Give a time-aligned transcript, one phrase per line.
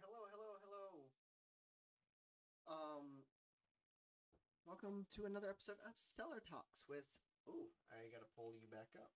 [0.00, 0.86] Hello, hello, hello.
[2.68, 3.24] Um,
[4.66, 7.04] welcome to another episode of Stellar Talks with.
[7.48, 9.10] Oh, I gotta pull you back up.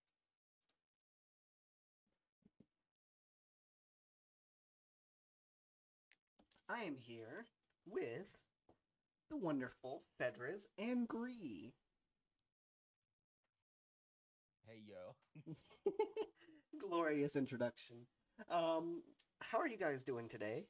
[6.68, 7.46] I am here
[7.86, 8.36] with
[9.30, 11.74] the wonderful Fedriz and Gree.
[14.66, 15.54] Hey yo.
[16.80, 18.06] Glorious introduction.
[18.50, 19.02] Um,
[19.40, 20.66] how are you guys doing today?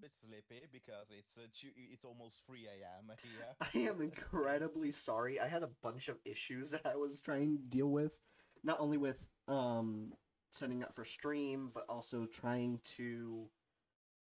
[0.00, 3.12] Bit sleepy because it's uh, tu- it's almost 3 a.m.
[3.22, 3.44] here.
[3.60, 5.38] I am incredibly sorry.
[5.38, 8.16] I had a bunch of issues that I was trying to deal with,
[8.64, 9.18] not only with
[9.48, 10.12] um
[10.52, 13.46] setting up for stream, but also trying to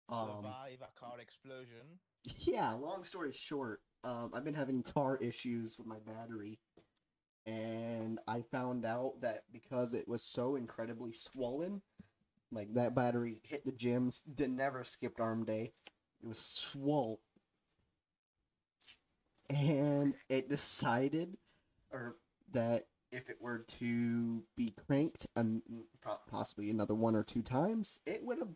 [0.08, 2.00] um Survive a car explosion.
[2.40, 2.72] yeah.
[2.72, 6.58] Long story short, um, I've been having car issues with my battery,
[7.46, 11.82] and I found out that because it was so incredibly swollen,
[12.50, 15.72] like that battery hit the gym, did never skipped arm day.
[16.22, 17.20] It was swole,
[19.50, 21.36] and it decided,
[21.92, 22.16] or
[22.52, 25.62] that if it were to be cranked, and
[26.30, 28.48] possibly another one or two times, it would have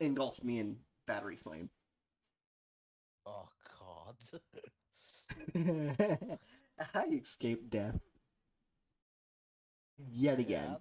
[0.00, 1.70] engulfed me in battery flame.
[3.26, 4.16] Oh god.
[6.94, 8.00] I escaped death
[10.12, 10.76] yet again.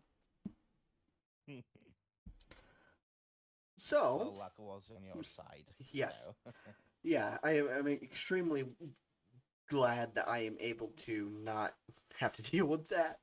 [3.78, 5.64] So, Well, luck was on your side.
[5.92, 6.26] Yes.
[6.26, 6.52] so.
[7.04, 8.66] yeah, I am I'm extremely
[9.70, 11.76] glad that I am able to not
[12.18, 13.20] have to deal with that.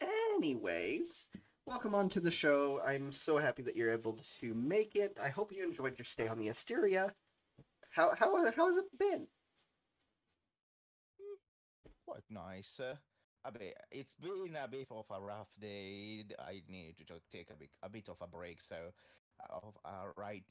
[0.00, 1.24] Anyways,
[1.66, 2.80] welcome on to the show.
[2.86, 5.18] I'm so happy that you're able to make it.
[5.22, 7.12] I hope you enjoyed your stay on the Asteria.
[7.90, 9.26] How how how has it been?
[12.06, 12.80] Quite nice.
[12.80, 12.94] Uh,
[13.44, 13.76] a bit.
[13.90, 16.24] It's been a bit of a rough day.
[16.38, 18.62] I need to ta- take a bit a bit of a break.
[18.62, 18.76] So,
[19.50, 20.44] uh, uh, right,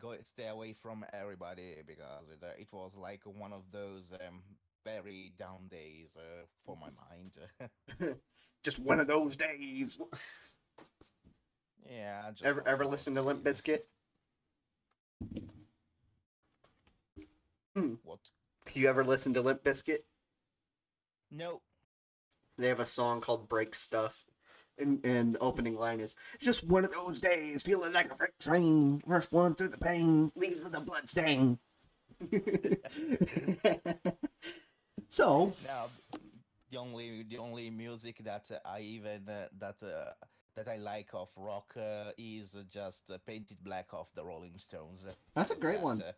[0.00, 4.42] go stay away from everybody because it, uh, it was like one of those um,
[4.84, 7.36] very down days uh, for my mind.
[8.64, 9.98] Just one of those days.
[11.88, 12.30] yeah.
[12.30, 13.44] just Ever ever listen to Limp.
[13.44, 13.80] Bizkit?
[18.02, 18.20] What?
[18.74, 20.00] You ever listen to Limp Bizkit?
[21.30, 21.62] No.
[22.58, 24.24] They have a song called "Break Stuff,"
[24.76, 28.38] and, and the opening line is "Just one of those days, feeling like a freight
[28.40, 31.58] train, first one through the pain, leaves with a blood stain."
[35.08, 35.86] so, Now,
[36.70, 40.12] the only the only music that I even uh, that uh,
[40.56, 44.58] that I like of rock uh, is just uh, "Paint It Black" of the Rolling
[44.58, 45.06] Stones.
[45.34, 46.02] that's a great that, one.
[46.02, 46.12] uh,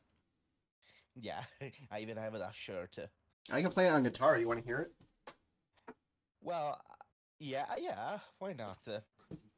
[1.20, 1.42] yeah,
[1.90, 2.96] I even have that shirt.
[3.50, 4.38] I can play it on guitar.
[4.38, 4.92] You want to hear it?
[6.42, 6.94] Well, uh,
[7.38, 8.78] yeah, yeah, why not?
[8.88, 9.00] Uh,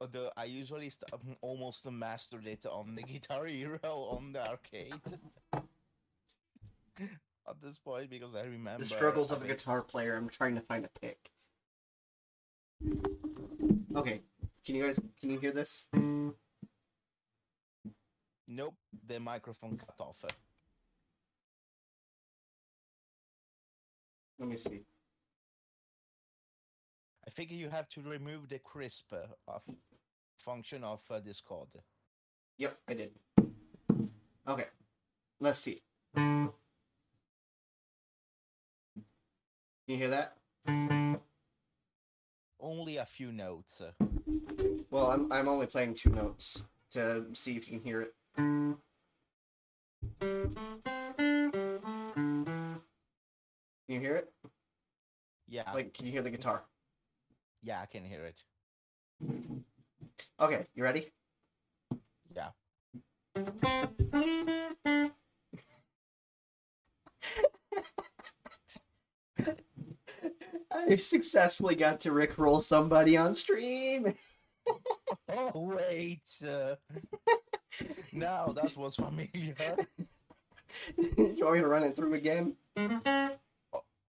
[0.01, 4.95] although I usually st- um, almost mastered it on the Guitar Hero on the arcade.
[7.49, 10.17] At this point, because I remember The struggles of a guitar player.
[10.17, 11.33] I'm trying to find a pick.
[13.97, 14.23] Okay,
[14.65, 15.85] can you guys can you hear this?
[18.47, 18.75] Nope,
[19.07, 20.25] the microphone cut off.
[24.39, 24.83] Let me see.
[27.33, 29.63] I think you have to remove the Krisp uh, of
[30.37, 31.69] function of uh, Discord.
[32.59, 33.13] Yep, I did.
[34.47, 34.67] Okay,
[35.41, 35.81] let's see.
[36.15, 36.51] Can
[39.87, 40.37] you hear that?
[42.61, 43.81] Only a few notes.
[43.81, 43.93] uh.
[44.91, 48.15] Well, I'm I'm only playing two notes to see if you can hear it.
[48.37, 48.77] Can
[53.89, 54.31] you hear it?
[55.49, 56.65] Yeah, Like, can you hear the guitar?
[57.63, 58.43] Yeah, I can hear it.
[60.41, 61.11] Okay, you ready?
[62.35, 62.49] Yeah.
[70.71, 74.15] I successfully got to rickroll somebody on stream.
[75.55, 76.21] Wait.
[76.47, 76.75] Uh...
[78.13, 79.55] now that was familiar.
[80.97, 82.55] you want me to run it through again?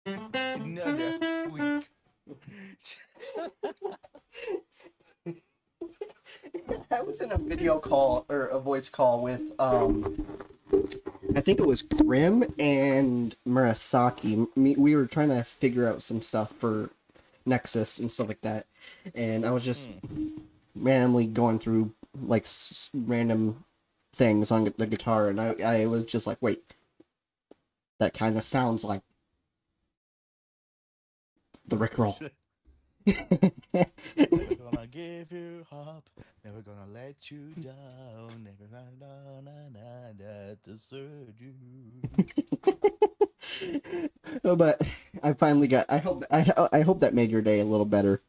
[0.06, 1.90] Another week.
[6.92, 10.26] I was in a video call or a voice call with um
[11.36, 14.48] I think it was Grim and Murasaki.
[14.56, 16.90] Me, we were trying to figure out some stuff for
[17.46, 18.66] Nexus and stuff like that.
[19.16, 19.90] And I was just
[20.76, 21.94] randomly going through
[22.24, 23.64] like s- random
[24.14, 26.62] things on the guitar and I I was just like, "Wait.
[28.00, 29.02] That kind of sounds like
[31.70, 32.30] the Rickroll."
[33.06, 36.10] Never gonna give you up,
[36.44, 41.54] never gonna let you down, never gonna na, na, na, na, desert you.
[44.44, 44.82] Oh, but
[45.24, 45.86] I finally got.
[45.90, 46.24] I hope.
[46.30, 48.22] I I hope that made your day a little better.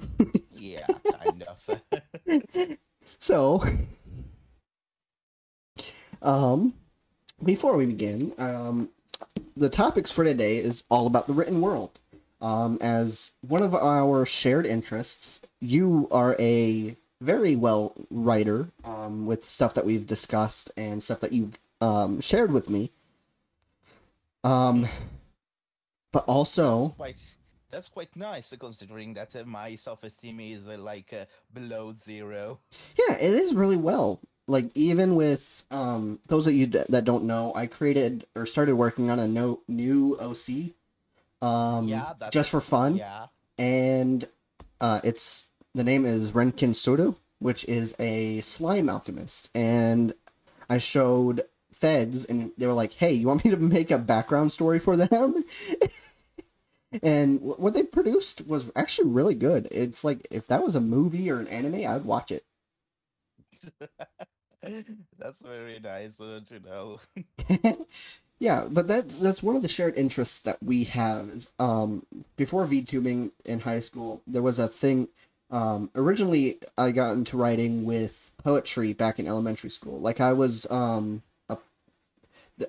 [0.56, 2.44] yeah, kind of.
[3.18, 3.64] So,
[6.22, 6.74] um,
[7.42, 8.90] before we begin, um,
[9.56, 11.98] the topics for today is all about the written world.
[12.40, 19.44] Um, as one of our shared interests, you are a very well writer um, with
[19.44, 22.90] stuff that we've discussed and stuff that you've um, shared with me.
[24.44, 24.86] Um,
[26.12, 27.16] but also, that's quite,
[27.70, 32.60] that's quite nice, considering that uh, my self-esteem is uh, like uh, below zero.
[32.96, 34.20] Yeah, it is really well.
[34.46, 38.76] Like even with um those of you d- that don't know, I created or started
[38.76, 40.72] working on a no new OC
[41.42, 43.26] um yeah, just for fun Yeah,
[43.58, 44.28] and
[44.80, 50.14] uh it's the name is Renkin Soto, which is a slime alchemist and
[50.68, 54.52] I showed feds and they were like, "Hey, you want me to make a background
[54.52, 55.44] story for them?"
[57.02, 59.68] and what they produced was actually really good.
[59.70, 62.44] It's like if that was a movie or an anime, I'd watch it.
[65.18, 67.00] that's very nice uh, to know.
[68.40, 71.48] yeah, but that's that's one of the shared interests that we have.
[71.58, 72.06] Um,
[72.36, 75.08] before VTubing in high school, there was a thing.
[75.50, 79.98] Um, originally, I got into writing with poetry back in elementary school.
[79.98, 81.56] Like I was, um, a,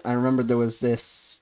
[0.03, 1.39] I remember there was this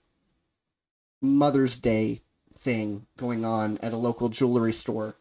[1.21, 2.21] Mother's Day
[2.57, 5.15] thing going on at a local jewelry store,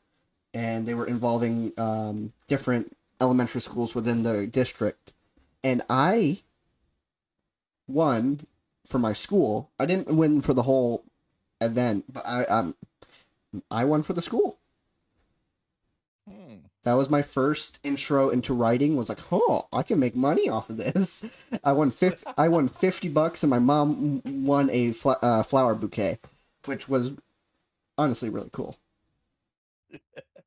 [0.52, 5.12] and they were involving um, different elementary schools within the district,
[5.62, 6.40] and I
[7.86, 8.46] won
[8.86, 9.70] for my school.
[9.78, 11.04] I didn't win for the whole
[11.60, 12.74] event, but I um
[13.70, 14.58] I won for the school.
[16.28, 16.56] Hmm.
[16.84, 18.96] That was my first intro into writing.
[18.96, 21.22] Was like, oh, I can make money off of this.
[21.64, 25.74] I won fif- I won fifty bucks, and my mom won a fl- uh, flower
[25.74, 26.18] bouquet,
[26.64, 27.12] which was
[27.98, 28.76] honestly really cool.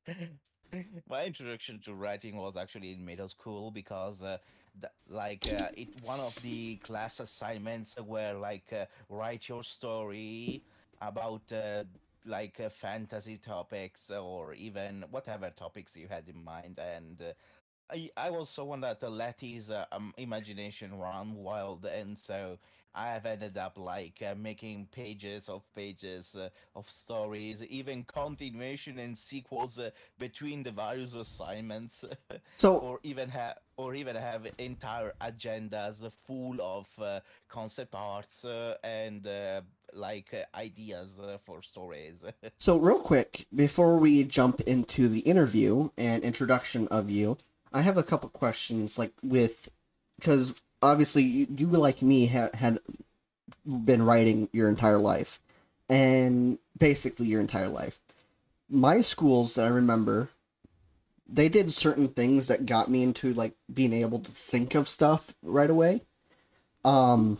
[1.08, 4.38] My introduction to writing was actually in middle school because, uh,
[5.08, 10.64] like, uh, it one of the class assignments were like uh, write your story
[11.00, 11.84] about uh,
[12.24, 17.32] like uh, fantasy topics or even whatever topics you had in mind, and uh,
[17.90, 22.58] I I was someone that let his um, imagination run wild, and so
[22.94, 28.98] I have ended up like uh, making pages of pages uh, of stories, even continuation
[28.98, 32.04] and sequels uh, between the various assignments,
[32.56, 38.74] So or even have or even have entire agendas full of uh, concept arts uh,
[38.84, 39.62] and uh,
[39.94, 42.24] like uh, ideas uh, for stories.
[42.58, 47.38] So, real quick, before we jump into the interview and introduction of you,
[47.72, 48.98] I have a couple questions.
[48.98, 49.70] Like, with
[50.18, 52.80] because obviously you, you like me ha- had
[53.66, 55.40] been writing your entire life,
[55.88, 58.00] and basically your entire life.
[58.68, 60.30] My schools that I remember,
[61.28, 65.34] they did certain things that got me into like being able to think of stuff
[65.42, 66.02] right away.
[66.84, 67.38] Um,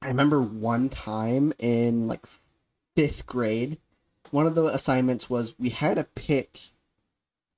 [0.00, 2.24] I remember one time in like
[2.94, 3.78] fifth grade
[4.32, 6.72] one of the assignments was we had to pick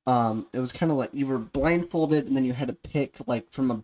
[0.07, 3.17] um it was kind of like you were blindfolded and then you had to pick
[3.27, 3.83] like from a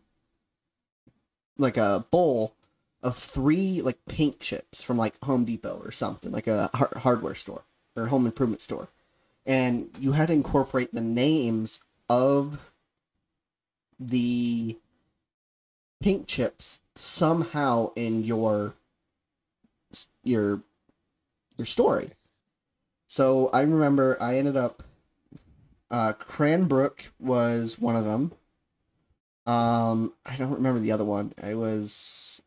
[1.60, 2.54] like a bowl
[3.02, 7.34] of three like paint chips from like Home Depot or something like a har- hardware
[7.34, 7.62] store
[7.96, 8.88] or home improvement store
[9.46, 12.58] and you had to incorporate the names of
[13.98, 14.76] the
[16.00, 18.74] paint chips somehow in your
[20.24, 20.62] your
[21.56, 22.10] your story
[23.06, 24.84] so I remember I ended up
[25.90, 28.32] uh Cranbrook was one of them.
[29.50, 31.32] Um I don't remember the other one.
[31.42, 32.40] It was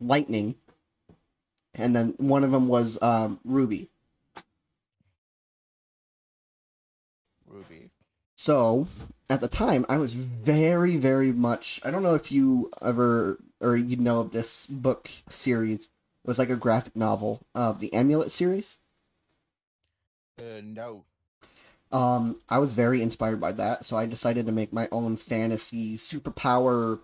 [0.00, 0.54] Lightning.
[1.74, 3.90] And then one of them was um Ruby.
[7.46, 7.90] Ruby.
[8.36, 8.86] So
[9.28, 13.76] at the time I was very very much I don't know if you ever or
[13.76, 15.84] you know of this book series.
[16.24, 18.78] It was like a graphic novel of the Amulet series.
[20.38, 21.04] Uh, no.
[21.92, 25.96] Um i was very inspired by that so i decided to make my own fantasy
[25.96, 27.00] superpower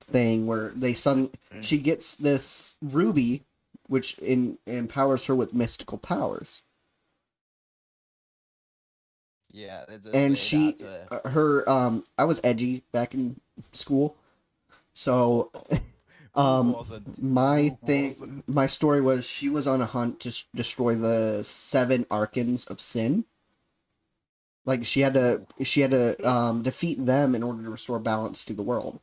[0.00, 1.62] thing where they suddenly Mm.
[1.62, 3.44] she gets this ruby
[3.88, 6.62] which in, empowers her with mystical powers
[9.52, 9.84] Yeah.
[10.14, 10.76] and she
[11.10, 13.38] uh, uh, her um i was edgy back in
[13.72, 14.16] school
[14.94, 15.50] so
[16.34, 16.74] um
[17.20, 22.64] my thing my story was she was on a hunt to destroy the seven archons
[22.66, 23.24] of sin
[24.64, 28.44] Like she had to she had to um, defeat them in order to restore balance
[28.44, 29.00] to the world.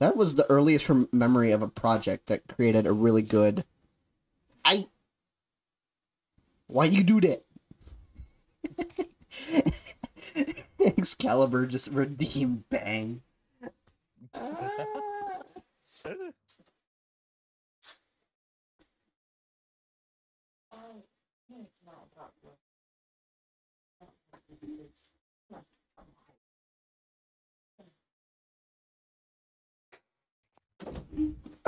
[0.00, 3.64] That was the earliest rem- memory of a project that created a really good.
[4.64, 4.86] I.
[6.66, 7.44] Why you do that?
[10.80, 13.22] Excalibur just redeemed bang.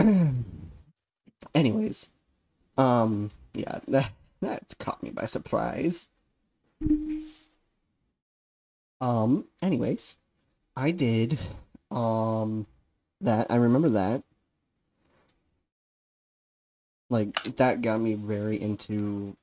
[1.54, 2.09] Anyways,
[2.78, 6.07] um, yeah, that that's caught me by surprise.
[9.00, 10.16] Um, anyways,
[10.76, 11.38] I did
[11.90, 12.66] um
[13.21, 14.23] that I remember that.
[17.09, 19.37] Like that got me very into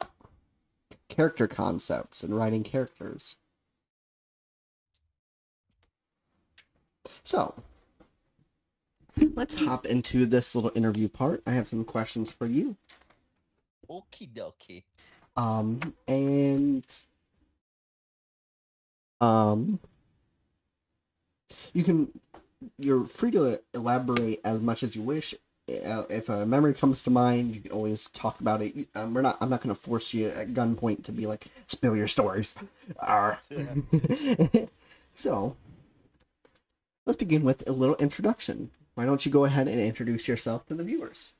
[1.09, 3.35] character concepts and writing characters.
[7.23, 7.53] So,
[9.35, 11.41] let's hop into this little interview part.
[11.45, 12.75] I have some questions for you.
[13.89, 14.83] Okie dokie.
[15.35, 16.85] Um, and
[19.21, 19.79] um,
[21.73, 22.09] you can
[22.79, 25.35] you're free to elaborate as much as you wish.
[25.69, 28.87] Uh, if a memory comes to mind, you can always talk about it.
[28.95, 29.37] Um, we're not.
[29.41, 32.55] I'm not going to force you at gunpoint to be like spill your stories.
[35.13, 35.55] So,
[37.07, 38.69] let's begin with a little introduction.
[38.97, 41.33] Why don't you go ahead and introduce yourself to the viewers?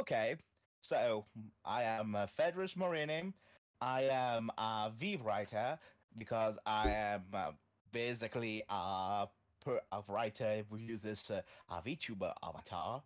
[0.00, 0.34] Okay,
[0.80, 1.24] so
[1.64, 3.32] I am uh, Fedriz Marini.
[3.80, 5.78] I am a V writer
[6.18, 7.52] because I am uh,
[7.92, 9.28] basically a,
[9.64, 13.04] per, a writer who uses uh, a VTuber avatar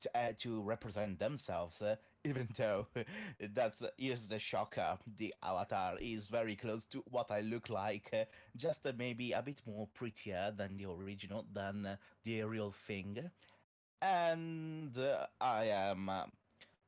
[0.00, 1.80] to uh, to represent themselves.
[2.24, 2.86] Even though
[3.54, 3.82] that's
[4.28, 9.42] the shocker, the avatar is very close to what I look like, just maybe a
[9.42, 13.30] bit more prettier than the original, than the real thing.
[14.02, 16.10] And uh, I am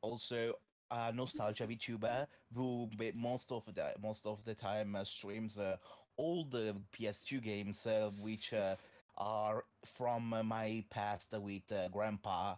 [0.02, 0.54] also
[0.90, 5.76] a nostalgia VTuber who most of the most of the time streams uh,
[6.16, 8.76] all the PS2 games uh, which uh,
[9.16, 12.56] are from my past with uh, Grandpa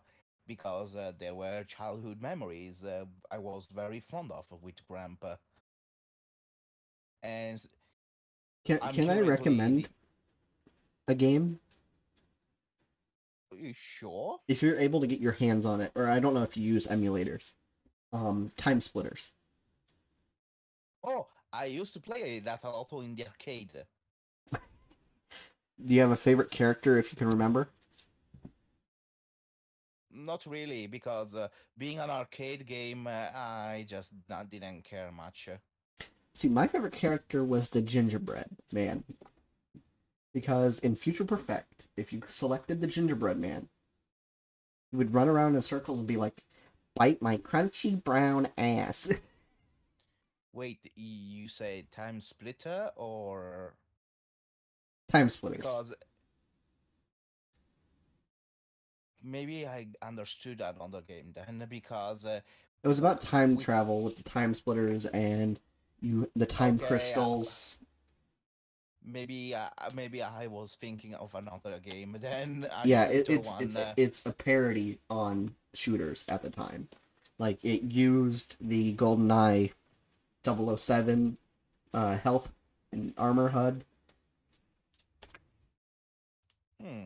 [0.56, 5.36] because uh, they were childhood memories uh, I was very fond of with Grandpa.
[7.22, 7.60] And
[8.64, 9.88] Can I'm Can I recommend
[11.08, 11.58] a game
[13.50, 14.40] Are you sure?
[14.48, 16.64] if you're able to get your hands on it, or I don't know if you
[16.64, 17.52] use emulators,
[18.12, 19.32] um, time splitters.
[21.04, 23.84] Oh, I used to play that also in the arcade.
[25.84, 27.68] Do you have a favorite character if you can remember?
[30.14, 35.48] Not really, because uh, being an arcade game, uh, I just not, didn't care much.
[36.34, 39.04] See, my favorite character was the gingerbread man.
[40.32, 43.68] Because in Future Perfect, if you selected the gingerbread man,
[44.90, 46.44] he would run around in circles and be like,
[46.94, 49.08] bite my crunchy brown ass.
[50.54, 53.74] Wait, you say time splitter or
[55.08, 55.58] time splitters.
[55.60, 55.94] because
[59.22, 62.40] maybe I understood another game then because uh,
[62.82, 65.58] It was about time We- travel with the time splitters and
[66.00, 67.76] you the time Okay, uh, crystals.
[69.04, 72.16] maybe uh, maybe I was thinking of another game.
[72.20, 76.88] Then a yeah, it, it's one, it's it's a parody on shooters at the time.
[77.38, 79.72] Like it used the GoldenEye
[80.44, 81.36] 007
[81.94, 82.52] uh, health
[82.92, 83.84] and armor HUD.
[86.80, 87.04] Hmm.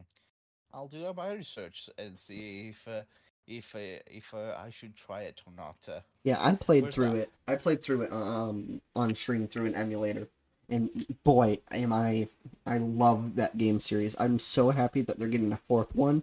[0.76, 3.00] I'll do my research and see if uh,
[3.48, 5.76] if uh, if uh, I should try it or not.
[5.88, 7.16] Uh, Yeah, I played Where's through that?
[7.16, 7.30] it.
[7.48, 10.28] I played through it um on stream through an emulator.
[10.68, 12.28] And boy, am I
[12.66, 14.14] I love that game series.
[14.18, 16.22] I'm so happy that they're getting a fourth one.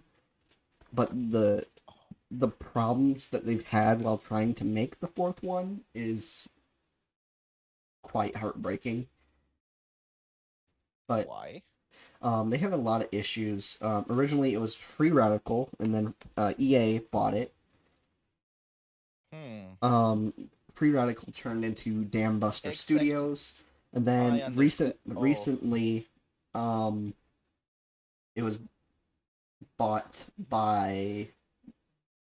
[0.92, 1.66] But the
[2.30, 6.48] the problems that they've had while trying to make the fourth one is
[8.02, 9.08] quite heartbreaking.
[11.08, 11.62] But why?
[12.24, 13.76] Um, they have a lot of issues.
[13.82, 17.52] Um, originally, it was Free Radical, and then uh, EA bought it.
[19.30, 19.86] Hmm.
[19.86, 20.32] Um,
[20.72, 23.62] Free Radical turned into Dambuster Except- Studios,
[23.92, 25.20] and then recent oh.
[25.20, 26.08] recently,
[26.54, 27.12] um,
[28.34, 28.58] it was
[29.76, 31.28] bought by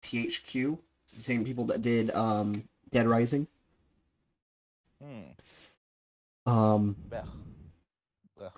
[0.03, 0.79] THQ,
[1.15, 3.47] the same people that did um Dead Rising.
[5.03, 6.51] Hmm.
[6.51, 7.29] Um, well,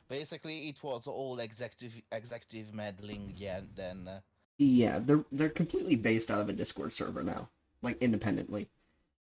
[0.09, 3.35] basically, it was all executive executive meddling.
[3.37, 3.61] Yeah.
[3.75, 4.09] Then.
[4.09, 4.21] Uh,
[4.59, 7.49] yeah, they're they're completely based out of a Discord server now,
[7.83, 8.69] like independently.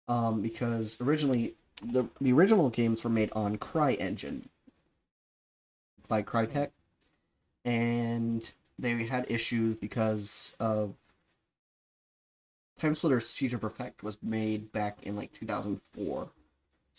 [0.09, 4.45] um, because originally the the original games were made on CryEngine
[6.09, 6.71] by Crytek,
[7.65, 10.95] and they had issues because of
[12.81, 16.31] Time Splitter Siege of Perfect was made back in like 2004.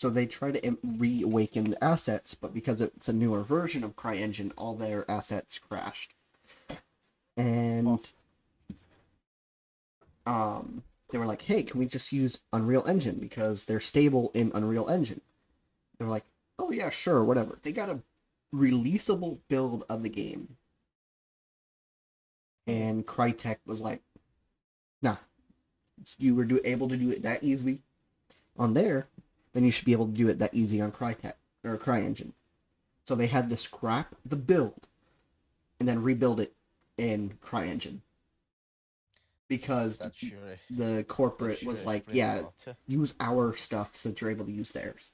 [0.02, 4.50] So they try to reawaken the assets, but because it's a newer version of CryEngine,
[4.58, 6.12] all their assets crashed.
[7.36, 8.12] And
[10.26, 14.50] um, they were like, "Hey, can we just use Unreal Engine because they're stable in
[14.56, 15.20] Unreal Engine?"
[15.96, 16.24] They were like,
[16.58, 18.00] "Oh yeah, sure, whatever." They got a
[18.52, 20.56] releasable build of the game,
[22.66, 24.02] and Crytek was like,
[25.00, 25.18] "Nah,
[26.18, 27.78] you were do- able to do it that easy
[28.56, 29.06] on there,
[29.52, 32.32] then you should be able to do it that easy on Crytek or CryEngine."
[33.04, 34.86] So they had to scrap the build
[35.80, 36.54] and then rebuild it
[36.96, 38.00] in CryEngine
[39.52, 40.38] because sure.
[40.70, 42.42] the corporate sure was like, yeah,
[42.86, 45.12] use our stuff since you're able to use theirs.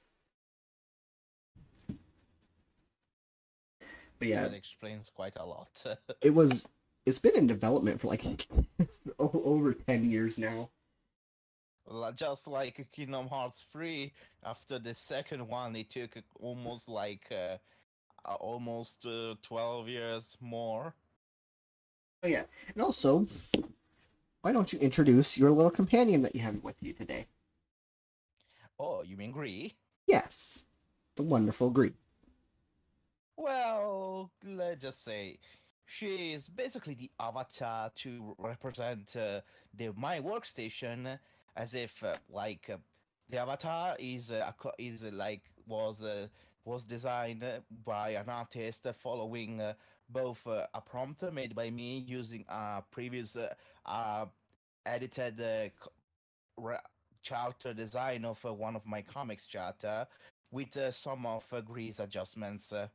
[4.19, 5.85] But yeah, That explains quite a lot.
[6.23, 6.67] it was.
[7.05, 8.25] It's been in development for like
[9.19, 10.71] over ten years now.
[12.15, 14.13] Just like Kingdom Hearts 3,
[14.45, 17.57] after the second one, it took almost like uh,
[18.35, 20.95] almost uh, 12 years more.
[22.23, 22.43] Oh yeah,
[22.75, 23.27] and also,
[24.43, 27.27] why don't you introduce your little companion that you have with you today?
[28.79, 29.75] Oh, you mean Gree?
[30.07, 30.65] Yes,
[31.17, 31.95] the wonderful Greek.
[33.37, 35.39] Well, let's just say
[35.87, 39.41] she is basically the avatar to represent uh,
[39.75, 41.19] the my workstation,
[41.59, 42.77] as if uh, like uh,
[43.29, 46.03] the avatar is uh, is like was
[46.65, 47.45] was designed
[47.85, 49.61] by an artist following
[50.09, 53.37] both a prompt made by me using a previous
[54.87, 55.73] edited
[57.23, 60.07] character design of uh, one of my comics character
[60.51, 62.73] with uh, some of uh, Gree's adjustments.
[62.73, 62.89] Uh,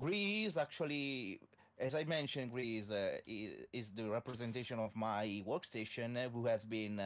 [0.00, 1.40] Gree's actually,
[1.78, 7.00] as I mentioned, Gree's uh, is, the representation of my workstation, who has been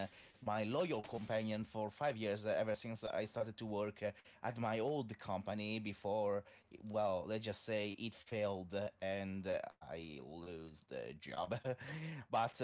[0.44, 4.10] my loyal companion for five years, uh, ever since I started to work uh,
[4.42, 6.44] at my old company before,
[6.82, 11.58] well, let's just say it failed and uh, I lose the job.
[12.30, 12.56] but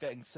[0.00, 0.36] thanks,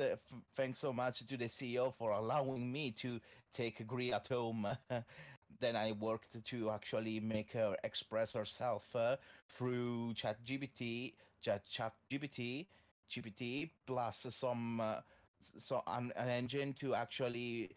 [0.56, 3.20] thanks so much to the CEO for allowing me to
[3.52, 4.66] take Gree at home.
[5.60, 9.16] then I worked to actually make her express herself uh,
[9.48, 12.66] through ChatGPT, Chat ChatGPT,
[13.10, 14.96] GPT plus some uh,
[15.40, 17.70] so an, an engine to actually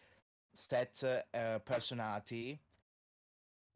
[0.54, 2.60] set uh, a personality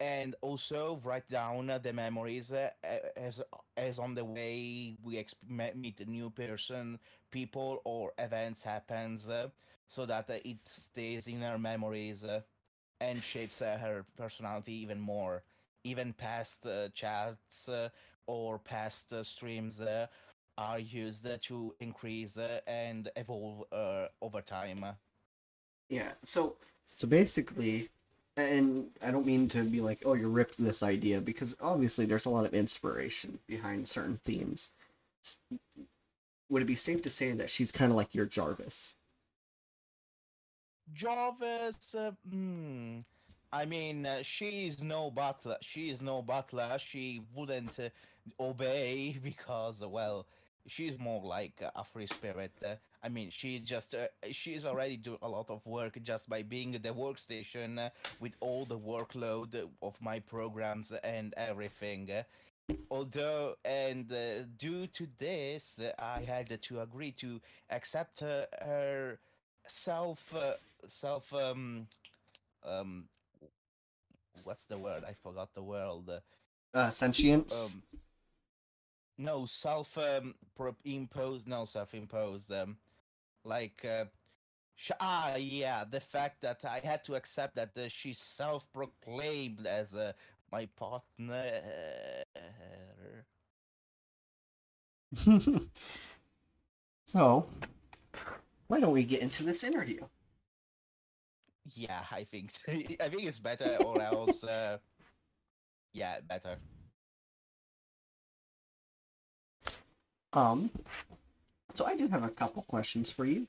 [0.01, 2.71] and also write down uh, the memories uh,
[3.17, 3.41] as
[3.77, 6.99] as on the way we exp- meet a new person,
[7.31, 9.49] people or events happens, uh,
[9.89, 12.25] so that it stays in her memories.
[13.01, 15.43] And shapes her personality even more.
[15.85, 17.89] Even past uh, chats uh,
[18.27, 19.81] or past uh, streams
[20.59, 24.85] are used to increase and evolve uh, over time.
[25.89, 26.13] Yeah.
[26.25, 26.57] So
[26.95, 27.91] so basically,
[28.37, 32.27] and I don't mean to be like, oh, you ripped this idea because obviously there's
[32.27, 34.69] a lot of inspiration behind certain themes.
[36.49, 38.95] Would it be safe to say that she's kind of like your Jarvis?
[40.93, 42.99] Jarvis, uh, hmm,
[43.53, 45.57] I mean, uh, she is no butler.
[45.61, 46.77] She is no butler.
[46.79, 47.89] She wouldn't uh,
[48.39, 50.27] obey because, uh, well,
[50.67, 52.53] she's more like a free spirit.
[52.65, 56.43] Uh, I mean, she just uh, she's already doing a lot of work just by
[56.43, 62.11] being the workstation uh, with all the workload of my programs and everything.
[62.11, 62.23] Uh,
[62.91, 69.21] Although, and uh, due to this, I had to agree to accept uh, her
[69.69, 70.55] self uh,
[70.89, 71.87] self um
[72.65, 73.05] um
[74.45, 76.21] what's the word i forgot the word uh,
[76.75, 77.73] Uh, sentience.
[77.75, 77.83] um
[79.19, 82.77] no self um pro- imposed no self imposed um
[83.45, 84.05] like uh
[84.77, 89.67] sh- ah yeah the fact that i had to accept that uh, she's self proclaimed
[89.67, 90.13] as uh,
[90.53, 91.61] my partner
[97.05, 97.47] so,
[98.67, 100.01] why don't we get into this interview?
[101.75, 102.61] yeah i think so.
[102.73, 104.79] i think it's better or else uh
[105.93, 106.57] yeah better
[110.33, 110.71] Um,
[111.75, 113.47] so I do have a couple questions for you.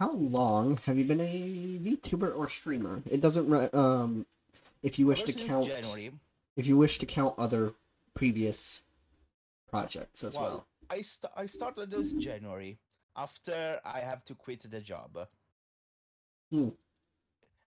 [0.00, 3.02] How long have you been a VTuber or streamer?
[3.10, 4.26] It doesn't um
[4.82, 6.12] if you wish Ever to count january
[6.56, 7.74] if you wish to count other
[8.14, 8.82] previous
[9.68, 10.42] projects as well.
[10.44, 12.78] Well, I st- I started this January
[13.16, 15.28] after I have to quit the job.
[16.50, 16.68] Hmm.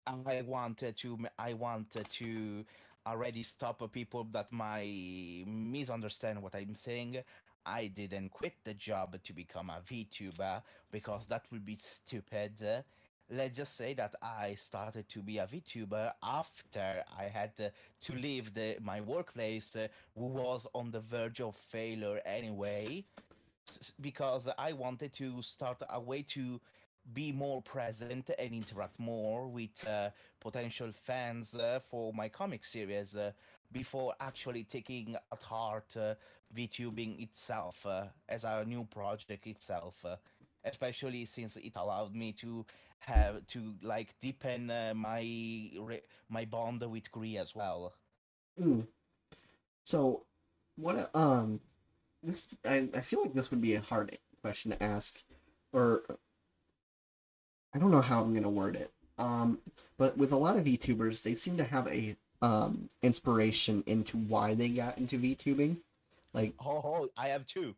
[0.08, 2.65] I wanted to I wanted to
[3.06, 7.17] already stop people that might misunderstand what I'm saying.
[7.69, 12.53] I didn't quit the job to become a VTuber because that would be stupid.
[13.32, 18.55] Let's just say that I started to be a VTuber after I had to leave
[18.55, 19.75] the my workplace,
[20.17, 23.03] who was on the verge of failure anyway,
[24.01, 26.60] because I wanted to start a way to
[27.13, 33.15] be more present and interact more with uh, potential fans uh, for my comic series
[33.15, 33.32] uh,
[33.71, 36.15] before actually taking at heart uh,
[36.55, 39.95] VTubing itself uh, as a new project itself.
[40.03, 40.15] Uh,
[40.65, 42.65] especially since it allowed me to
[42.99, 45.21] have to like deepen uh, my
[45.79, 47.93] re- my bond with Gree as well.
[48.59, 48.88] Mm.
[49.83, 50.25] So,
[50.75, 51.09] what?
[51.15, 51.62] Um,
[52.21, 55.21] this I I feel like this would be a hard question to ask,
[55.71, 56.03] or
[57.73, 58.91] I don't know how I'm gonna word it.
[59.17, 59.59] Um,
[59.97, 64.53] but with a lot of VTubers, they seem to have a um inspiration into why
[64.53, 65.77] they got into VTubing.
[66.39, 67.75] Like, Oh, I have two.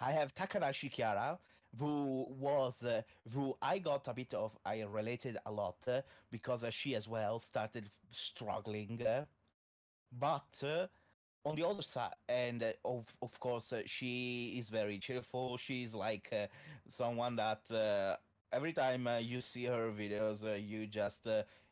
[0.00, 1.38] I have Takanashi Kiara,
[1.78, 3.02] who was uh,
[3.34, 7.08] who I got a bit of I related a lot uh, because uh, she as
[7.08, 9.24] well started struggling, uh,
[10.18, 10.86] but uh,
[11.44, 15.56] on the other side, and uh, of of course she is very cheerful.
[15.58, 16.32] She's like
[16.88, 17.70] someone that
[18.52, 21.26] every time you see her videos, you just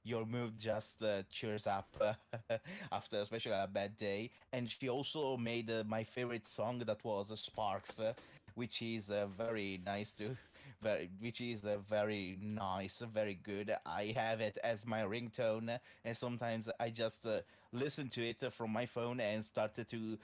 [0.09, 1.89] your mood just uh, cheers up
[2.93, 4.31] after especially a bad day.
[4.53, 8.15] And she also made uh, my favorite song that was Sparks, uh,
[8.55, 10.37] which is uh, very nice to.
[10.81, 13.75] Very, which is uh, very nice, very good.
[13.85, 17.41] I have it as my ringtone, and sometimes I just uh,
[17.73, 20.19] listen to it from my phone and started to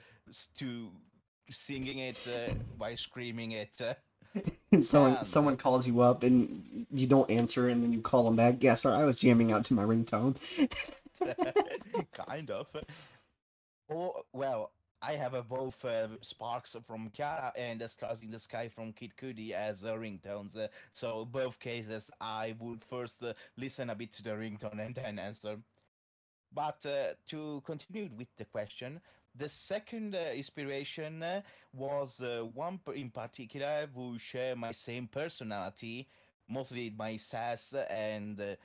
[0.59, 0.91] to
[1.49, 3.81] singing it uh, by screaming it.
[4.81, 8.35] someone Yeah, someone calls you up and you don't answer, and then you call them
[8.35, 8.63] back.
[8.63, 10.37] Yeah, sorry, I was jamming out to my ringtone.
[12.13, 12.67] kind of.
[13.89, 14.71] Oh well,
[15.01, 18.93] I have uh, both uh, Sparks from Kiara and uh, Stars in the Sky from
[18.93, 20.57] Kid Cudi as uh, ringtones.
[20.57, 24.95] Uh, so both cases, I would first uh, listen a bit to the ringtone and
[24.95, 25.57] then answer.
[26.53, 28.99] But uh, to continue with the question,
[29.37, 31.41] the second uh, inspiration uh,
[31.73, 36.07] was uh, one in particular who share my same personality,
[36.49, 38.55] mostly my sass and uh,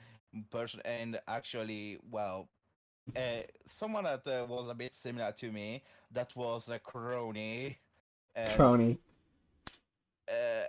[0.49, 2.47] person, and actually, well,
[3.15, 5.83] uh, someone that uh, was a bit similar to me.
[6.11, 7.75] That was a Kronii.
[8.35, 8.97] Kronii.
[10.29, 10.67] uh,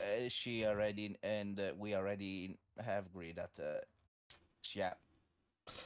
[0.00, 3.80] uh, she already and uh, we already have agreed that uh,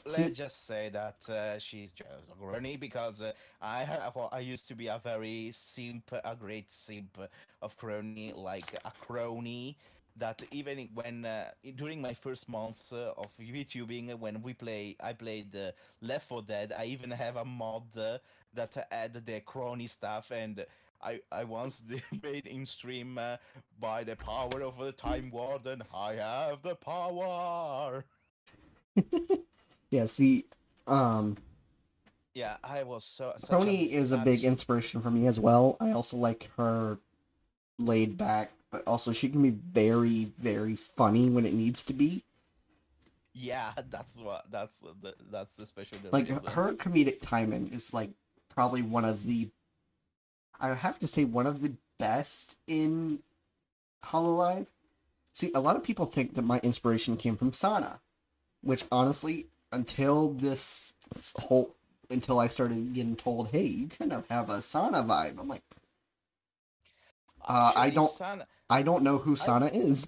[0.05, 4.69] let's just say that uh, she's just a Kronii because uh, I have I used
[4.69, 7.19] to be a very simp a great simp
[7.61, 9.77] of Kronii like a Kronii
[10.17, 15.13] that even when uh, during my first months uh, of YouTubing when we play I
[15.13, 18.19] played uh, Left 4 Dead I even have a mod uh,
[18.55, 20.65] that had the Kronii stuff and
[21.03, 21.83] I, I once
[22.23, 23.37] made in stream uh,
[23.81, 25.83] by the power of the Time Warden.
[25.95, 28.05] I have the power.
[29.93, 30.47] Yeah, see,
[30.87, 31.37] um,
[32.35, 33.35] Yeah, I was so.
[33.43, 35.77] Kronii is a big inspiration for me as well.
[35.81, 36.99] I also like her
[37.79, 42.25] laid back, but also she can be very, very funny when it needs to be.
[43.35, 44.47] Yeah, that's what.
[44.51, 45.13] That's the.
[45.31, 45.99] That's the special.
[46.11, 46.47] Like reason.
[46.47, 48.13] her comedic timing is like
[48.49, 49.51] probably one of the,
[50.59, 53.19] I have to say one of the best in
[54.03, 54.67] Hollow Hololive.
[55.35, 58.01] See, a lot of people think that my inspiration came from Sana,
[58.63, 60.93] which honestly, until this
[61.39, 61.75] whole,
[62.11, 65.63] until I started getting told, "Hey, you kind of have a Sana vibe," I'm like,
[67.49, 70.07] uh, I don't- Sana- I don't know who Sana is.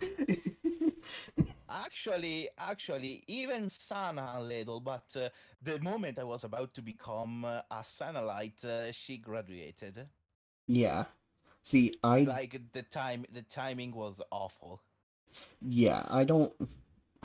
[1.68, 5.28] Actually, actually, even Sana a little, but uh,
[5.62, 10.06] the moment I was about to become uh, a Sanalite, uh, she graduated.
[10.66, 11.04] yeah.
[11.62, 14.82] See, I Like the time, the timing was awful.
[15.62, 16.52] yeah, I don't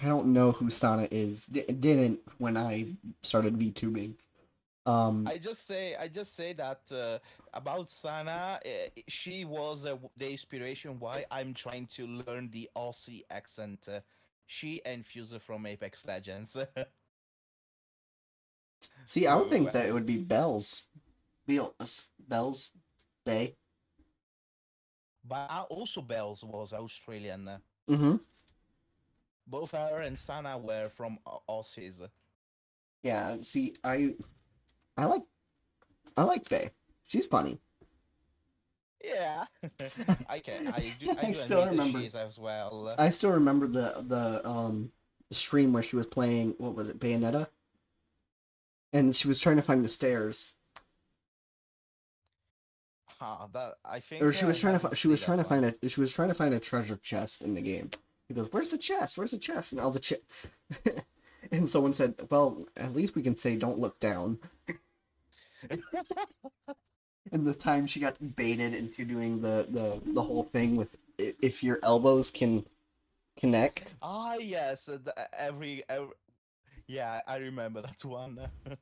[0.02, 1.46] I don't know who Sana is.
[1.46, 4.14] D- didn't when I started VTubing.
[4.86, 7.20] Um I just say, I just say that uh,
[7.54, 8.70] about Sana, uh,
[9.08, 13.88] she was uh, the inspiration why I'm trying to learn the Aussie accent.
[13.88, 14.00] Uh,
[14.46, 16.56] she and Fuser from Apex Legends.
[19.06, 20.84] see, I would think that it would be Baelz.
[21.48, 22.70] Baelz Baelz
[23.26, 23.54] Bae.
[25.28, 27.48] but uh, also Baelz was Australian.
[27.48, 27.58] Uh,
[27.90, 28.18] Mm-hmm.
[29.50, 32.02] Both her and Sana were from Au- Aussies.
[33.04, 34.14] Yeah, see, I
[34.98, 35.24] I like
[36.16, 36.70] I like Faye.
[37.06, 37.60] She's funny.
[39.04, 39.46] Yeah,
[40.30, 40.68] I can.
[40.68, 41.12] I do.
[41.12, 42.00] I, I do still remember.
[42.00, 42.94] as well.
[42.98, 44.92] I still remember the the um
[45.32, 47.48] stream where she was playing what was it Bayonetta,
[48.94, 50.52] and she was trying to find the stairs,
[53.20, 54.22] Huh, that I think.
[54.22, 56.34] or she was trying to she was trying to find a she was trying to
[56.34, 57.90] find a treasure chest in the game.
[58.30, 59.18] He goes, "Where's the chest?
[59.18, 60.22] Where's the chest?" And all the chest.
[61.52, 64.38] and someone said, "Well, at least we can say don't look down."
[65.70, 71.64] and the time she got baited into doing the the the whole thing with if
[71.64, 72.66] your elbows can
[73.38, 73.96] connect.
[74.02, 74.88] Ah, yes.
[74.88, 75.00] uh,
[75.38, 76.14] every, every.
[76.88, 78.40] Yeah, I remember that one.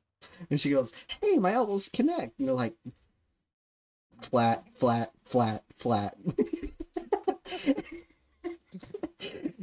[0.50, 2.74] And she goes, "Hey, my elbows connect." And they're like,
[4.20, 6.16] flat, flat, flat, flat.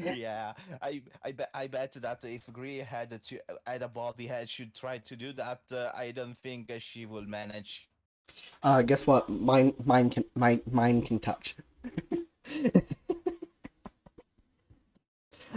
[0.16, 4.50] yeah, I, I bet, I bet that if Gree had to had a body head,
[4.50, 5.62] should try to do that.
[5.72, 7.88] Uh, I don't think uh, she will manage.
[8.64, 9.30] uh, guess what?
[9.30, 11.56] Mine, mine can, mine, mine can touch.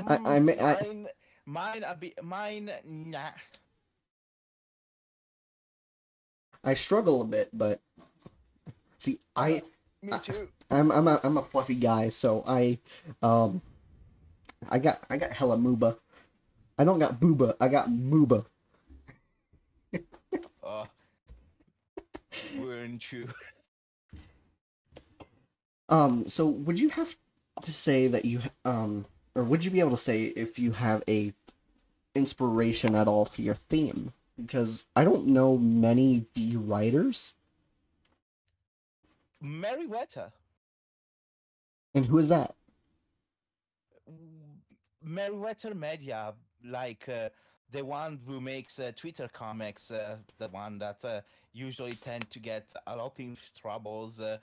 [0.07, 1.09] I- I Mm, I- mine,
[1.47, 3.31] mine, a bit, mine, nah.
[6.65, 7.81] I struggle a bit, but
[8.99, 9.63] see, I,
[10.03, 10.49] Me I- too.
[10.71, 12.79] I'm, I'm a, I'm a fluffy guy, so I,
[13.23, 13.63] um,
[14.69, 15.97] I got, I got hella mooba.
[16.79, 17.55] I don't got booba.
[17.61, 18.45] I got mooba.
[20.63, 20.85] Uh,
[22.59, 23.27] weren't you?
[25.89, 27.17] Um, so would you have
[27.63, 31.03] to say that you um or would you be able to say if you have
[31.09, 31.33] a
[32.15, 34.13] inspiration at all for your theme?
[34.37, 37.33] Because I don't know many V writers.
[39.41, 40.33] Merryweather.
[41.95, 42.55] And who is that?
[45.09, 47.31] Merryweather Media, like uh,
[47.71, 51.23] the one who makes uh, Twitter comics, uh, the one that uh,
[51.55, 54.37] usually tend to get a lot in troubles uh,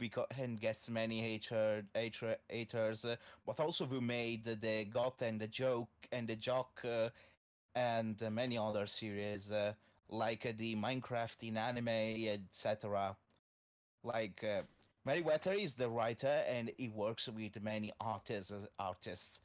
[0.00, 3.14] because and gets many hater, hater, haters, uh,
[3.46, 6.84] but also who made the Got and the Joke and the Jock
[7.76, 9.52] and many other series
[10.10, 13.16] like the Minecraft in anime, etc.
[14.02, 14.44] Like
[15.04, 18.52] Merryweather is the writer and he works with many artists.
[18.78, 19.40] Artists.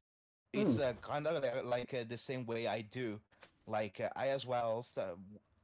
[0.54, 3.20] It's uh, kind of like uh, the same way I do.
[3.68, 5.16] Like uh, I as well sta-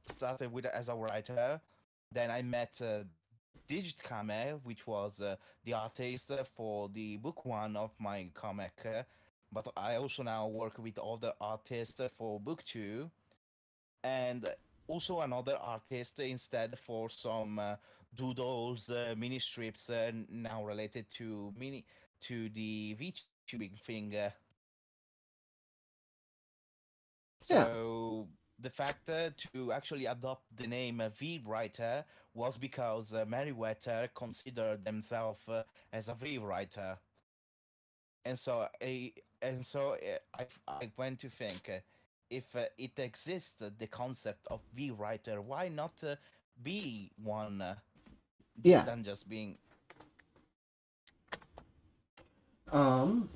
[0.06, 1.60] started with as a writer.
[2.12, 3.04] Then I met uh,
[3.68, 8.72] Digit Kame, which was uh, the artist uh, for the book one of my comic.
[8.86, 9.02] uh,
[9.52, 13.10] but I also now work with other artists uh, for book two,
[14.02, 14.48] and
[14.88, 17.76] also another artist instead for some uh,
[18.14, 21.84] doodles, uh, mini strips, uh, now related to mini
[22.20, 24.14] to the VTubing thing.
[27.50, 27.54] Uh.
[27.54, 27.64] Yeah.
[27.64, 28.28] So
[28.58, 32.04] the fact uh, to actually adopt the name uh, V writer
[32.34, 36.98] was because uh, Merryweather considered themselves uh, as a V writer,
[38.24, 41.78] and so I and so uh, I I went to think uh,
[42.30, 46.16] if uh, it exists the concept of V writer, why not uh,
[46.62, 47.60] be one?
[47.60, 47.74] Uh,
[48.62, 48.84] Yeah.
[48.84, 49.58] Than just being
[52.72, 53.28] Um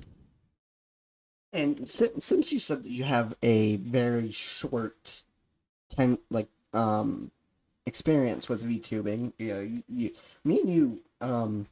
[1.51, 5.23] and since since you said that you have a very short
[5.95, 7.31] time like um
[7.85, 10.11] experience with VTubing, you know, you, you
[10.43, 11.67] me and you um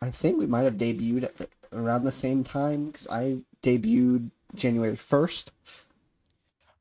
[0.00, 4.30] I think we might have debuted at the, around the same time cuz I debuted
[4.54, 5.50] January 1st.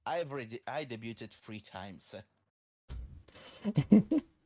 [0.06, 2.16] I've already I debuted three times.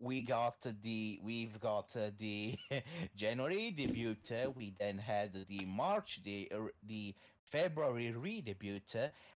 [0.00, 2.56] we got the we've got uh, the
[3.16, 4.16] January debut.
[4.56, 7.14] we then had the March the uh, the
[7.50, 8.80] February re-debut,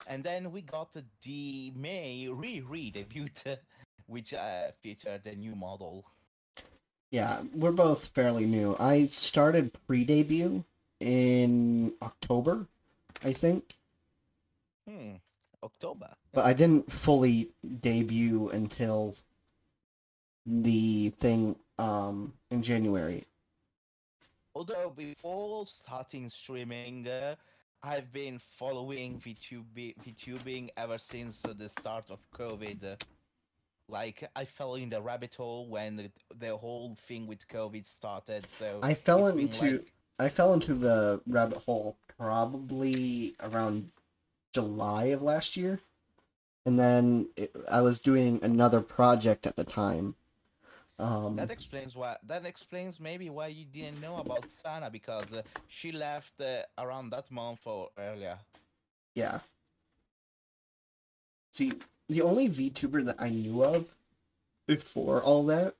[0.08, 0.92] and then we got
[1.22, 3.28] the May re-re-debut,
[4.06, 6.04] which uh, featured a new model.
[7.10, 8.76] Yeah, we're both fairly new.
[8.78, 10.64] I started pre-debut
[11.00, 12.66] in October,
[13.24, 13.76] I think,
[14.88, 15.14] Hmm.
[15.62, 16.08] October.
[16.32, 19.14] but I didn't fully debut until
[20.48, 23.24] the thing um in January.
[24.54, 27.36] Although before starting streaming, uh,
[27.82, 32.98] I've been following VTube, VTubing ever since uh, the start of COVID.
[33.88, 38.48] like I fell in the rabbit hole when the, the whole thing with COVID started.
[38.48, 43.90] So I fell into like- I fell into the rabbit hole probably around
[44.52, 45.78] July of last year.
[46.66, 50.16] And then it, I was doing another project at the time.
[50.98, 52.16] Um that explains why.
[52.26, 57.10] That explains maybe why you didn't know about Sana because uh, she left uh, around
[57.10, 58.38] that month or earlier.
[59.14, 59.40] Yeah.
[61.52, 61.72] See,
[62.08, 63.86] the only VTuber that I knew of
[64.66, 65.74] before all that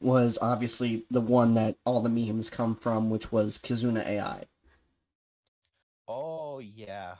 [0.00, 4.44] was obviously the one that all the memes come from, which was Kizuna AI.
[6.06, 7.16] Oh yeah.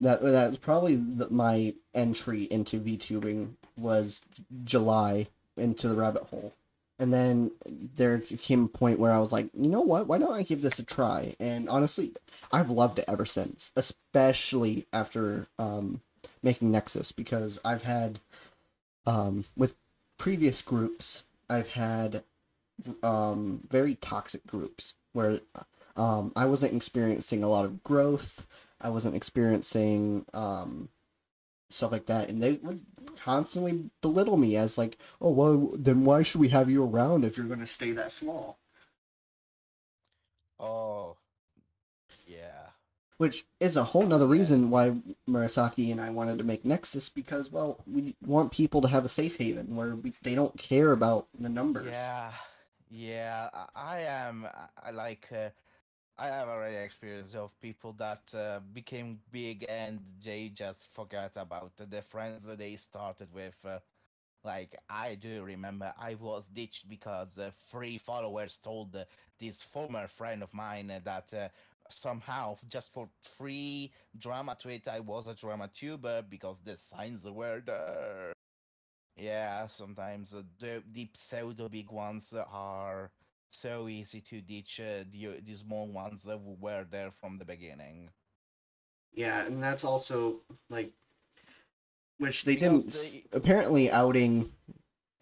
[0.00, 4.20] That that's probably the, my entry into VTubing was
[4.64, 6.52] July into the rabbit hole,
[6.98, 10.06] and then there came a point where I was like, you know what?
[10.06, 11.34] Why don't I give this a try?
[11.40, 12.12] And honestly,
[12.52, 16.02] I've loved it ever since, especially after um,
[16.42, 18.20] making Nexus because I've had
[19.06, 19.74] um, with
[20.18, 22.22] previous groups, I've had
[23.02, 25.40] um, very toxic groups where
[25.96, 28.46] um, I wasn't experiencing a lot of growth.
[28.80, 30.88] I wasn't experiencing um,
[31.70, 32.84] stuff like that, and they would
[33.16, 37.36] constantly belittle me as like, "Oh, well, then why should we have you around if
[37.36, 38.58] you're going to stay that small?"
[40.58, 41.16] Oh,
[42.26, 42.70] yeah.
[43.18, 44.96] Which is a whole nother reason why
[45.28, 49.08] Murasaki and I wanted to make Nexus because, well, we want people to have a
[49.08, 51.88] safe haven where we, they don't care about the numbers.
[51.92, 52.32] Yeah,
[52.90, 53.48] yeah.
[53.74, 54.44] I, am.
[54.46, 55.28] I- I like.
[55.32, 55.48] Uh,
[56.18, 61.72] I have already experience of people that uh, became big and they just forgot about
[61.76, 63.58] the friends that they started with.
[63.64, 63.78] Uh,
[64.44, 69.04] like I do remember, I was ditched because uh, three followers told uh,
[69.38, 71.48] this former friend of mine that uh,
[71.90, 77.60] somehow just for free drama tweet I was a drama tuber because the signs were
[77.64, 78.32] there.
[79.16, 83.10] Yeah, sometimes the the pseudo big ones are
[83.50, 88.10] so easy to ditch uh, the the small ones that were there from the beginning.
[89.14, 90.92] Yeah, and that's also like,
[92.18, 93.12] which they Because didn't.
[93.12, 94.52] they- Apparently, outing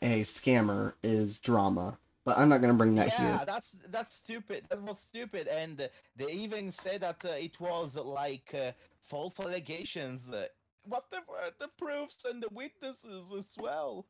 [0.03, 3.47] a scammer is drama, but I'm not gonna bring that yeah, here.
[3.47, 4.65] that's that's stupid.
[4.69, 9.39] That was stupid, and uh, they even said that uh, it was like uh, false
[9.41, 10.29] allegations.
[10.29, 10.47] Uh,
[10.87, 14.07] what the were the proofs and the witnesses as well?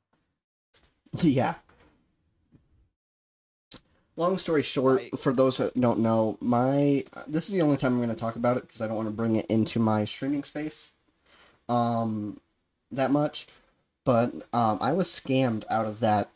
[1.23, 1.55] yeah.
[4.17, 7.99] Long story short, for those that don't know, my this is the only time I'm
[7.99, 10.45] going to talk about it because I don't want to bring it into my streaming
[10.45, 10.93] space,
[11.69, 12.41] um,
[12.93, 13.49] that much.
[14.05, 16.31] But um, I was scammed out of that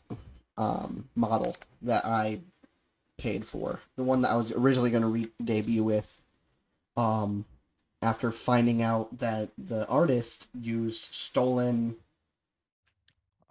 [0.57, 2.41] um model that I
[3.17, 6.21] paid for, the one that I was originally going to re- debut with,
[6.97, 7.45] um,
[8.01, 11.95] after finding out that the artist used stolen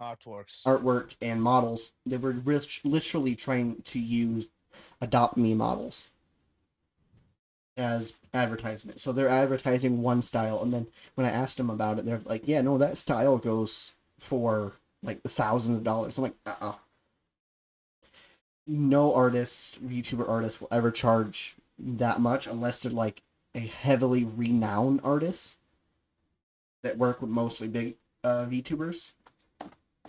[0.01, 0.63] Artworks.
[0.63, 1.91] artwork and models.
[2.05, 4.47] They were rit- literally trying to use
[5.01, 6.09] adopt me models
[7.77, 8.99] as advertisement.
[8.99, 12.47] So they're advertising one style, and then when I asked them about it, they're like,
[12.47, 16.73] "Yeah, no, that style goes for like thousands of dollars." I'm like, "Uh, uh
[18.67, 23.23] No artist, VTuber artist, will ever charge that much unless they're like
[23.55, 25.57] a heavily renowned artist
[26.83, 29.11] that work with mostly big uh, VTubers."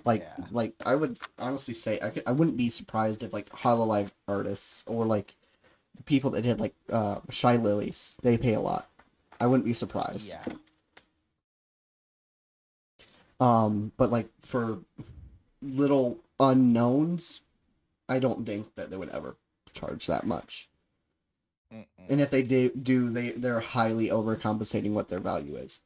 [0.05, 0.47] Like, Yeah.
[0.51, 4.83] like I would honestly say I could, I wouldn't be surprised if like Hololive artists
[4.87, 5.37] or like
[5.97, 8.89] the people that did like uh Shy Lilies they pay a lot.
[9.41, 10.29] I wouldn't be surprised.
[10.29, 10.45] Yeah.
[13.41, 14.81] Um, but like for
[15.63, 17.41] little unknowns,
[18.09, 19.37] I don't think that they would ever
[19.73, 20.69] charge that much.
[21.73, 21.87] Mm-mm.
[22.09, 25.81] And if they do, do they they're highly overcompensating what their value is.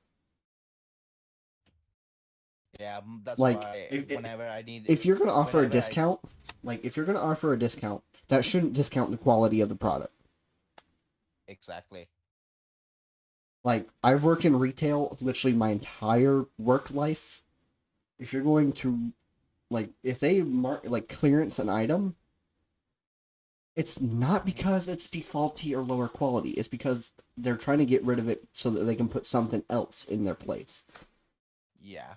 [2.80, 5.76] Yeah, that's Like, why if- if- whenever I need If you're gonna offer a whenever
[5.76, 6.20] I- discount,
[6.62, 10.12] like if you're gonna offer a discount, that shouldn't discount the quality of the product.
[11.46, 12.08] exactly.
[13.62, 17.42] Like I've worked in retail literally my entire work life.
[18.18, 19.12] If you're going to
[19.70, 22.16] like if they mark like clearance an item,
[23.76, 26.50] it's not because it's defaulty or lower quality.
[26.52, 29.64] It's because they're trying to get rid of it so that they can put something
[29.68, 30.84] else in their place.
[31.80, 32.14] Yeah.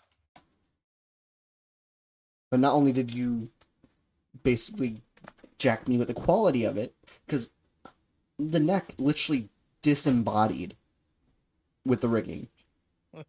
[2.50, 3.50] But not only did you
[4.44, 5.02] basically
[5.58, 6.94] jack me with the quality of it,
[7.26, 7.50] because
[8.40, 9.50] the neck literally
[9.82, 10.76] disembodied
[11.86, 12.48] with the rigging.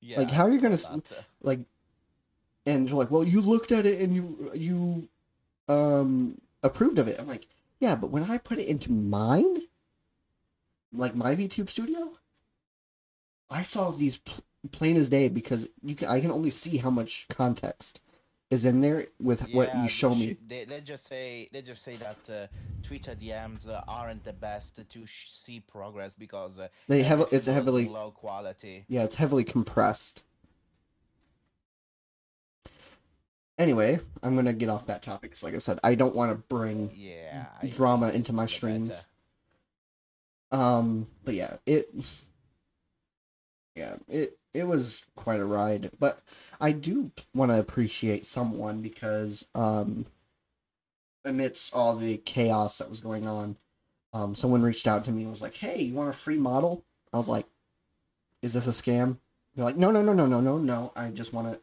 [0.00, 0.18] Yeah.
[0.18, 1.60] Like how are you gonna saw s- that, uh, like
[2.66, 5.08] and you're like well you looked at it and you you
[5.68, 7.46] um approved of it i'm like
[7.80, 9.62] yeah but when i put it into mine
[10.92, 12.12] like my vtube studio
[13.50, 16.90] i saw these pl- plain as day because you can i can only see how
[16.90, 18.00] much context
[18.50, 22.18] is in there with what you show me They, just say let's just say that
[22.30, 22.46] uh,
[22.82, 27.46] Twitter DMs uh, aren't the best to sh- see progress because uh, they have it's
[27.46, 28.84] heavily low quality.
[28.88, 30.22] yeah it's heavily compressed
[33.58, 36.36] anyway i'm gonna get off that topic 'cause like i said i don't want to
[36.36, 37.46] bring Yeah.
[37.70, 38.54] Drama into my The better.
[38.54, 39.04] streams.
[40.50, 41.88] Um, but yeah, it
[43.74, 46.22] yeah, it it was quite a ride, but
[46.60, 50.06] I do want to appreciate someone because um
[51.24, 53.56] amidst all the chaos that was going on,
[54.12, 56.84] um someone reached out to me and was like, "Hey, you want a free model?"
[57.12, 57.46] I was like,
[58.42, 59.18] "Is this a scam?"
[59.54, 60.92] They're like, "No, no, no, no, no, no, no.
[60.96, 61.60] I just want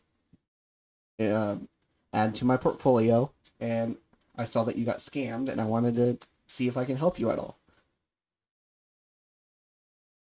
[1.20, 1.58] to uh,
[2.14, 3.98] add to my portfolio and
[4.38, 7.20] I saw that you got scammed and I wanted to see if I can help
[7.20, 7.58] you at all."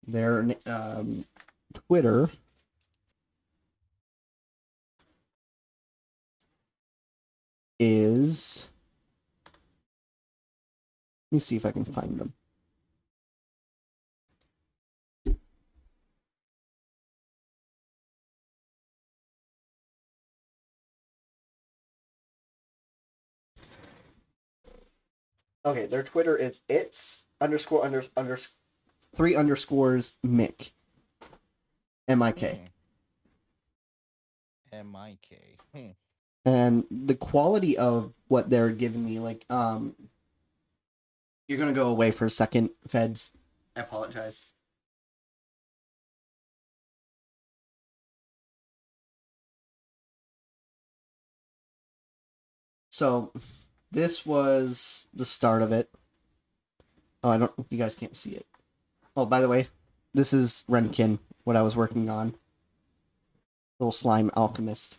[0.07, 1.25] Their um,
[1.73, 2.31] Twitter
[7.79, 8.68] is.
[11.31, 12.35] Let me see if I can find them.
[25.64, 28.37] Okay, their Twitter is it's underscore under under
[29.14, 30.70] three underscores Mick.
[32.09, 32.61] M I K.
[34.72, 35.36] M I K.
[35.74, 35.90] Hmm.
[36.44, 39.94] And the quality of what they're giving me, like, um,
[41.46, 43.30] you're gonna go away for a second, Feds.
[43.76, 44.44] I apologize.
[52.90, 53.32] So,
[53.90, 55.90] this was the start of it.
[57.24, 57.53] Oh, I don't.
[57.70, 58.46] You guys can't see it.
[59.16, 59.68] Oh, by the way,
[60.12, 62.34] this is Renkin, what I was working on.
[63.78, 64.99] Little slime alchemist.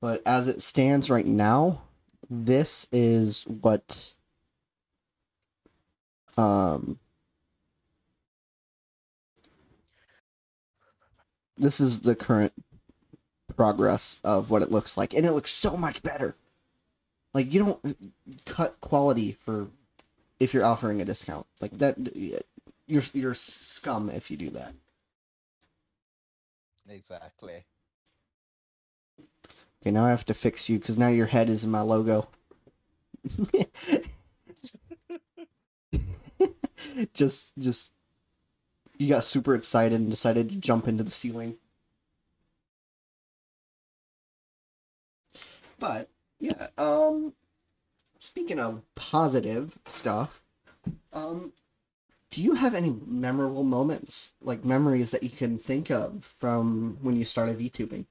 [0.00, 1.82] But as it stands right now,
[2.28, 4.14] this is what
[6.36, 6.98] um
[11.56, 12.52] this is the current
[13.56, 16.34] progress of what it looks like and it looks so much better
[17.32, 17.96] like you don't
[18.46, 19.68] cut quality for
[20.40, 21.96] if you're offering a discount like that
[22.86, 24.74] you're you're scum if you do that
[26.88, 27.64] Exactly.
[29.80, 32.28] okay now i have to fix you because now your head is in my logo
[37.14, 37.92] just just
[38.98, 41.56] you got super excited and decided to jump into the ceiling
[45.78, 46.08] but
[46.38, 47.32] yeah um
[48.18, 50.42] speaking of positive stuff
[51.12, 51.52] um
[52.34, 57.16] do you have any memorable moments like memories that you can think of from when
[57.16, 58.06] you started vtubing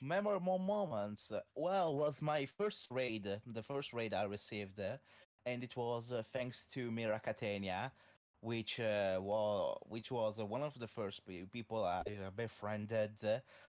[0.00, 1.30] Memorable moments.
[1.32, 4.98] uh, Well, was my first raid, the first raid I received, uh,
[5.46, 7.92] and it was uh, thanks to Mira Catania,
[8.40, 11.22] which uh, was which was uh, one of the first
[11.52, 12.02] people I
[12.36, 13.18] befriended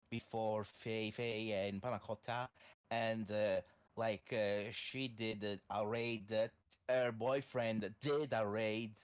[0.09, 2.49] before Fei Fei and Panacotta,
[2.91, 3.61] and uh,
[3.97, 4.33] like
[4.71, 6.49] she did a raid.
[6.89, 8.95] Her boyfriend did a raid,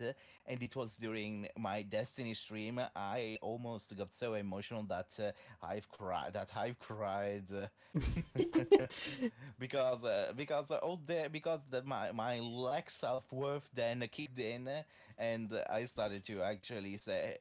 [0.46, 2.80] and it was during my Destiny stream.
[2.96, 5.32] I almost got so emotional that uh,
[5.66, 6.34] I've cried.
[6.34, 7.46] That I've cried.
[9.60, 14.40] because uh, because uh, all the because the, my my lack self worth then kicked
[14.40, 14.70] in,
[15.18, 17.38] and I started to actually say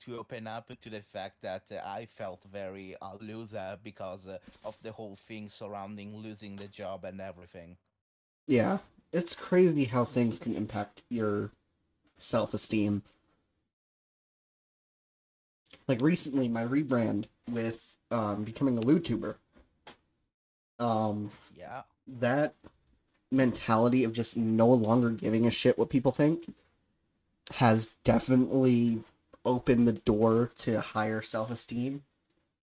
[0.00, 4.38] to open up to the fact that uh, I felt very a loser because uh,
[4.64, 7.76] of the whole thing surrounding losing the job and everything.
[8.46, 8.78] yeah
[9.12, 11.50] it's crazy how things can impact your
[12.18, 13.02] self-esteem
[15.88, 19.36] like recently my rebrand with um becoming a YouTuber.
[20.78, 22.54] Um Yeah, that
[23.30, 26.54] mentality of just no longer giving a shit what people think
[27.54, 29.02] has definitely
[29.44, 32.02] opened the door to higher self-esteem.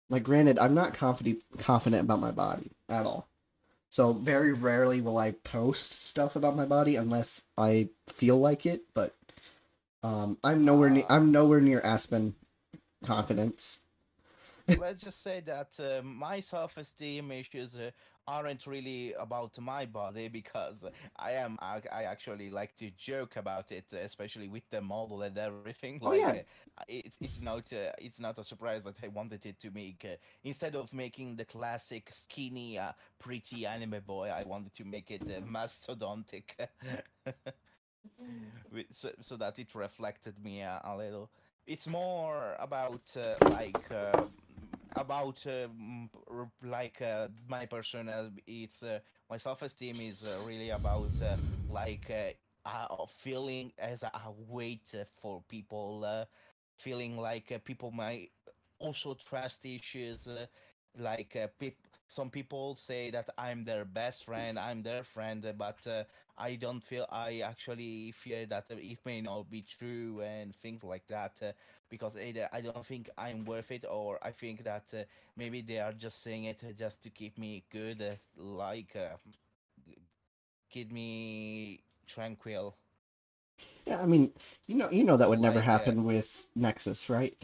[0.10, 3.28] Like granted, I'm not confident confident about my body at all.
[3.96, 8.82] So very rarely will I post stuff about my body unless I feel like it,
[8.94, 9.16] but
[10.04, 12.36] um I'm nowhere near I'm nowhere near Aspen
[13.06, 13.80] confidence.
[14.80, 17.92] let's just say that uh, my self-esteem issues uh,
[18.28, 20.84] aren't really about my body because
[21.18, 25.38] I am I, I actually like to joke about it, especially with the model and
[25.38, 25.92] everything.
[26.04, 26.40] Oh, Like yeah.
[26.68, 30.04] uh, it, it's not uh, it's not a surprise that I wanted it to make
[30.06, 35.12] uh, instead of making the classic skinny, uh, pretty anime boy, I wanted to make
[35.12, 36.56] it uh, mastodontic.
[38.92, 41.30] So, so that it reflected me a, a little.
[41.66, 44.24] It's more about uh, like uh,
[44.96, 45.68] about uh,
[46.64, 48.32] like uh, my persona.
[48.48, 51.38] It's uh, my self-esteem is uh, really about uh,
[51.70, 52.10] like
[52.66, 54.12] uh, feeling as a,
[54.50, 56.28] weight for people,
[56.78, 58.32] feeling like people might
[58.80, 60.28] also trust issues.
[60.98, 65.86] Like peop- some people say that I'm their best friend, I'm their friend, but
[66.38, 71.08] I don't feel I actually fear that it may not be true and things like
[71.08, 71.34] that.
[71.42, 71.52] Uh,
[71.90, 75.04] because either I don't think I'm worth it, or I think that uh,
[75.38, 79.16] maybe they are just saying it just to keep me good, uh, like uh,
[80.70, 82.76] keep me tranquil.
[83.86, 84.32] Yeah, I mean,
[84.68, 87.36] you know, you know that would never uh, happen with Nexus, right?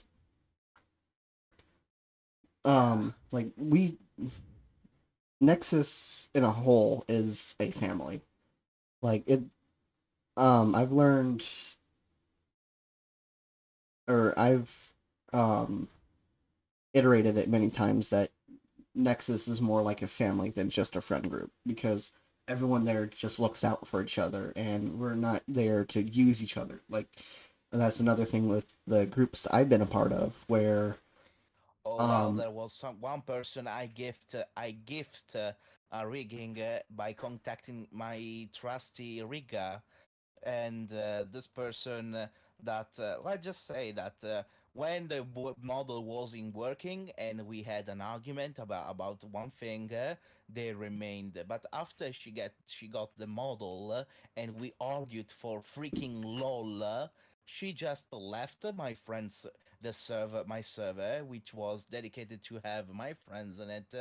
[2.66, 3.98] Um, like we
[5.40, 8.22] Nexus in a whole is a family.
[9.02, 9.42] Like it
[10.38, 11.46] um I've learned
[14.08, 14.94] or I've
[15.34, 15.88] um
[16.94, 18.32] iterated it many times that
[18.96, 22.12] Nexus is more like a family than just a friend group because
[22.48, 26.58] everyone there just looks out for each other and we're not there to use each
[26.58, 26.82] other.
[26.90, 27.08] Like
[27.72, 30.98] that's another thing with the groups I've been a part of where
[31.86, 35.36] Oh well, Um, there was some one person I gift I gift
[36.00, 39.82] rigging uh, by contacting my trusty rigger,
[40.44, 42.28] and uh, this person uh,
[42.64, 45.26] that uh, let's just say that uh, when the
[45.62, 49.90] model wasn't working and we had an argument about about one thing,
[50.50, 51.44] they remained.
[51.48, 57.10] But after she get she got the model and we argued for freaking lol,
[57.46, 59.46] she just left my friends
[59.82, 63.94] the server, my server, which was dedicated to have my friends in it.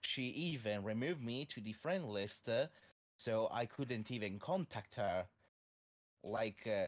[0.00, 2.48] she even removed me to the friend list,
[3.16, 5.26] so I couldn't even contact her.
[6.22, 6.86] Like, uh,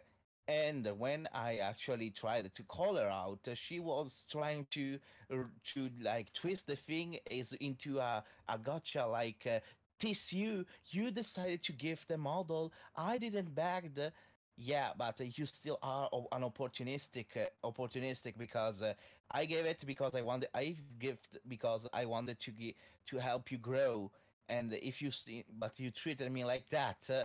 [0.48, 4.98] and when I actually tried to call her out, she was trying to
[5.64, 9.06] to like twist the thing is into a a gotcha.
[9.06, 9.60] Like, uh,
[10.00, 12.72] this you you decided to give the model.
[12.96, 14.12] I didn't beg the.
[14.56, 18.94] Yeah, but uh, you still are an opportunistic, uh, opportunistic because uh,
[19.30, 20.48] I gave it because I wanted.
[20.54, 22.76] I gift because I wanted to gi-
[23.06, 24.10] to help you grow.
[24.48, 27.24] And if you see, but you treated me like that, uh,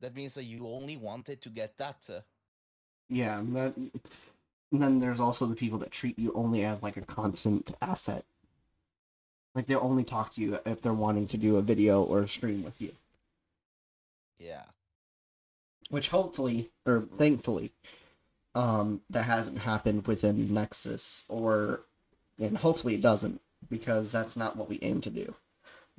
[0.00, 2.08] that means that you only wanted to get that.
[3.08, 7.02] Yeah, that and then there's also the people that treat you only as like a
[7.02, 8.24] constant asset.
[9.56, 12.28] Like they'll only talk to you if they're wanting to do a video or a
[12.28, 12.94] stream with you.
[14.38, 14.64] yeah.
[15.90, 17.72] Which hopefully or thankfully,
[18.54, 21.82] um, that hasn't happened within Nexus or
[22.38, 25.34] and hopefully it doesn't, because that's not what we aim to do.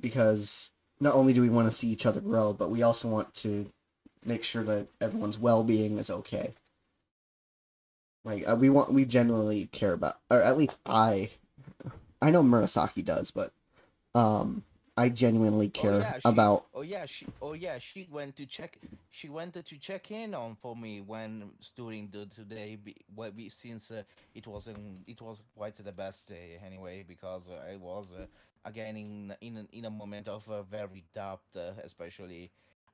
[0.00, 0.70] Because
[1.00, 3.70] not only do we want to see each other grow, but we also want to
[4.24, 6.52] make sure that everyone's well-being is okay.
[8.24, 11.30] Like uh, we want, we genuinely care about, or at least I,
[12.20, 13.52] I know Murasaki does, but
[14.14, 14.64] um,
[14.98, 16.66] I genuinely care yeah, she- about.
[16.74, 17.26] Oh yeah, she.
[17.40, 18.78] Oh yeah, she went to check.
[19.10, 22.78] She went to check in on for me when during the today.
[23.14, 24.02] Well, we, since uh,
[24.34, 25.04] it wasn't.
[25.06, 28.26] It was quite the best day anyway because uh, I was uh,
[28.64, 32.50] again in in in a moment of uh, very doubt, uh, especially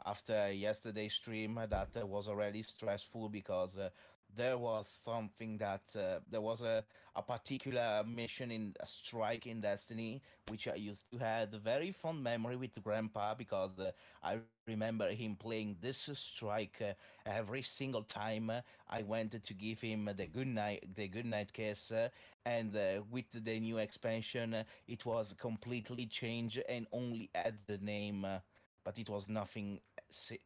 [0.07, 3.89] after yesterday's stream that uh, was already stressful because uh,
[4.37, 6.85] there was something that uh, there was a
[7.16, 11.93] a particular mission in a strike in Destiny which I used to had a very
[11.93, 16.68] fond memory with Grandpa because uh, I remember him playing this strike uh,
[17.03, 21.53] every single time uh, I went to give him the good night the good night
[21.53, 22.09] kiss uh,
[22.45, 27.78] and uh, with the new expansion uh, it was completely changed and only add the
[27.78, 28.39] name uh,
[28.85, 29.80] but it was nothing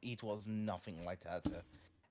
[0.03, 1.45] it was nothing like that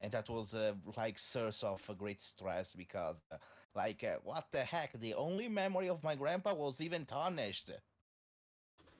[0.02, 3.38] and that was uh, like source of a great stress because uh,
[3.76, 7.72] like uh, what the heck the only memory of my grandpa was even tarnished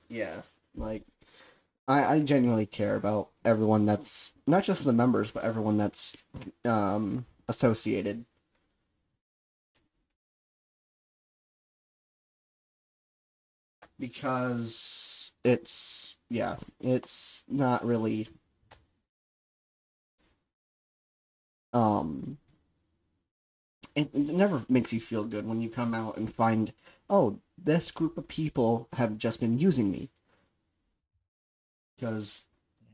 [0.08, 0.42] Yeah,
[0.74, 1.04] like
[1.88, 6.16] I, I genuinely care about everyone that's not just the members, but everyone that's
[6.64, 8.24] um associated.
[13.98, 18.28] Because it's yeah, it's not really
[21.72, 22.38] um
[23.94, 26.72] it, never makes you feel good when you come out and find
[27.10, 30.08] oh this group of people have just been using me.
[31.96, 32.44] Because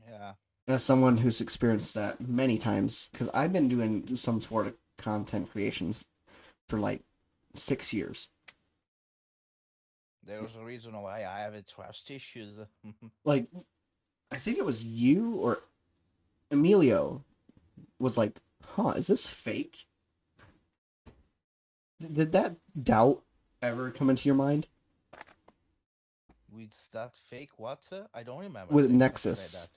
[0.09, 0.33] yeah.
[0.67, 5.51] as someone who's experienced that many times because i've been doing some sort of content
[5.51, 6.05] creations
[6.67, 7.01] for like
[7.53, 8.29] six years.
[10.25, 12.57] There's a reason why I have a trust issues.
[13.25, 13.47] like
[14.31, 15.61] i think it was you or
[16.51, 17.23] emilio
[17.99, 18.39] was like
[18.75, 19.85] huh is this fake
[21.99, 23.21] did that doubt
[23.61, 24.67] ever come into your mind
[26.51, 27.83] With that fake what?
[27.91, 28.73] uh, I don't remember.
[28.73, 29.67] With Nexus.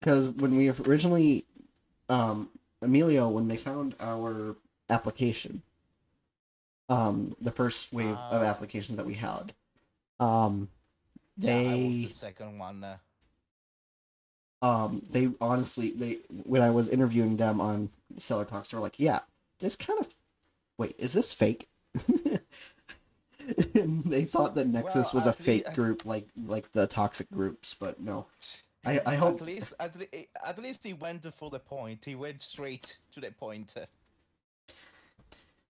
[0.00, 1.44] because when we originally
[2.08, 2.50] um
[2.82, 4.54] emilio when they found our
[4.90, 5.62] application
[6.88, 8.44] um the first wave of Ah.
[8.44, 9.52] applications that we had
[10.20, 10.68] um
[11.36, 12.84] Yeah, I was the second one.
[12.84, 12.96] Uh,
[14.66, 18.98] um they honestly they when i was interviewing them on seller talks they were like
[18.98, 19.20] yeah
[19.58, 20.08] this kind of
[20.78, 21.68] wait, is this fake?
[23.74, 27.30] and they thought that Nexus Well, was a fake at- group, like like the toxic
[27.30, 28.26] groups, but no.
[28.84, 30.06] I I hope At least, at, le-
[30.44, 32.04] at least he went for the point.
[32.04, 33.74] He went straight to the point.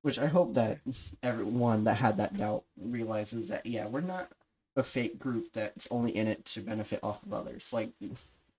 [0.03, 0.79] Which I hope that
[1.23, 4.31] everyone that had that doubt realizes that yeah, we're not
[4.77, 7.73] a fake group that's only in it to benefit off of others.
[7.73, 7.91] Like,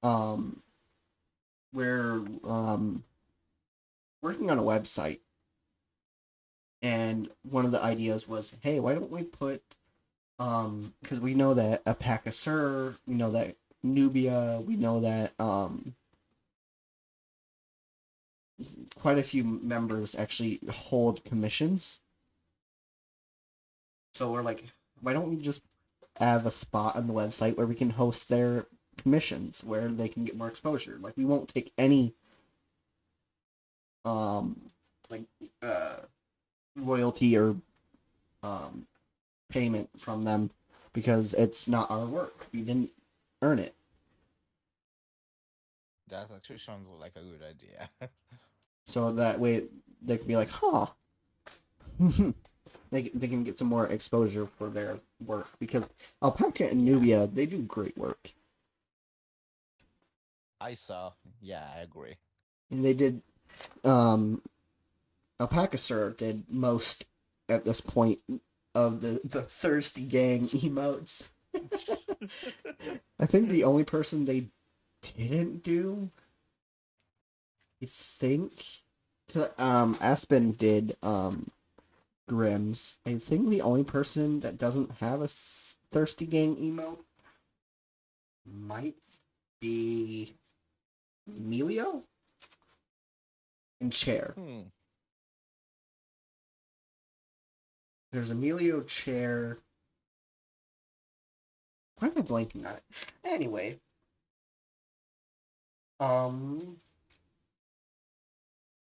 [0.04, 0.62] um,
[1.74, 3.04] we're um
[4.22, 5.20] working on a website,
[6.82, 9.62] and one of the ideas was, hey, why don't we put
[10.40, 15.96] um because we know that Alpaca Sir, we know that Nubia, we know that um
[19.00, 22.00] quite a few members actually hold commissions.
[24.16, 24.64] So we're like,
[25.02, 25.62] why don't we just
[26.20, 28.66] have a spot on the website where we can host their
[28.98, 30.98] commissions where they can get more exposure?
[31.02, 32.14] Like we won't take any
[34.06, 34.62] um
[35.10, 35.24] like
[35.62, 35.98] uh
[36.76, 37.56] royalty or
[38.44, 38.88] um
[39.50, 40.52] payment from them
[40.94, 42.48] because it's not our work.
[42.54, 42.92] We didn't
[43.42, 43.76] earn it.
[46.10, 47.90] That actually sounds like a good idea.
[48.86, 49.66] so that way
[50.02, 50.88] they can be like, huh.
[52.92, 55.84] they they can get some more exposure for their work because
[56.24, 58.30] Alpaca and Nubia they do great work
[60.60, 61.14] I saw.
[61.42, 62.16] Yeah, I agree.
[62.72, 63.22] and they did.
[63.84, 64.42] Um,
[65.40, 67.06] Alpaca Sir did most
[67.50, 68.20] at this point
[68.76, 71.24] of the the thirsty gang emotes.
[73.20, 74.48] I think the only person they
[75.02, 76.12] didn't do,
[77.82, 78.82] I think,
[79.58, 81.50] um, Aspen did um,
[82.30, 82.96] Grims.
[83.06, 85.28] I think the only person that doesn't have a
[85.92, 87.00] thirsty gang emote
[88.46, 88.96] might
[89.60, 90.36] be
[91.28, 92.04] Emilio
[93.82, 94.34] and Chair.
[94.36, 94.62] Hmm.
[98.12, 99.60] There's Emilio Chair.
[102.00, 102.84] Why am I blanking on it?
[103.24, 103.80] Anyway.
[106.00, 106.78] Um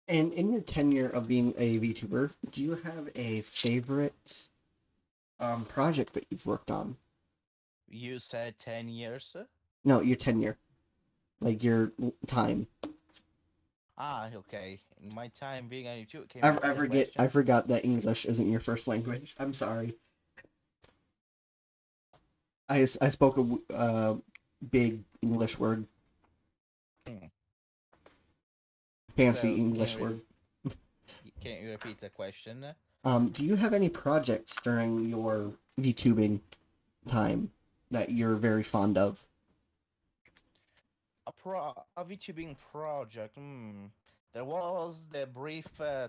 [0.07, 4.49] and in your tenure of being a VTuber, do you have a favorite
[5.41, 6.97] um project that you've worked on?
[7.91, 9.35] You said 10 years?
[9.85, 10.59] No, your tenure.
[11.41, 11.93] Like your
[12.27, 12.67] time.
[13.97, 14.79] Ah, okay.
[15.15, 18.61] My time being on YouTube, can I, I forget I forgot that English isn't your
[18.61, 19.35] first language.
[19.39, 19.95] I'm sorry.
[22.69, 23.39] I, I spoke
[23.71, 24.15] a uh,
[24.71, 25.87] big English word.
[27.07, 27.27] Hmm.
[29.17, 30.21] Fancy So, can English we- word.
[31.41, 32.67] Can you repeat the question?
[33.05, 36.41] Um, do you have any projects during your VTubing
[37.07, 37.53] time
[37.93, 39.25] that you're very fond of?
[41.49, 43.37] A pro, a VTubing project.
[43.37, 43.87] Hmm.
[44.35, 46.09] There was the brief, uh,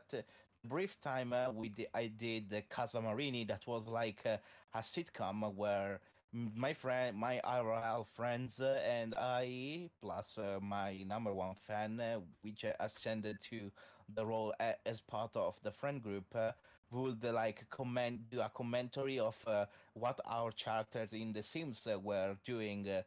[0.66, 1.48] brief time uh,
[1.94, 3.46] I did the Casa Marini.
[3.46, 4.38] That was like uh,
[4.74, 6.02] a sitcom where
[6.34, 12.20] my friend, my IRL friends, uh, and I, plus uh, my number one fan, uh,
[12.42, 13.72] which uh, ascended to
[14.14, 16.26] the role a- as part of the friend group.
[16.36, 16.52] Uh,
[16.92, 21.88] would uh, like comment do a commentary of uh, what our characters in The Sims
[21.88, 23.04] uh, were doing uh,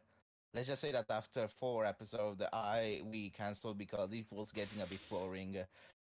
[0.53, 4.85] let's just say that after four episodes i we canceled because it was getting a
[4.85, 5.57] bit boring.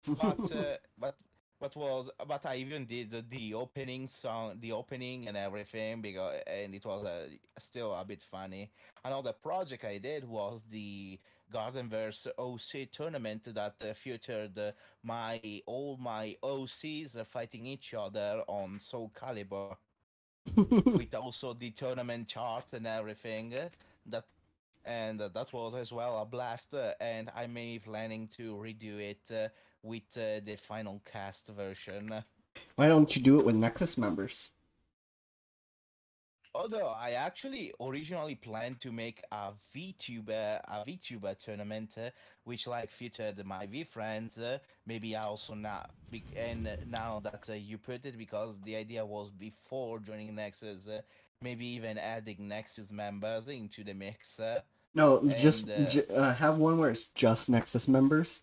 [0.06, 1.16] But uh, but
[1.60, 6.40] but was but i even did the, the opening song the opening and everything because
[6.46, 7.26] and it was uh,
[7.58, 8.70] still a bit funny.
[9.04, 11.18] Another project i did was the
[11.52, 14.72] gardenverse oc tournament that uh, featured uh,
[15.02, 19.76] my all my ocs fighting each other on soul calibur.
[20.56, 23.52] With also the tournament chart and everything
[24.08, 24.24] that
[24.84, 28.54] and uh, that was as well a blast uh, and i may be planning to
[28.56, 29.48] redo it uh,
[29.82, 32.22] with uh, the final cast version
[32.74, 34.50] Why don't you do it with Nexus members?
[36.54, 42.10] although i actually originally planned to make a vtuber a vtuber tournament uh,
[42.44, 45.86] which like featured my v friends uh, maybe I also now
[46.36, 51.00] and now that uh, you put it because the idea was before joining nexus uh,
[51.40, 54.60] maybe even adding nexus members into the mix uh,
[54.94, 58.40] No, just uh, j- uh, have one where it's just Nexus members.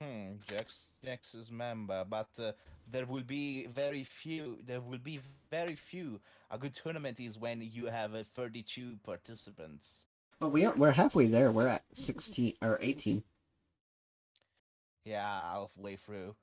[0.00, 2.52] Hmm, Jax Nexus member, but uh,
[2.90, 4.58] there will be very few.
[4.66, 5.20] There will be
[5.50, 6.20] very few.
[6.50, 10.02] A good tournament is when you have uh, 32 participants.
[10.38, 11.50] But we are, we're halfway there.
[11.50, 13.22] We're at sixteen or eighteen.
[15.04, 16.34] Yeah, halfway through.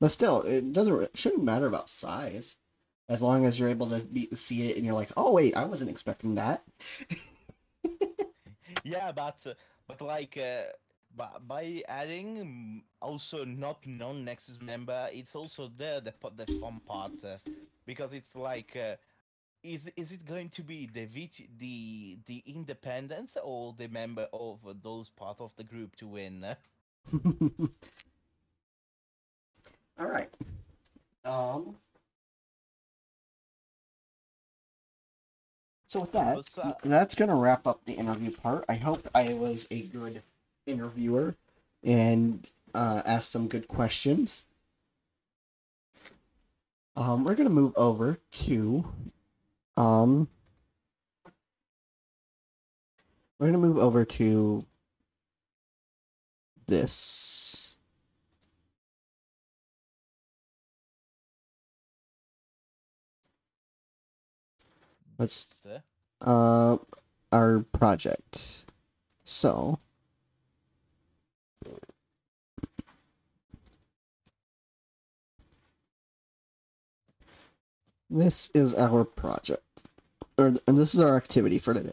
[0.00, 1.02] But still, it doesn't.
[1.02, 2.56] It shouldn't matter about size,
[3.08, 5.64] as long as you're able to be, see it and you're like, oh wait, I
[5.64, 6.62] wasn't expecting that.
[8.84, 9.36] Yeah, but
[9.86, 10.64] but like uh,
[11.46, 17.36] by adding mm, also not non-Nexus member, it's also there the the fun part uh,
[17.86, 18.76] because it's like.
[18.76, 18.96] Uh,
[19.64, 21.06] is is it going to be the
[21.58, 26.46] the the independence or the member of those part of the group to win?
[29.98, 30.30] All right.
[31.24, 31.76] Um.
[35.88, 36.38] So with that,
[36.84, 38.64] that's gonna wrap up the interview part.
[38.68, 40.22] I hope I was a good
[40.66, 41.34] interviewer
[41.82, 44.42] and uh, asked some good questions.
[46.96, 48.84] Um, we're gonna move over to,
[49.76, 50.28] um,
[53.38, 54.64] we're gonna move over to
[56.66, 57.67] this.
[65.18, 65.78] Uh,
[66.20, 66.78] uh
[67.32, 68.64] our project.
[69.24, 69.78] So
[78.08, 79.62] this is our project.
[80.38, 81.92] Or and this is our activity for today.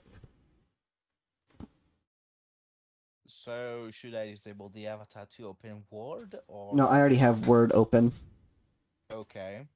[3.28, 7.71] So should I disable the avatar to open Word or No, I already have Word
[7.73, 8.11] open
[9.11, 9.67] Okay.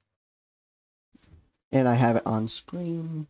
[1.72, 3.28] and I have it on screen.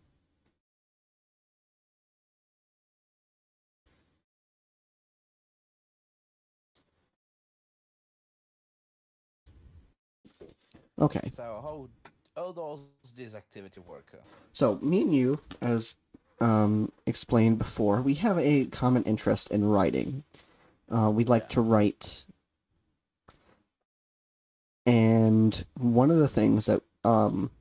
[11.00, 11.30] Okay.
[11.32, 11.90] So how
[12.36, 12.82] how does
[13.16, 14.14] this activity work?
[14.54, 15.96] So me and you, as
[16.42, 20.24] um, explained before, we have a common interest in writing.
[20.90, 21.50] Uh, we like Yeah.
[21.50, 22.26] to write,
[24.86, 27.52] and one of the things that um,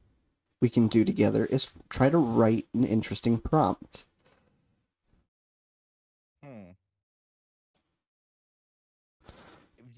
[0.60, 4.06] we can do together is try to write an interesting prompt.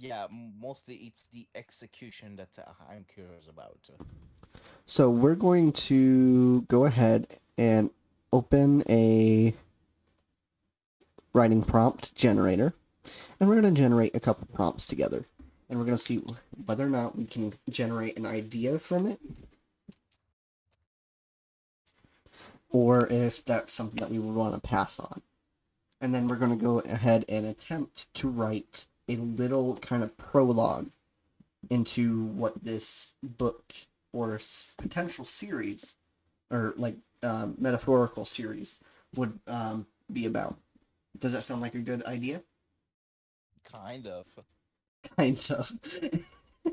[0.00, 0.26] Yeah,
[0.58, 3.78] mostly it's the execution that uh, I'm curious about.
[4.86, 7.90] So we're going to go ahead and
[8.32, 9.54] open a
[11.34, 12.72] writing prompt generator,
[13.38, 15.26] and we're going to generate a couple prompts together,
[15.68, 16.22] and we're going to see
[16.64, 19.20] whether or not we can generate an idea from it,
[22.70, 25.20] or if that's something that we would want to pass on.
[26.00, 30.16] And then we're going to go ahead and attempt to write a little kind of
[30.16, 30.90] prologue
[31.68, 33.74] into what this book
[34.12, 35.94] or s- potential series
[36.50, 38.76] or like um, metaphorical series
[39.14, 40.56] would um, be about.
[41.18, 42.42] Does that sound like a good idea?
[43.70, 44.26] Kind of.
[45.16, 45.72] Kind of.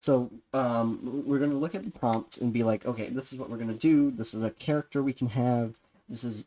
[0.00, 3.38] so um, we're going to look at the prompts and be like, okay, this is
[3.38, 4.10] what we're going to do.
[4.10, 5.74] This is a character we can have.
[6.08, 6.46] This is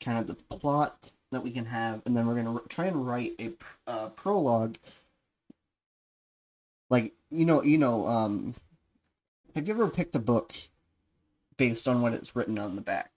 [0.00, 3.06] kind of the plot that we can have, and then we're going to try and
[3.06, 4.78] write a pr- uh, prologue.
[6.90, 8.54] Like you know, you know, um,
[9.54, 10.54] have you ever picked a book
[11.56, 13.12] based on what it's written on the back?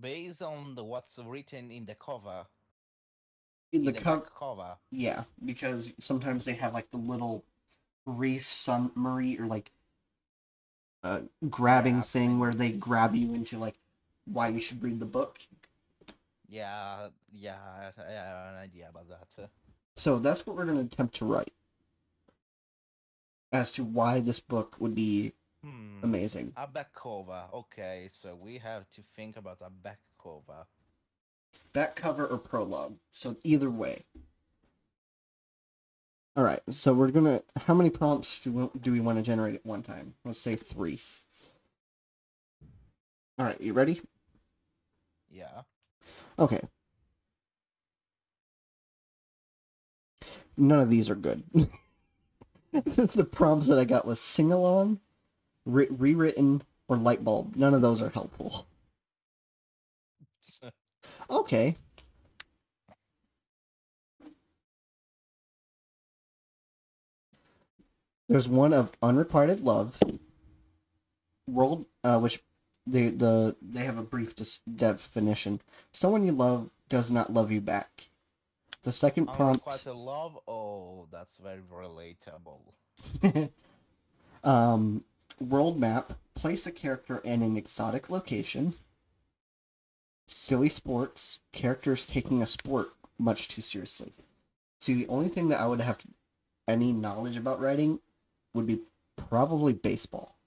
[0.00, 2.46] Based on the what's written in the cover,
[3.72, 4.78] In in the the, cover, back cover.
[4.90, 7.44] Yeah, because sometimes they have like the little
[8.06, 9.72] brief summary or like
[11.02, 13.76] uh, grabbing Yeah, thing where they grab you into like
[14.32, 15.40] why you should read the book.
[16.48, 19.48] Yeah, yeah, I have an idea about that.
[19.96, 21.52] So that's what we're going to attempt to write
[23.52, 25.32] as to why this book would be
[25.64, 25.98] Hmm.
[26.04, 26.52] amazing.
[26.56, 27.44] A back cover.
[27.52, 30.66] Okay, so we have to think about a back cover.
[31.72, 32.94] Back cover or prologue.
[33.10, 34.04] So either way.
[36.36, 36.60] All right.
[36.70, 37.42] So we're gonna.
[37.66, 40.14] How many prompts do we, do we want to generate at one time?
[40.24, 41.00] Let's say three.
[43.38, 43.60] All right.
[43.60, 44.00] You ready?
[45.30, 45.62] Yeah.
[46.38, 46.60] Okay.
[50.56, 51.44] None of these are good.
[52.72, 55.00] the prompts that I got was sing along,
[55.66, 57.56] re- rewritten, or light bulb.
[57.56, 58.66] None of those are helpful.
[61.30, 61.76] Okay.
[68.28, 69.98] There's one of unrequited love.
[71.46, 72.42] World, uh, which
[72.90, 75.60] the the they have a brief dis- definition.
[75.92, 78.08] Someone you love does not love you back.
[78.82, 79.66] The second prompt.
[79.66, 80.38] Unrequited love.
[80.46, 82.60] Oh, that's very relatable.
[84.44, 85.04] um,
[85.40, 86.14] world map.
[86.34, 88.74] Place a character in an exotic location.
[90.26, 91.40] Silly sports.
[91.52, 94.12] Characters taking a sport much too seriously.
[94.78, 95.98] See, the only thing that I would have
[96.68, 97.98] any knowledge about writing
[98.54, 98.80] would be
[99.16, 100.37] probably baseball.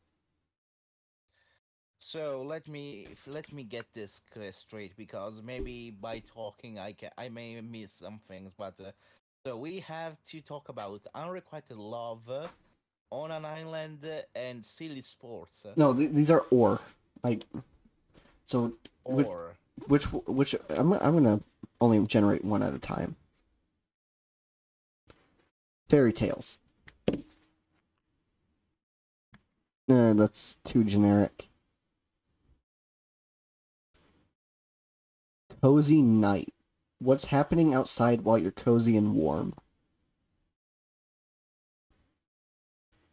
[2.11, 7.29] So let me let me get this straight because maybe by talking I can I
[7.29, 8.51] may miss some things.
[8.57, 8.91] But uh,
[9.45, 12.29] so we have to talk about unrequited love
[13.11, 13.99] on an island
[14.35, 16.81] and silly sports, No, th- these are or
[17.23, 17.45] like.
[18.43, 18.73] So
[19.05, 19.55] or
[19.87, 21.39] which which I'm I'm gonna
[21.79, 23.15] only generate one at a time.
[25.87, 26.57] Fairy tales.
[29.89, 31.50] Uh, that's too generic.
[35.61, 36.53] Cozy night.
[36.97, 39.53] What's happening outside while you're cozy and warm?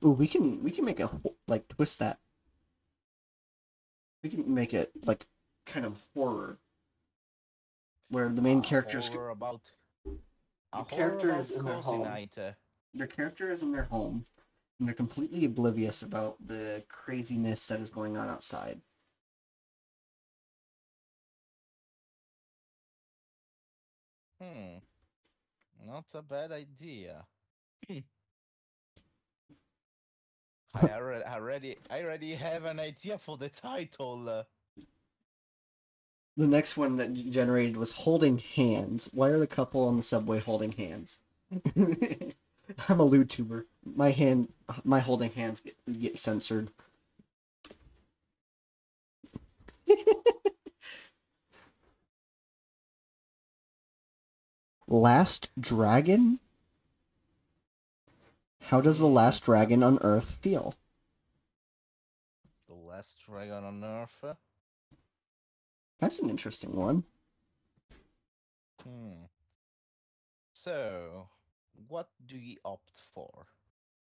[0.05, 1.11] Ooh, we can we can make a
[1.47, 2.19] like twist that.
[4.23, 5.27] We can make it like
[5.67, 6.59] kind of horror,
[8.09, 9.73] where the main a characters horror about
[10.05, 12.03] The character is in their home.
[12.03, 12.39] night.
[12.39, 12.53] uh,
[12.95, 14.25] their character is in their home,
[14.79, 18.81] and they're completely oblivious about the craziness that is going on outside.
[24.41, 24.79] Hmm.
[25.87, 27.25] Not a bad idea.
[27.89, 27.99] Hmm.
[30.75, 34.45] I already, I already, I already have an idea for the title.
[36.37, 39.09] The next one that generated was holding hands.
[39.13, 41.17] Why are the couple on the subway holding hands?
[41.77, 43.65] I'm a YouTuber.
[43.85, 44.53] My hand,
[44.85, 46.71] my holding hands get, get censored.
[54.91, 56.41] Last Dragon?
[58.63, 60.75] How does the last dragon on Earth feel?
[62.69, 64.37] The last dragon on Earth.
[66.01, 67.05] That's an interesting one.
[68.83, 69.25] Hmm.
[70.55, 71.29] So,
[71.89, 73.47] what do you opt for?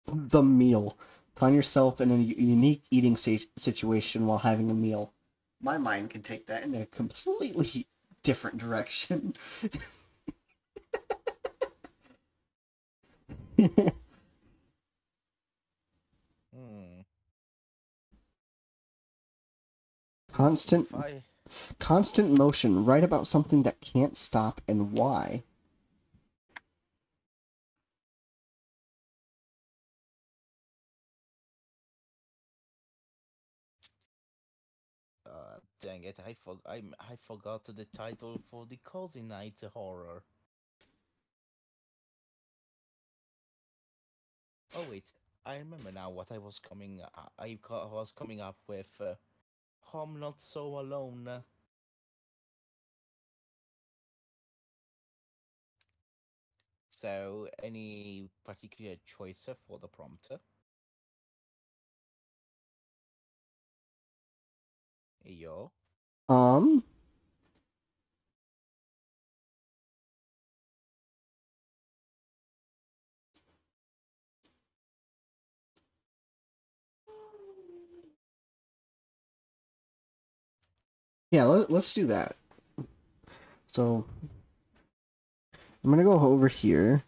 [0.07, 0.97] The meal.
[1.37, 5.13] Find yourself in a unique eating situation while having a meal.
[5.61, 7.87] My mind can take that in a completely
[8.23, 9.35] different direction.
[16.53, 17.01] Hmm.
[20.33, 21.23] constant I,
[21.79, 22.85] constant motion.
[22.85, 25.45] Write about something that can't stop and why.
[35.27, 40.25] uh, dang it, I for, I, I forgot the title for the cozy night horror.
[44.75, 45.05] Oh wait,
[45.45, 47.01] I remember now what I was coming.
[47.39, 48.91] I was coming up with.
[49.01, 49.15] Uh,
[49.87, 51.43] Home not so alone.
[56.91, 60.39] So, any particular choice for the prompter?
[65.25, 65.73] Yo.
[66.29, 66.85] Um.
[81.31, 82.37] Yeah, let, let's do that.
[83.67, 84.05] So,
[85.85, 87.05] I'm gonna go over here,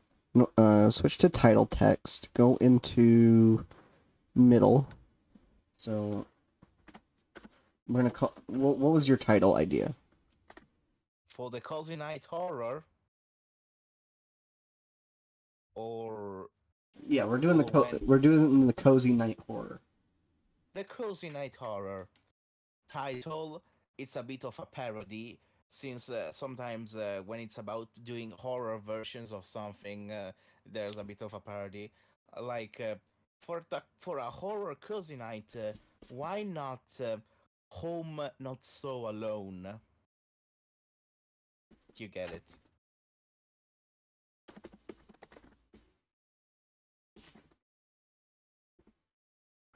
[0.56, 3.66] uh, switch to title text, go into
[4.34, 4.86] middle.
[5.76, 6.24] So,
[7.88, 8.32] we're gonna call.
[8.46, 9.94] What, what was your title idea?
[11.28, 12.84] For the cozy night horror.
[15.74, 16.46] Or
[17.08, 19.80] Yeah, we're doing the co- when- we're doing the cozy night horror.
[20.74, 22.06] the cozy night horror
[22.88, 23.62] title
[23.98, 25.38] it's a bit of a parody
[25.68, 30.32] since uh, sometimes uh, when it's about doing horror versions of something uh,
[30.70, 31.90] there's a bit of a parody.
[32.40, 32.96] Like uh,
[33.40, 33.64] for
[33.98, 35.72] for a horror cozy night uh,
[36.08, 37.16] why not uh,
[37.68, 39.80] home not so alone?
[41.96, 42.42] You get it.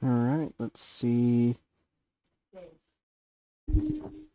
[0.01, 1.55] All right, let's see
[3.67, 4.26] you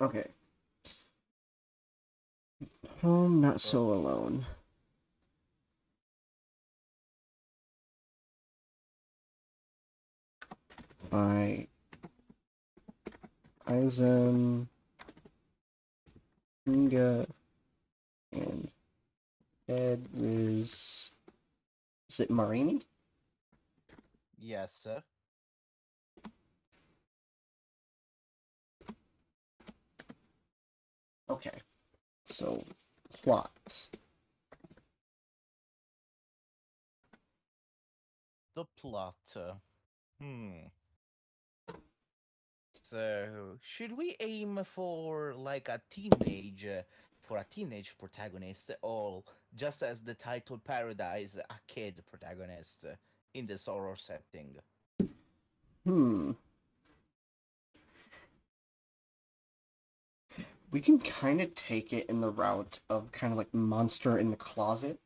[0.00, 0.26] Okay.
[3.00, 4.44] Home, not so alone.
[11.08, 11.68] By
[13.66, 14.68] Eisen,
[16.66, 17.26] Inga,
[18.32, 18.70] and
[19.68, 21.10] Ed is.
[22.08, 22.82] Is it Marini?
[24.38, 25.02] Yes, sir.
[31.28, 31.58] Okay.
[32.24, 32.64] So,
[33.12, 33.88] plot.
[38.54, 39.14] The plot.
[40.20, 40.50] Hmm.
[42.82, 46.66] So, should we aim for like a teenage,
[47.20, 49.24] for a teenage protagonist, or
[49.56, 52.86] just as the title Paradise, a kid protagonist
[53.34, 54.56] in this horror setting?
[55.84, 56.32] Hmm.
[60.70, 64.30] We can kind of take it in the route of kind of like monster in
[64.30, 65.00] the closet.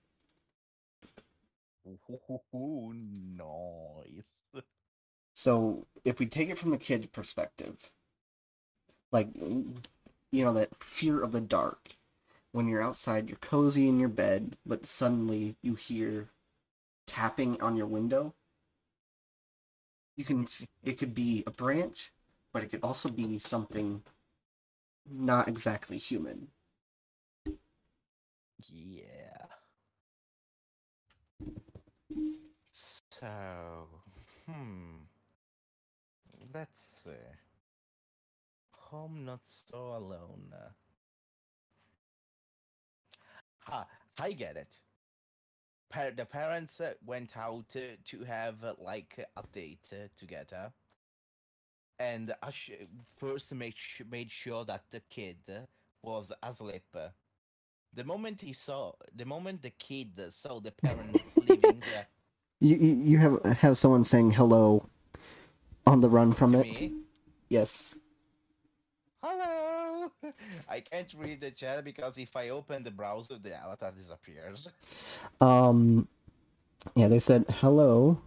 [2.55, 4.25] Ooh, nice.
[5.35, 7.91] So if we take it from the kid's perspective,
[9.13, 11.97] like you know that fear of the dark,
[12.53, 16.29] when you're outside, you're cozy in your bed, but suddenly you hear
[17.07, 18.35] tapping on your window.
[20.17, 20.47] You can
[20.85, 22.13] it could be a branch,
[22.53, 24.03] but it could also be something
[25.07, 26.49] not exactly human.
[28.69, 29.47] Yeah.
[32.73, 33.89] So,
[34.47, 35.05] hmm.
[36.53, 37.13] Let's see.
[38.89, 40.53] Home not so alone.
[43.61, 43.87] Ha,
[44.19, 44.83] I get it.
[45.91, 50.73] Pa- the parents uh, went out uh, to have uh, like a date uh, together,
[52.01, 52.73] and I sh-
[53.17, 55.61] first make sh- made sure that the kid uh,
[56.03, 56.97] was asleep.
[57.95, 62.07] The moment he saw, the moment the kid saw the parents leaving the,
[62.61, 64.89] You you, you have have someone saying hello
[65.87, 66.67] on the run from to it.
[66.67, 66.95] me,
[67.49, 67.97] Yes.
[69.23, 70.11] hello.
[70.69, 74.69] I can't read the chat because if I open the browser, the avatar disappears.
[75.41, 76.09] Um,
[76.97, 78.21] yeah, they said hello.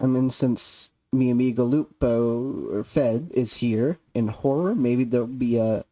[0.00, 5.56] I mean, since mi amigo Lupo or Fed is here in horror, maybe there'll be
[5.56, 5.84] a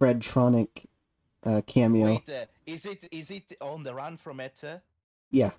[0.00, 0.86] Fredtronic
[1.44, 2.06] uh, cameo.
[2.06, 4.78] Wait, uh, is it is it on the run from uh?
[5.30, 5.50] Yeah.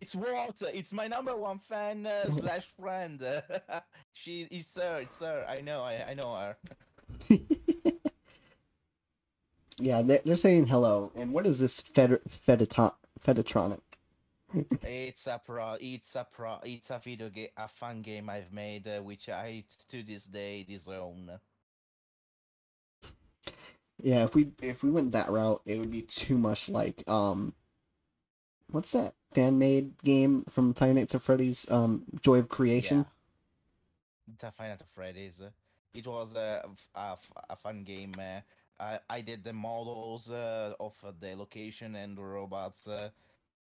[0.00, 0.68] It's Walter.
[0.72, 3.20] It's my number one fan uh, slash friend.
[4.12, 4.98] she is her.
[4.98, 5.44] It's her.
[5.48, 5.82] I know.
[5.82, 6.56] I, I know her.
[9.78, 11.10] yeah, they're, they're saying hello.
[11.14, 12.92] And what is this Fed Fedaton
[13.24, 13.80] Fedatronic?
[14.82, 15.76] It's a pro.
[15.80, 16.60] It's a pro.
[16.64, 17.48] It's a video game.
[17.56, 21.38] A fun game I've made, uh, which I to this day disown.
[24.02, 27.54] Yeah, if we if we went that route, it would be too much like um,
[28.70, 31.66] what's that fan made game from Five Nights at Freddy's?
[31.70, 33.06] Um, Joy of Creation.
[34.38, 35.40] The Final Fantasy Freddy's.
[35.40, 35.50] uh,
[35.94, 38.14] It was a a fun game.
[38.18, 38.40] Uh,
[38.78, 43.10] I, I did the models uh, of the location and the robots, uh,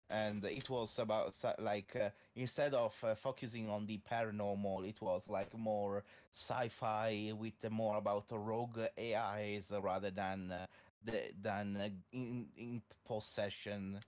[0.10, 5.28] and it was about like uh, instead of uh, focusing on the paranormal, it was
[5.30, 10.66] like more sci-fi with more about rogue AIs rather than uh,
[11.04, 13.99] the than uh, in in possession.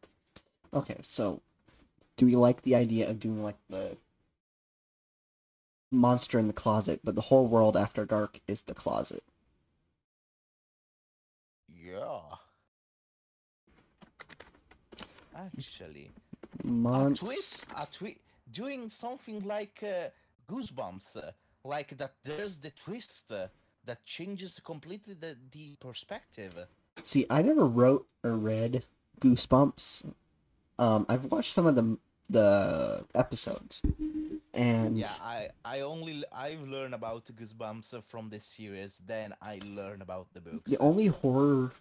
[0.74, 1.42] Okay, so
[2.18, 3.98] do we like the idea of doing like the
[5.92, 9.24] monster in the closet, but the whole world after dark is the closet?
[11.70, 12.35] Yeah.
[15.36, 16.12] Actually.
[16.64, 18.18] a Monst- twist, a twi-
[18.52, 20.10] doing something like uh,
[20.50, 21.32] Goosebumps, uh,
[21.64, 22.14] like that.
[22.24, 23.48] There's the twist uh,
[23.86, 26.54] that changes completely the, the perspective.
[27.04, 28.86] See, I never wrote or read
[29.20, 30.04] Goosebumps.
[30.80, 31.98] Um, I've watched some of the
[32.30, 33.82] the episodes,
[34.54, 39.02] and Yeah, I I only I've learned about Goosebumps from this series.
[39.06, 40.72] Then I learn about the books.
[40.72, 41.72] the only horror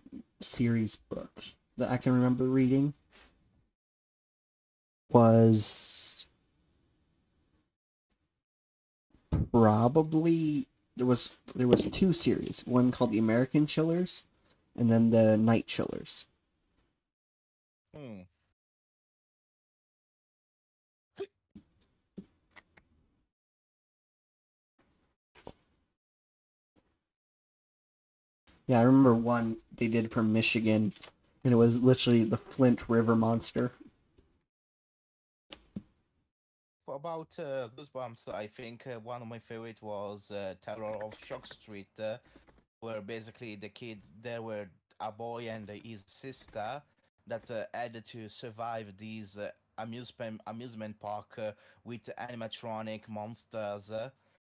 [0.40, 1.32] series book
[1.78, 2.92] that I can remember reading
[5.08, 6.26] was
[9.50, 12.62] probably there was there was two series.
[12.66, 14.22] One called the american chillers
[14.76, 16.26] and then the night chillers.
[17.94, 18.22] Hmm.
[28.66, 30.92] yeah i remember one they did from michigan
[31.44, 33.72] and it was literally the flint river monster
[36.94, 41.46] about uh, Goosebumps, I think uh, one of my favorite was uh, Terror of Shock
[41.46, 42.18] Street, uh,
[42.80, 44.66] where basically the kids there were
[45.00, 46.80] a boy and his sister
[47.26, 51.50] that uh, had to survive these uh, amusement amusement park uh,
[51.84, 53.90] with animatronic monsters.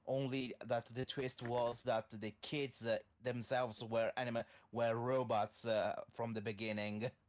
[0.07, 2.87] Only that the twist was that the kids
[3.25, 5.67] themselves were anima- were robots
[6.15, 7.11] from the beginning.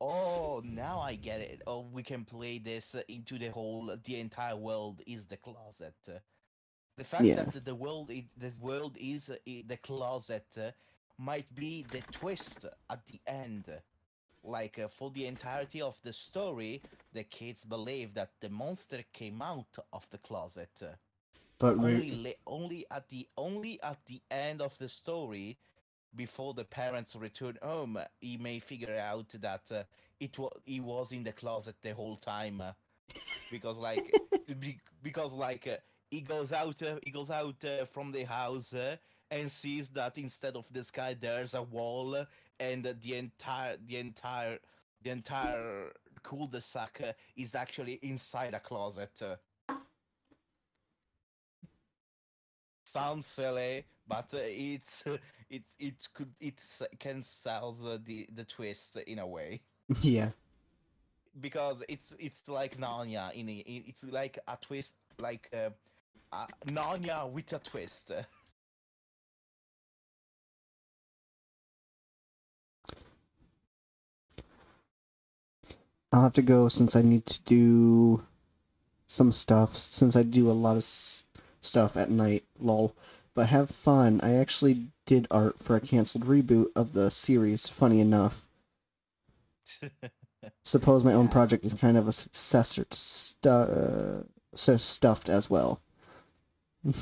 [0.00, 1.62] Oh, now I get it.
[1.66, 3.94] Oh, we can play this into the whole.
[4.04, 5.94] The entire world is the closet.
[6.96, 7.36] The fact Yeah.
[7.36, 10.72] that the- world, i- the world is uh, the closet, uh,
[11.18, 13.66] might be the twist at the end.
[14.42, 16.82] Like uh, for the entirety of the story,
[17.12, 20.82] the kids believe that the monster came out of the closet.
[21.58, 25.58] But only only at the only at the end of the story
[26.16, 29.82] before the parents return home he may figure out that uh,
[30.18, 32.72] it was he was in the closet the whole time uh,
[33.50, 34.12] because like
[34.60, 35.76] be- because like uh,
[36.10, 38.96] he goes out uh, he goes out uh, from the house uh,
[39.30, 42.24] and sees that instead of the sky there's a wall
[42.58, 44.58] and uh, the entire the entire
[45.02, 45.92] the entire
[46.22, 47.00] cul-de-sac
[47.36, 49.36] is actually inside a closet uh.
[52.90, 55.04] sounds silly, but uh, it's
[55.50, 56.60] it's it could it
[57.00, 59.60] can sell the, the the twist in a way
[60.02, 60.30] yeah,
[61.40, 65.70] because it's it's like Narnia in, in it's like a twist like uh,
[66.32, 68.12] uh, Narnia with a twist.
[76.12, 78.24] I'll have to go since I need to do
[79.06, 79.76] some stuff.
[79.76, 81.24] Since I do a lot of s-
[81.60, 82.94] stuff at night, lol.
[83.40, 84.20] But have fun.
[84.22, 87.66] I actually did art for a canceled reboot of the series.
[87.68, 88.44] Funny enough.
[90.62, 94.24] Suppose my own project is kind of a successor, stu- uh,
[94.54, 95.80] so stuffed as well.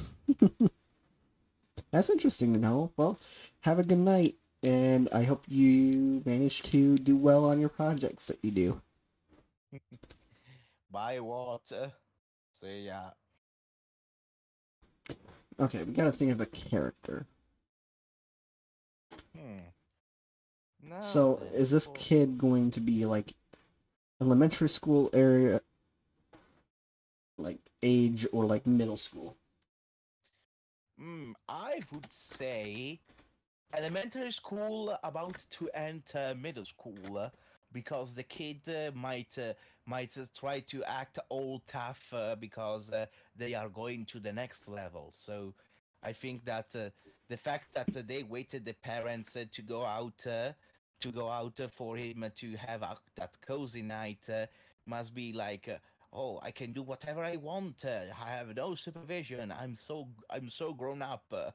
[1.90, 2.92] That's interesting to know.
[2.96, 3.18] Well,
[3.62, 8.26] have a good night, and I hope you manage to do well on your projects
[8.26, 8.80] that you do.
[10.92, 11.90] Bye, water.
[12.60, 13.10] See ya.
[15.60, 17.26] Okay, we gotta think of a character.
[19.34, 19.72] Hmm.
[20.82, 23.34] No, So, is this kid going to be like
[24.20, 25.62] elementary school area,
[27.38, 29.36] like age, or like middle school?
[31.00, 33.00] Mm, I would say
[33.72, 37.30] elementary school about to enter middle school
[37.72, 39.54] because the kid uh, might uh,
[39.86, 43.06] might uh, try to act all tough uh, because uh,
[43.38, 45.12] they are going to the next level.
[45.14, 45.54] So
[46.02, 46.90] I think that uh,
[47.28, 50.52] the fact that uh, they waited the parents uh, to go out uh,
[51.00, 52.82] to go out uh, for him to have
[53.16, 54.46] that cozy night uh,
[54.86, 55.68] must be like.
[55.68, 55.78] Uh,
[56.12, 60.48] oh i can do whatever i want uh, i have no supervision i'm so i'm
[60.48, 61.50] so grown up uh,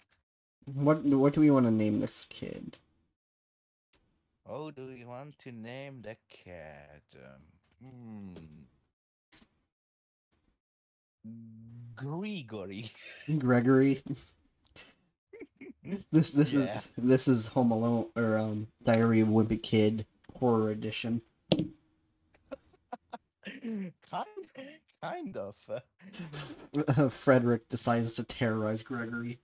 [0.65, 2.77] What What do we want to name this kid?
[4.45, 7.41] oh do you want to name the cat um,
[7.81, 8.63] hmm.
[11.95, 12.91] Grigory.
[13.37, 14.01] Gregory.
[16.13, 16.75] This this Yeah.
[16.77, 20.05] is this is Home Alone or um Diary of a Wimpy Kid
[20.39, 21.21] horror edition.
[23.61, 24.25] kind,
[25.01, 25.55] kind of.
[26.87, 29.39] uh, Frederick decides to terrorize Gregory.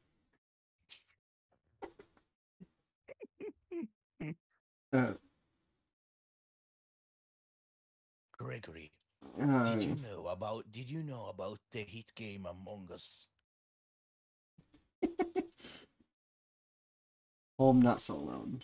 [4.93, 5.14] Uh,
[8.38, 8.91] Gregory,
[9.40, 10.72] uh, did you know about?
[10.72, 13.28] Did you know about the hit game Among Us?
[17.60, 18.64] Home Not So Alone.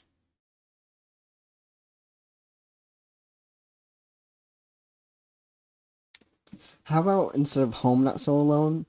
[6.86, 8.86] How about instead of Home Not So Alone,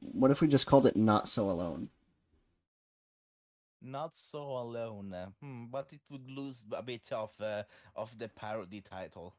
[0.00, 1.90] what if we just called it Not So Alone?
[3.82, 7.64] Not so alone, uh, hmm, but it would lose a bit of uh,
[7.96, 9.34] of the parody title.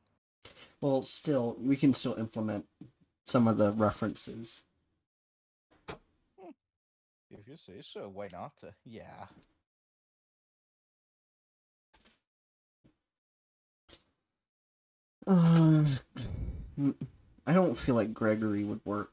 [0.82, 2.65] Well, still, we can still implement
[3.26, 4.64] some of the references.
[7.32, 8.53] If you say so, why not?
[8.64, 9.26] Uh, yeah.
[15.26, 15.86] Uh,
[17.48, 19.11] I don't feel like Gregory would work.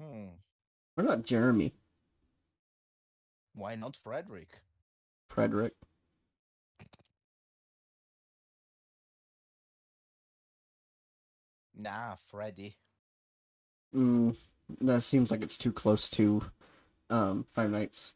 [0.00, 0.28] Hmm.
[0.94, 1.74] What about Jeremy?
[3.54, 4.60] Why not Frederick?
[5.28, 5.74] Frederick?
[11.78, 12.76] Nah, Freddy.
[13.94, 14.36] Mm,
[14.80, 16.42] that seems like it's too close to
[17.08, 18.12] um Five Nights.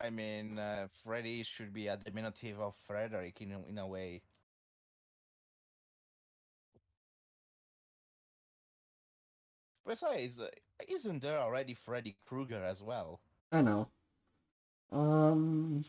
[0.00, 4.22] I mean, uh, Freddy should be a diminutive of Frederick in a, in a way.
[9.86, 10.46] Besides, uh,
[10.88, 13.20] isn't there already Freddy Krueger as well?
[13.52, 13.88] I know.
[14.92, 15.84] Um.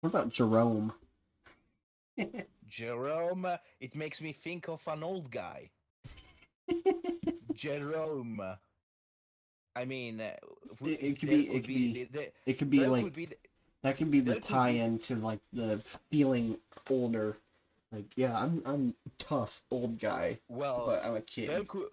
[0.00, 0.92] What about Jerome?
[2.68, 3.46] Jerome,
[3.80, 5.70] it makes me think of an old guy.
[7.54, 8.40] Jerome.
[9.74, 10.34] I mean, uh,
[10.84, 13.38] It- it could be- it could be the- the- It could be like be the-
[13.82, 15.78] that could be the there could be- tie-in to like the
[16.10, 16.58] feeling
[16.90, 17.38] older.
[17.92, 21.68] Like, yeah, I'm I'm tough old guy, well, but I'm a there kid.
[21.68, 21.88] could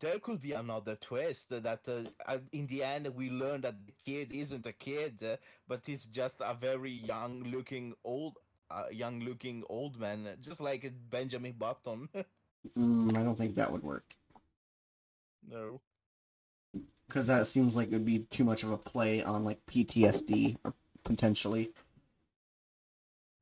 [0.00, 4.32] there could be another twist that uh, in the end we learn that the kid
[4.32, 5.36] isn't a kid, uh,
[5.66, 8.38] but he's just a very young looking old.
[8.70, 12.08] Uh, young looking old man, just like Benjamin Button.
[12.76, 14.16] Mm, I don't think that would work
[15.42, 15.80] no.
[17.08, 20.56] because that seems like it would be too much of a play on like PTSD
[21.04, 21.70] potentially.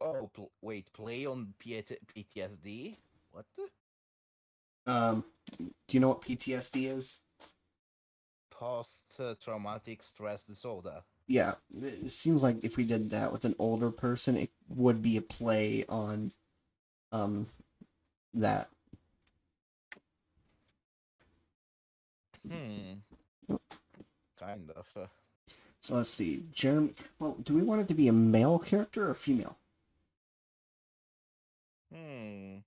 [0.00, 2.96] Oh, pl- wait, play on PT- PTSD?
[3.30, 3.46] What?
[4.86, 5.24] Um,
[5.58, 7.16] do you know what PTSD is?
[8.50, 11.02] Post traumatic stress disorder.
[11.26, 15.16] Yeah, it seems like if we did that with an older person, it would be
[15.16, 16.32] a play on
[17.12, 17.48] um
[18.34, 18.68] that.
[22.48, 22.94] Hmm.
[24.38, 25.08] Kind of.
[25.80, 26.92] So let's see, Jeremy.
[27.18, 29.56] Well, do we want it to be a male character or female?
[31.92, 32.58] Hmm.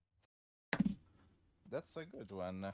[1.71, 2.73] That's a good one.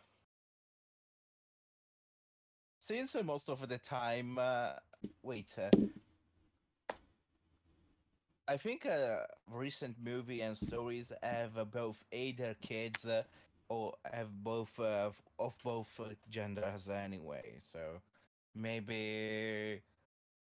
[2.80, 4.74] Since most of the time, uh,
[5.22, 5.70] wait, uh,
[8.48, 13.24] I think uh, recent movie and stories have uh, both either kids uh,
[13.70, 15.10] or have both uh,
[15.40, 16.00] of both
[16.30, 17.60] genders anyway.
[17.74, 17.80] So
[18.54, 19.82] maybe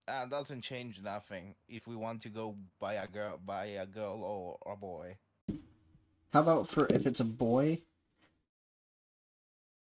[0.06, 4.22] uh, doesn't change nothing if we want to go by a girl, by a girl
[4.22, 5.16] or a boy.
[6.32, 7.80] How about for if it's a boy?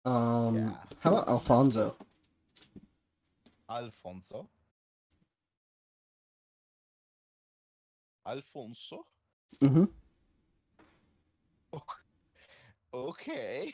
[0.08, 0.72] Um, Yeah.
[1.00, 1.96] how about Alfonso?
[3.70, 4.48] Alfonso.
[8.26, 9.06] Alfonso?
[9.64, 9.86] Mm-hmm.
[11.74, 12.04] Ok-
[12.94, 13.74] Okay.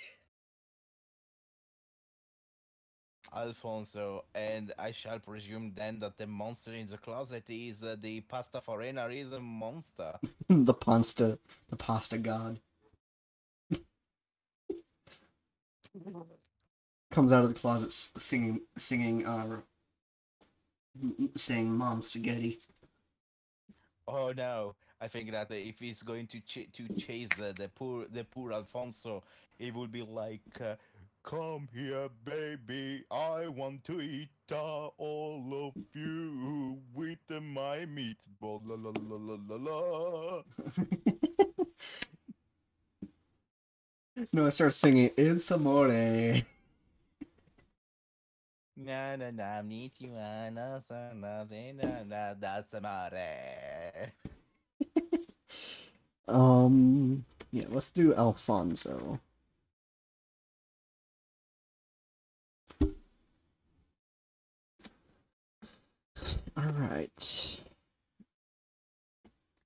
[3.36, 8.22] Alfonso, and I shall presume then that the monster in the closet is uh, the
[8.22, 10.14] Pastafarianism monster.
[10.50, 11.40] the pasta,
[11.70, 12.60] the pasta god
[17.12, 19.58] comes out of the closet singing, singing, uh,
[21.36, 22.60] saying "Mom, spaghetti."
[24.08, 24.76] Oh no!
[25.00, 28.52] I think that if he's going to ch- to chase the, the poor the poor
[28.52, 29.24] Alfonso,
[29.60, 30.76] it would be like, uh,
[31.24, 38.76] "Come here, baby, I want to eat uh, all of you with my meatball." La
[38.76, 40.44] la la la la la.
[44.34, 46.44] no, I start singing "It's amore."
[48.76, 50.10] Na na na, meet you
[50.54, 54.14] na sa na na na that's amare.
[56.28, 59.20] Um, yeah, let's do Alfonso.
[66.58, 67.60] All right.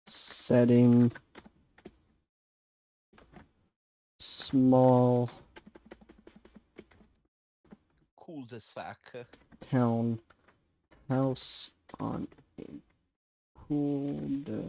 [0.07, 1.11] Setting
[4.47, 5.29] small
[8.15, 8.97] Cul-de-sac.
[9.69, 10.19] town
[11.09, 12.63] house on a
[13.53, 14.63] cul de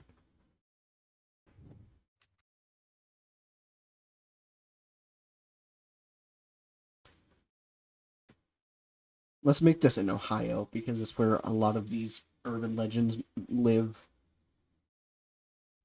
[9.43, 13.15] Let's make this in Ohio because it's where a lot of these urban legends
[13.47, 14.04] live.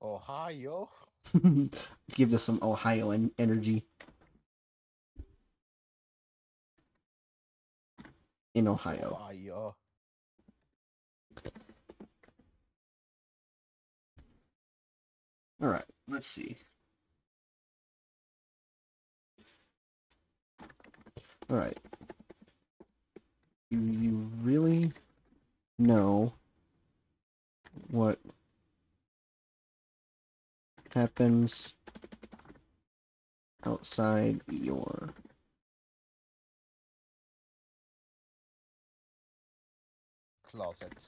[0.02, 0.89] Ohio.
[2.14, 3.85] Give this some Ohio en- energy.
[8.55, 9.12] In Ohio.
[9.12, 9.77] Ohio.
[15.62, 16.56] All right, let's see.
[21.51, 21.77] All right.
[23.70, 24.93] Do you really
[25.78, 26.32] know
[27.90, 28.18] what
[30.94, 31.74] happens
[33.64, 35.10] outside your
[40.50, 41.04] Closet.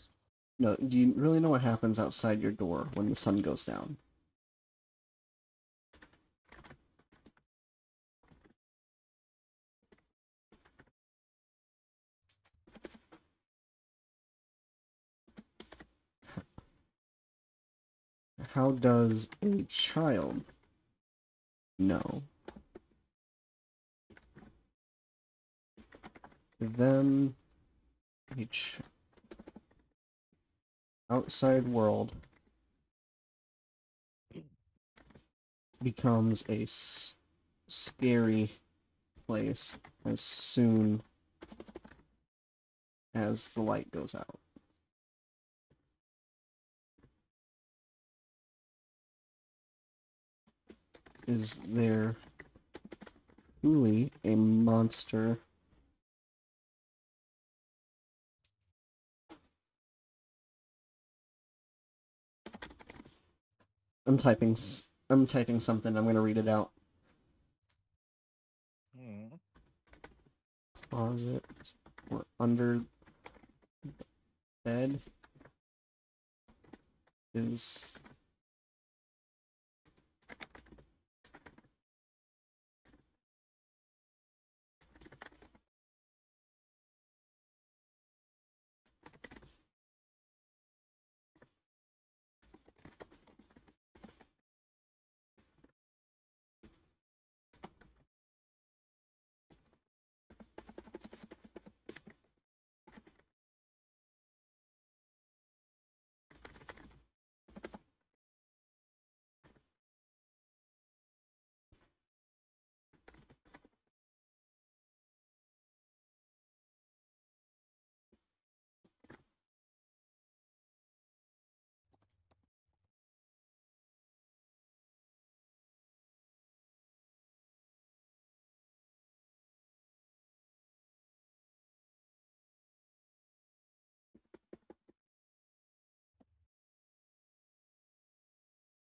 [0.58, 3.96] no do you really know what happens outside your door when the sun goes down
[18.54, 20.42] how does a child
[21.78, 22.22] know?
[26.60, 27.34] Them,
[28.36, 28.78] each
[31.08, 32.12] outside world
[35.82, 36.66] becomes a
[37.68, 38.50] scary
[39.26, 41.02] place as soon
[43.14, 44.41] as the light goes out.
[51.32, 52.16] Is there
[53.62, 55.38] truly a monster
[64.06, 64.58] I'm typing
[65.08, 65.96] I'm typing something.
[65.96, 66.70] I'm going to read it out.
[68.94, 69.36] Hmm.
[70.90, 71.42] Closet
[72.10, 72.82] or under
[74.66, 75.00] bed
[77.34, 77.86] is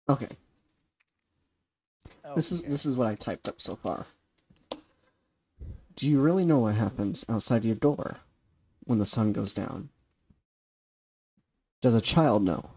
[0.09, 0.29] Okay.
[2.35, 4.07] This is this is what I typed up so far.
[5.95, 8.19] Do you really know what happens outside your door
[8.85, 9.89] when the sun goes down?
[11.81, 12.71] Does a child know?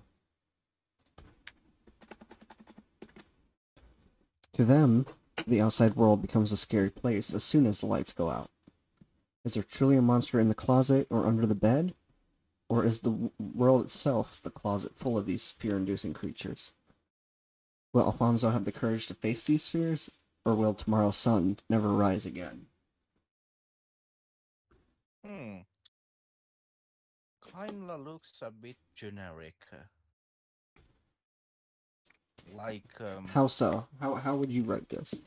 [4.53, 5.05] To them,
[5.47, 8.49] the outside world becomes a scary place as soon as the lights go out.
[9.43, 11.93] Is there truly a monster in the closet or under the bed?
[12.69, 16.71] Or is the world itself the closet full of these fear inducing creatures?
[17.93, 20.09] Will Alfonso have the courage to face these fears,
[20.45, 22.67] or will tomorrow's sun never rise again?
[25.25, 25.59] Hmm.
[27.41, 29.55] Kinda looks a bit generic.
[32.53, 33.27] Like um.
[33.27, 33.87] How so?
[33.99, 35.21] How how would you write this?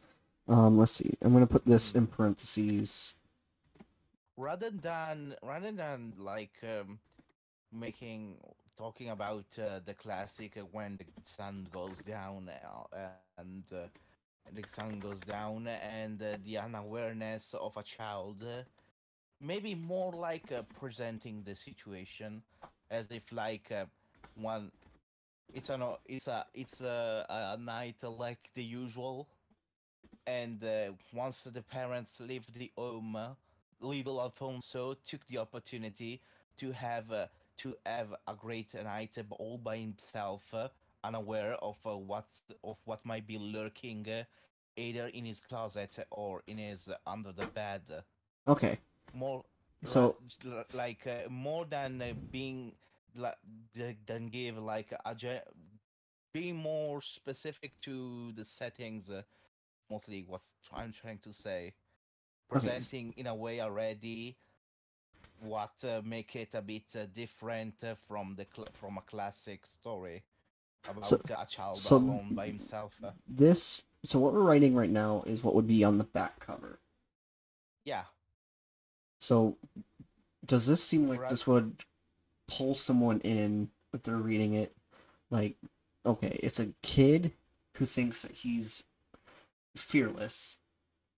[0.48, 1.14] Um, let's see.
[1.22, 3.14] I'm gonna put this in parentheses.
[4.36, 6.98] rather than rather than like um,
[7.72, 8.36] making
[8.76, 13.06] talking about uh, the classic uh, when the sun goes down uh,
[13.38, 13.86] and uh,
[14.52, 18.62] the sun goes down and uh, the unawareness of a child uh,
[19.40, 22.42] maybe more like uh, presenting the situation
[22.90, 23.84] as if like uh,
[24.34, 24.70] one
[25.52, 29.28] it's a it's a it's a, a night like the usual.
[30.26, 33.34] And uh, once the parents leave the home uh,
[33.80, 36.20] little Alfonso took the opportunity
[36.58, 37.26] to have uh,
[37.58, 40.68] to have a great night uh, all by himself, uh,
[41.04, 44.24] unaware of uh, what's of what might be lurking uh,
[44.76, 47.82] either in his closet or in his uh, under the bed.
[48.48, 48.78] Okay.
[49.14, 49.44] More
[49.84, 50.16] So-
[50.74, 52.72] like uh, more than uh, being
[53.16, 53.36] like
[54.06, 55.44] than give like a ge-
[56.32, 59.10] being more specific to the settings.
[59.10, 59.22] Uh,
[59.90, 60.40] mostly what
[60.72, 61.74] I'm trying to say
[62.48, 64.36] presenting in a way already
[65.42, 70.22] what uh, make it a bit uh, different uh, from the from a classic story
[70.88, 72.94] about So- a child so- alone by himself.
[73.02, 76.40] Uh, This so what we're writing right now is what would be on the back
[76.40, 76.78] cover.
[77.84, 78.04] yeah,
[79.20, 79.56] So
[80.44, 81.30] does this seem like Right.
[81.30, 81.84] this would
[82.48, 84.76] pull someone in if they're reading it?
[85.30, 85.56] Like,
[86.04, 87.32] okay, it's a kid
[87.74, 88.82] who thinks that he's
[89.76, 90.58] fearless,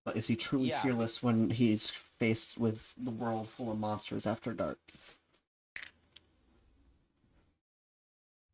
[0.03, 0.81] but is he truly Yeah.
[0.83, 4.79] fearless when he's faced with the world full of monsters after dark?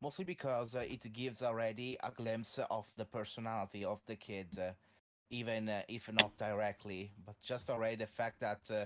[0.01, 4.71] mostly because uh, it gives already a glimpse of the personality of the kid, uh,
[5.29, 8.85] even uh, if not directly, but just already the fact that uh,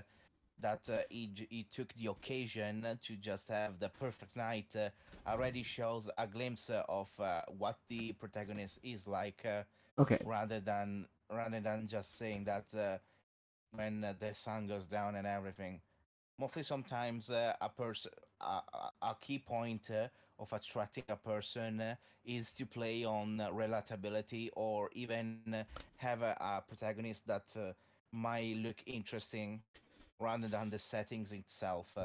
[0.58, 4.88] that uh, he, he took the occasion to just have the perfect night uh,
[5.28, 9.62] already shows a glimpse of uh, what the protagonist is like, uh,
[9.98, 12.98] Okay, rather than rather than just saying that uh,
[13.72, 15.80] when uh, the sun goes down and everything.
[16.38, 18.60] Mostly, sometimes uh, a person, a,
[19.02, 21.94] a- key point uh, of attracting a person uh,
[22.24, 25.48] is to play on relatability or even uh,
[25.78, 27.34] have a, a protagonist that
[28.12, 29.60] might look interesting
[30.18, 31.96] rather than the settings itself.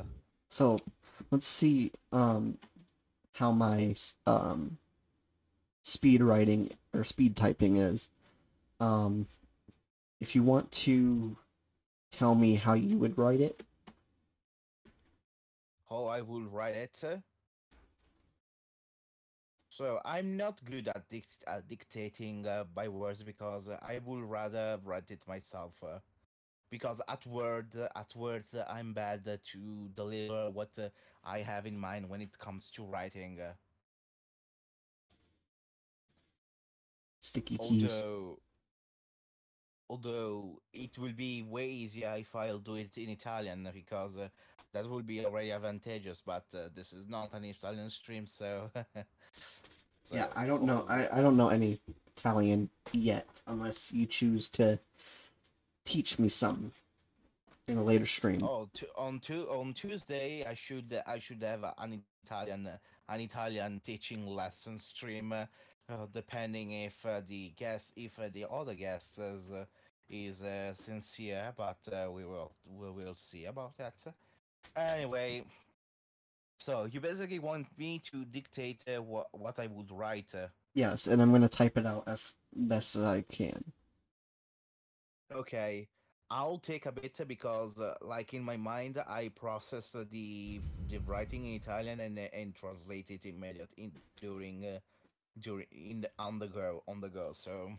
[0.50, 0.78] So
[1.32, 2.58] let's see um
[3.34, 3.96] how my
[4.28, 4.78] um
[5.84, 8.08] speed writing or speed typing is.
[8.80, 9.28] Um
[10.20, 11.38] if you want to
[12.12, 13.64] tell me how you would write it.
[15.90, 17.04] how I will write it.
[19.70, 24.80] So I'm not good at, dict- at dictating uh, by words because I would rather
[24.86, 25.84] write it myself.
[25.84, 26.00] Uh,
[26.70, 30.90] because at word at words uh, I'm bad to deliver what uh,
[31.26, 33.40] I have in mind when it comes to writing.
[33.42, 33.54] Uh,
[37.20, 38.02] Sticky keys.
[38.02, 38.40] although
[39.92, 44.30] although it will be way easier if I'll do it in Italian because uh,
[44.74, 46.24] that will be already advantageous.
[46.26, 48.72] But uh, this is not an Italian stream, so.
[50.12, 50.86] yeah, I don't know.
[50.88, 51.82] I, I don't know any
[52.16, 54.80] Italian yet, unless you choose to
[55.84, 56.72] teach me some
[57.68, 58.42] in a later stream.
[58.44, 62.78] Oh, tu- on tu- on Tuesday, I should I should have an Italian uh,
[63.10, 65.46] an Italian teaching lesson stream, uh,
[65.90, 69.20] uh, depending if uh, the guest if uh, the other guest
[70.12, 73.96] is uh, sincere, but uh, we will we will see about that.
[74.76, 75.44] Anyway,
[76.60, 80.34] so you basically want me to dictate uh, what what I would write.
[80.36, 83.74] Uh, Yes, and I'm gonna type it out as best as I can.
[85.34, 85.88] Okay,
[86.30, 91.46] I'll take a bit because, uh, like in my mind, I process the the writing
[91.46, 94.80] in Italian and uh, and translate it immediate in during uh,
[95.40, 97.32] during in the on the go on the go.
[97.34, 97.72] So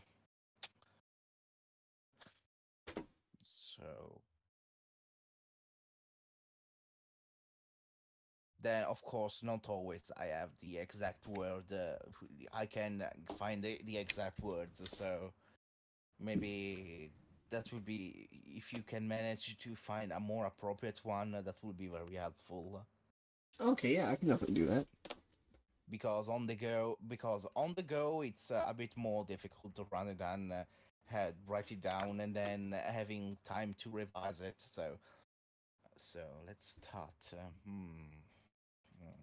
[3.82, 4.22] so
[8.60, 11.72] then of course not always I have the exact word.
[11.72, 11.96] Uh,
[12.52, 14.82] I can uh, find the, the exact words.
[14.90, 15.34] So
[16.20, 17.12] maybe
[17.50, 21.56] that would be if you can manage to find a more appropriate one uh, that
[21.62, 22.86] would be very helpful
[23.60, 24.86] Okay, yeah, I can definitely do that.
[25.90, 29.84] because on the go because on the go it's uh, a bit more difficult to
[29.92, 30.64] run it than uh,
[31.06, 34.98] had write it down and then having time to revise it so
[35.96, 37.98] so let's start uh, hmm.
[38.98, 39.22] Hmm.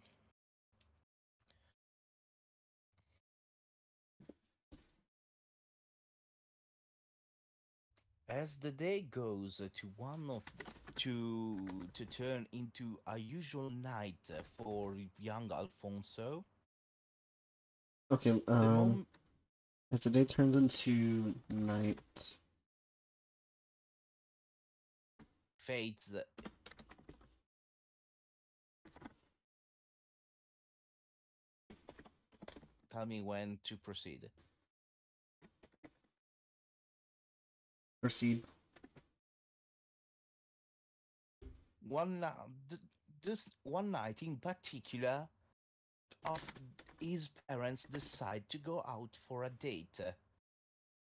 [8.30, 10.44] as the day goes uh, to one of
[10.96, 11.60] to
[11.94, 16.46] to turn into a usual night uh, for young Alfonso.
[18.12, 19.06] Okay, um,
[19.92, 22.00] as the day turns into night.
[25.70, 26.12] fades.
[26.16, 26.22] uh,
[32.92, 34.30] Tell me when to proceed.
[38.02, 38.44] Proceed.
[41.88, 42.34] One night,
[43.24, 45.28] this one night in particular,
[46.26, 46.42] of
[47.00, 50.00] his parents decide to go out for a date.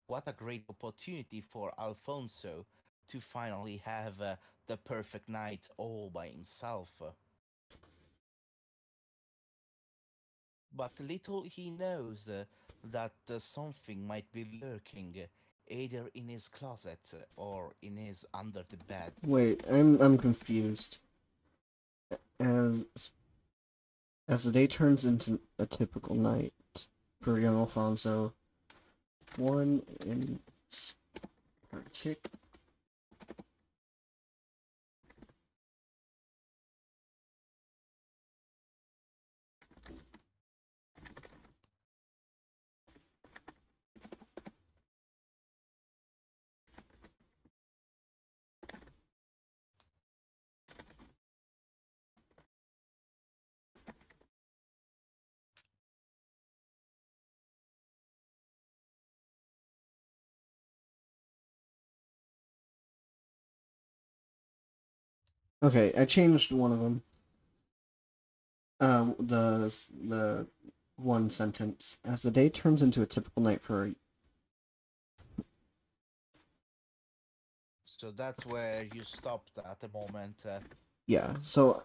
[0.08, 2.66] What a great opportunity for Alfonso
[3.10, 4.36] to finally have uh,
[4.68, 7.02] the perfect night all by himself.
[10.76, 12.46] But little he knows uh,
[12.92, 15.28] that uh, something might be lurking uh,
[15.70, 19.12] either in his closet or in his under the bed.
[19.26, 21.00] Wait, I'm I'm confused.
[22.40, 22.86] As
[24.28, 26.54] as the day turns into a typical night
[27.22, 28.34] for young Alfonso,
[29.38, 30.40] one in
[30.72, 30.94] s-
[65.64, 67.02] Okay, I changed one of them.
[68.80, 69.74] Uh, the
[70.08, 70.48] the
[70.98, 73.92] one sentence as the day turns into a typical night for
[77.86, 80.36] So that's where you stopped at the moment.
[80.48, 80.60] Uh,
[81.08, 81.34] yeah.
[81.42, 81.82] So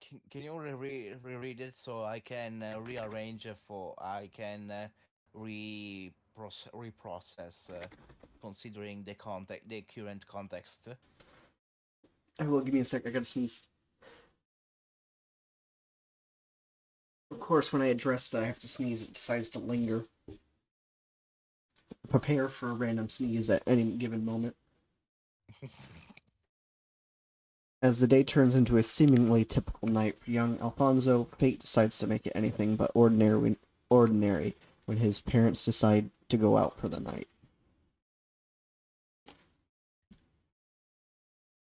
[0.00, 4.70] can, can you re- reread it so I can uh, rearrange it for I can
[4.70, 4.88] uh,
[5.34, 7.84] re reprocess uh,
[8.44, 10.90] considering the context, the current context.
[12.38, 13.06] I will give me a sec.
[13.06, 13.62] I gotta sneeze.
[17.30, 20.04] Of course, when I address that I have to sneeze, it decides to linger.
[22.10, 24.56] Prepare for a random sneeze at any given moment.
[27.82, 32.06] As the day turns into a seemingly typical night for young Alfonso, fate decides to
[32.06, 33.56] make it anything but ordinary,
[33.88, 34.54] ordinary
[34.84, 37.26] when his parents decide to go out for the night.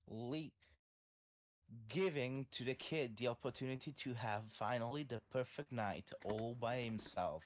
[0.09, 0.51] Le-
[1.87, 7.45] giving to the kid the opportunity to have finally the perfect night all by himself.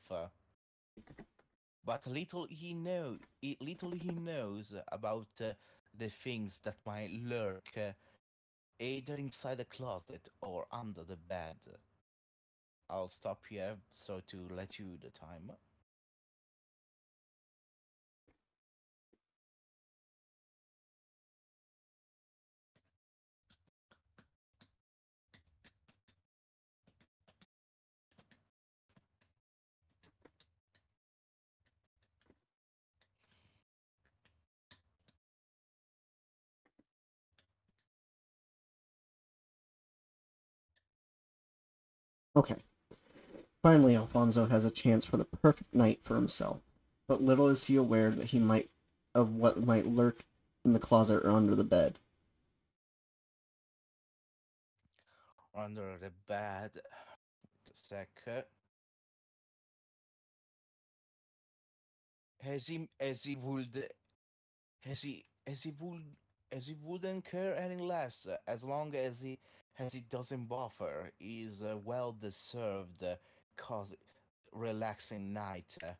[1.85, 3.17] but little he know,
[3.59, 5.51] little he knows about uh,
[5.97, 7.91] the things that might lurk uh,
[8.79, 11.57] either inside the closet or under the bed.
[12.89, 15.51] I'll stop here so to let you the time.
[42.35, 42.55] Okay.
[43.61, 46.59] Finally, Alfonso has a chance for the perfect night for himself,
[47.07, 48.69] but little is he aware that he might
[49.15, 50.25] of what might lurk
[50.65, 51.99] in the closet or under the bed.
[55.55, 56.71] Under the bed.
[56.75, 58.09] Wait a sec.
[58.27, 58.41] uh,
[62.45, 63.89] As he as he would
[64.85, 66.03] as he as he would
[66.51, 69.39] as he wouldn't care any less as long as he
[69.79, 73.15] as it doesn't buffer is a well deserved uh,
[73.57, 73.93] cause
[74.51, 75.93] relaxing night uh,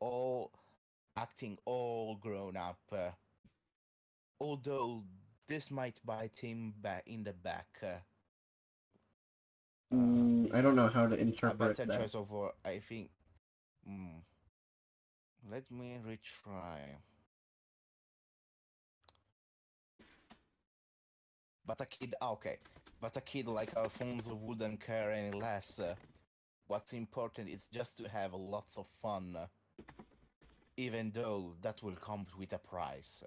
[0.00, 0.52] all
[1.16, 3.10] acting all grown up uh,
[4.40, 5.04] although
[5.48, 7.98] this might bite him back in the back uh,
[9.92, 11.16] uh, Mm, I don't know how to
[11.48, 12.00] a interpret better that.
[12.00, 13.10] choice of word, I think.
[13.88, 14.22] Mm.
[15.50, 17.00] Let me retry.
[21.66, 22.58] But a kid, ah, okay.
[23.00, 25.80] But a kid like Alfonso wouldn't care any less.
[26.66, 29.36] what's important is just to have lots of fun,
[30.76, 33.24] even though that will come with a price.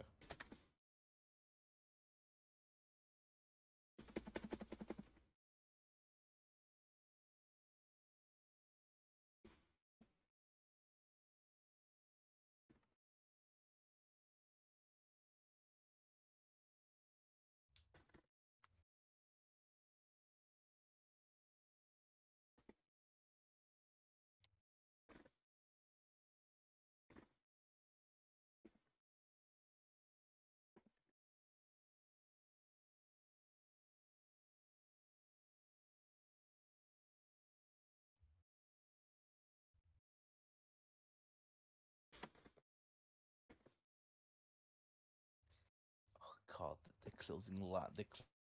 [47.25, 48.05] Closing line, the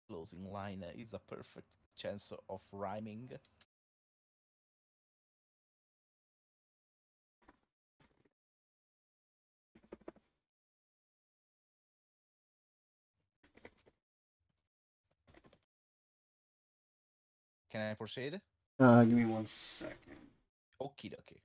[0.08, 1.66] closing line is a perfect
[1.96, 3.30] chance of rhyming.
[17.70, 18.40] Can I proceed?
[18.78, 19.96] Uh, give me one second.
[20.80, 21.40] Okie dokie.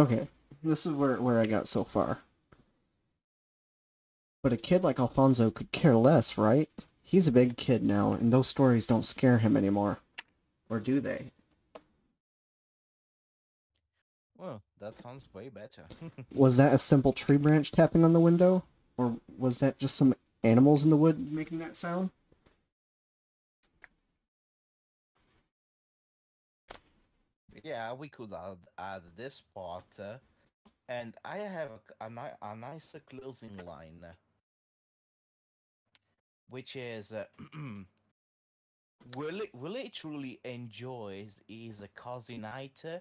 [0.00, 0.28] Okay,
[0.64, 2.20] this is where, where I got so far.
[4.42, 6.70] But a kid like Alfonso could care less, right?
[7.02, 9.98] He's a big kid now, and those stories don't scare him anymore.
[10.70, 11.32] Or do they?
[14.38, 15.82] Well, that sounds way better.
[16.32, 18.64] Was that a simple tree branch tapping on the window?
[18.96, 22.10] Or was that just some animals in the wood making that sound?
[27.62, 30.18] Yeah, we could add, add this part, uh,
[30.88, 31.70] and I have
[32.00, 34.04] a, a, a nice closing line,
[36.48, 37.24] which is, uh,
[39.16, 42.98] will it, will he truly enjoy his, cozy night, uh,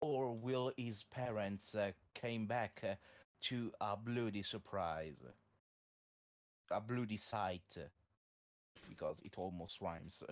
[0.00, 2.94] or will his parents uh, came back uh,
[3.40, 5.22] to a bloody surprise,
[6.70, 7.76] a bloody sight,
[8.88, 10.22] because it almost rhymes.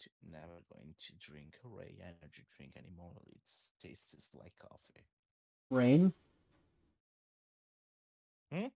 [0.00, 3.12] To, never going to drink a Ray energy drink anymore.
[3.26, 5.04] It tastes like coffee.
[5.70, 6.12] Rain.
[8.52, 8.66] Hmm?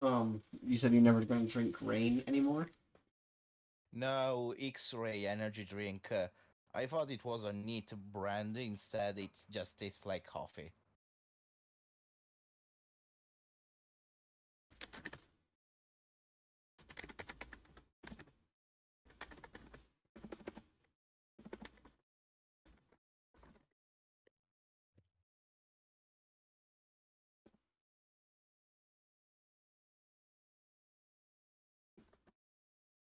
[0.00, 2.70] Um, you said you're never going to drink rain anymore.
[3.92, 6.08] No X-ray energy drink.
[6.12, 6.28] Uh,
[6.74, 8.56] I thought it was a neat brand.
[8.56, 10.72] Instead, it just tastes like coffee.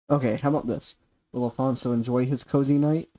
[0.10, 0.96] Okay, how about this?
[1.32, 3.10] Will Alfonso enjoy his cozy night?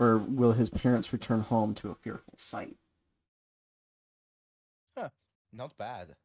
[0.00, 2.76] Or will his parents return home to a fearful sight?
[4.96, 5.08] Huh,
[5.52, 6.16] not bad.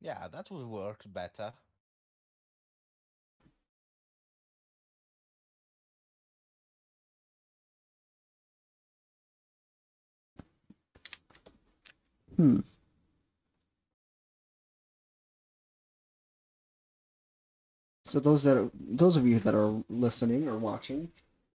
[0.00, 1.52] Yeah, that would work better.
[12.36, 12.60] Hmm.
[18.08, 21.10] So those that are, those of you that are listening or watching,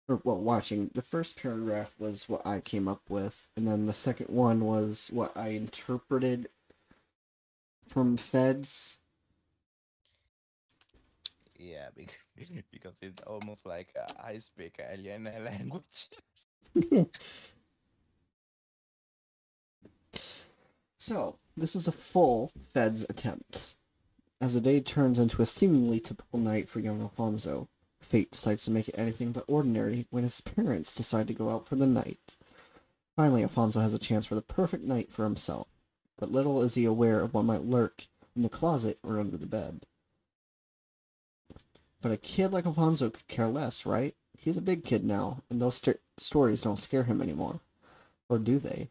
[0.10, 3.94] or well, watching, the first paragraph was what I came up with, and then the
[3.94, 6.50] second one was what I interpreted
[7.88, 8.98] from Feds.
[11.58, 12.20] Yeah, bec-
[12.72, 16.10] because it's almost like uh, I speak alien language.
[20.98, 23.74] So, this is a full Feds attempt.
[24.42, 27.70] As the day turns into a seemingly typical night for young Alfonso,
[28.00, 31.68] fate decides to make it anything but ordinary when his parents decide to go out
[31.68, 32.36] for the night.
[33.16, 35.68] Finally, Alfonso has a chance for the perfect night for himself,
[36.18, 39.46] but little is he aware of what might lurk in the closet or under the
[39.46, 39.86] bed.
[42.02, 44.16] But a kid like Alfonso could care less, right?
[44.36, 47.60] He's a big kid now, and those st- stories don't scare him anymore.
[48.28, 48.90] Or do they?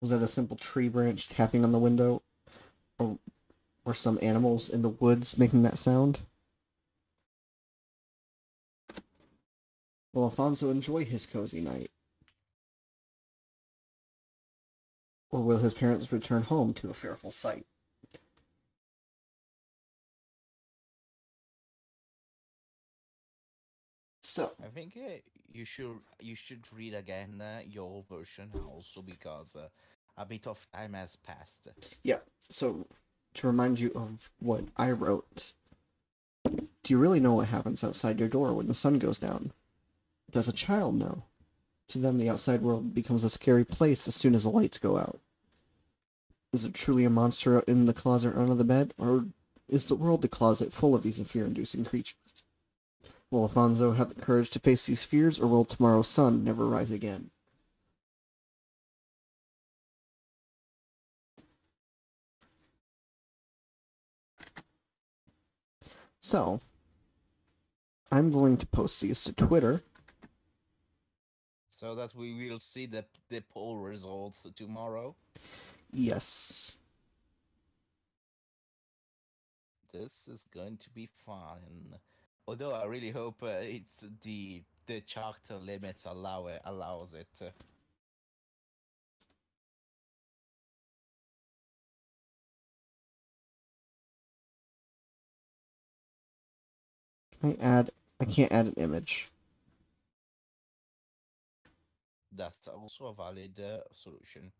[0.00, 2.22] Was that a simple tree branch tapping on the window?
[2.98, 3.18] Or,
[3.88, 6.20] or some animals in the woods making that sound?
[10.12, 11.90] Will Alfonso enjoy his cozy night?
[15.30, 17.64] Or will his parents return home to a fearful sight?
[24.20, 25.20] So, I think uh,
[25.50, 29.68] you should you should read again uh, your version also because uh,
[30.18, 31.68] a bit of time has passed.
[32.02, 32.18] Yeah.
[32.50, 32.86] So
[33.34, 35.52] to remind you of what I wrote,
[36.44, 39.52] do you really know what happens outside your door when the sun goes down?
[40.30, 41.24] Does a child know?
[41.88, 44.98] To them, the outside world becomes a scary place as soon as the lights go
[44.98, 45.20] out.
[46.52, 49.26] Is it truly a monster in the closet or under the bed, or
[49.68, 52.42] is the world the closet full of these fear-inducing creatures?
[53.30, 56.90] Will Alfonso have the courage to face these fears, or will tomorrow's sun never rise
[56.90, 57.30] again?
[66.20, 66.60] So,
[68.10, 69.82] I'm going to post these to Twitter.
[71.70, 75.14] So that we will see the the poll results tomorrow.
[75.92, 76.76] Yes.
[79.92, 81.98] This is going to be fun.
[82.46, 87.52] Although I really hope uh, it's the the charter limits allow it allows it.
[97.40, 97.90] Can I add?
[98.20, 99.30] I can't add an image.
[102.32, 104.52] That's also a valid uh, solution.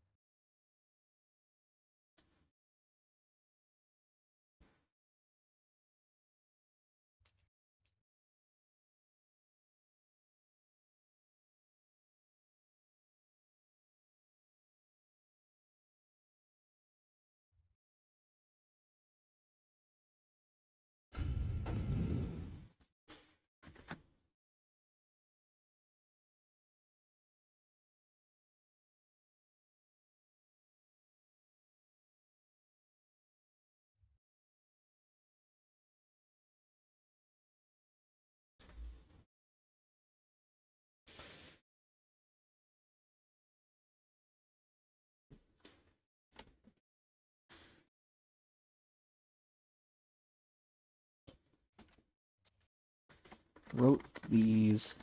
[53.79, 54.97] Wrote these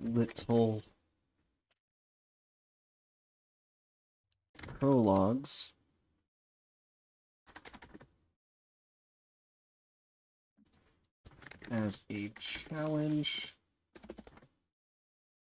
[0.00, 0.82] little
[4.78, 5.72] prologues
[11.70, 13.54] as a challenge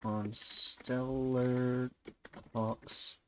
[0.04, 1.90] on Stellar
[2.52, 3.18] Talks.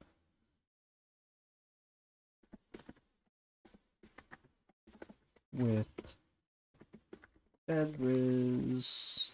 [5.52, 5.86] With
[7.68, 9.30] Fedriz.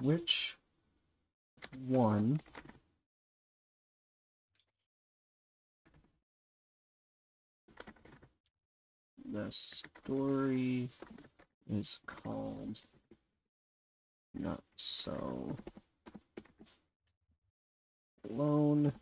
[0.00, 0.56] Which
[1.86, 2.40] one
[9.24, 10.90] the story
[11.68, 12.78] is called
[14.34, 15.56] Not So
[18.30, 18.92] Alone.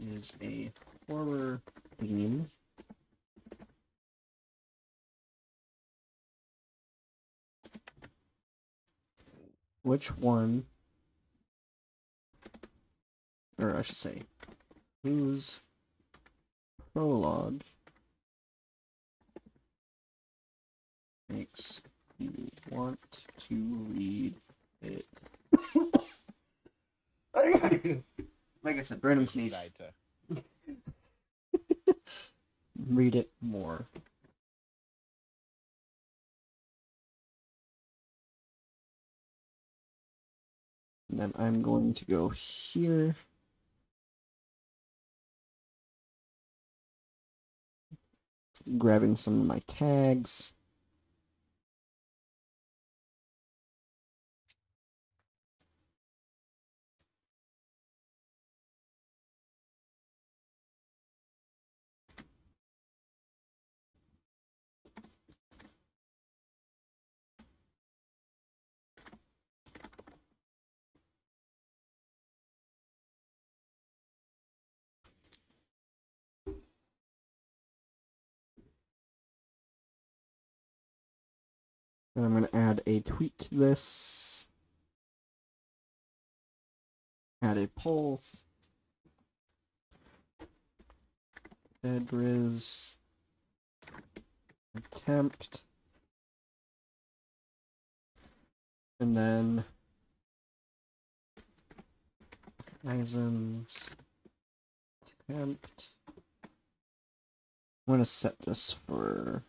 [0.00, 0.72] Is a
[1.08, 1.62] horror
[1.98, 2.50] theme.
[9.84, 10.66] Which one,
[13.58, 14.22] or I should say,
[15.02, 15.60] whose
[16.92, 17.62] prologue
[21.28, 21.80] makes
[22.22, 22.98] you want
[23.38, 23.54] to
[23.90, 24.34] read
[24.82, 25.06] it?
[28.62, 29.68] like I said, Burnham sneeze.
[32.88, 33.86] Read it more.
[41.10, 43.14] And then I'm going to go here.
[48.78, 50.52] Grabbing some of my tags.
[82.22, 84.44] And I'm going to add a tweet to this.
[87.42, 88.20] Add a poll.
[91.84, 92.94] Fedriz
[94.76, 95.62] attempt.
[99.00, 99.64] And then
[102.88, 103.90] Isms
[105.28, 105.88] attempt.
[107.88, 109.42] I'm gonna set this for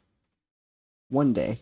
[1.09, 1.59] one day.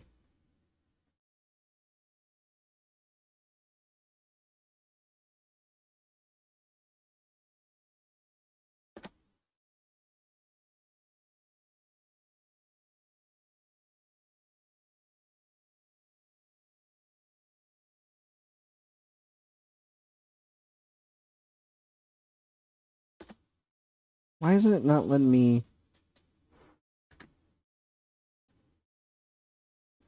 [24.42, 25.62] Why isn't it not letting me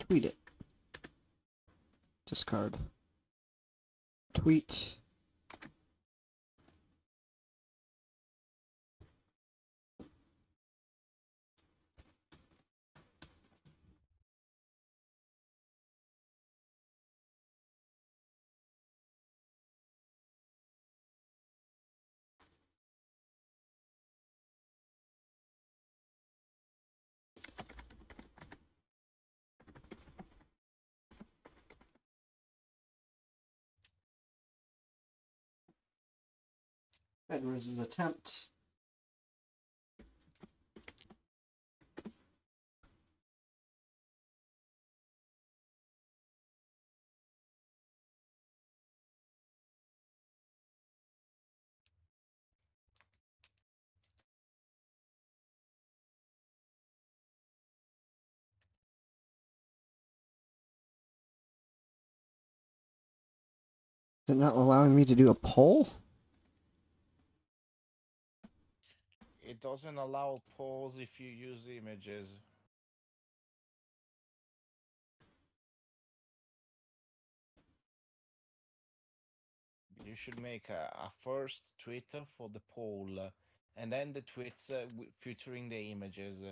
[0.00, 0.34] tweet it?
[2.26, 2.76] Discard.
[4.32, 4.96] Tweet.
[37.34, 38.46] Edward's attempt.
[64.26, 65.88] Is it not allowing me to do a poll?
[69.54, 72.28] It doesn't allow pause if you use images.
[80.04, 83.30] You should make a, a first Twitter for the poll,
[83.76, 84.86] and then the tweets uh,
[85.20, 86.42] featuring the images.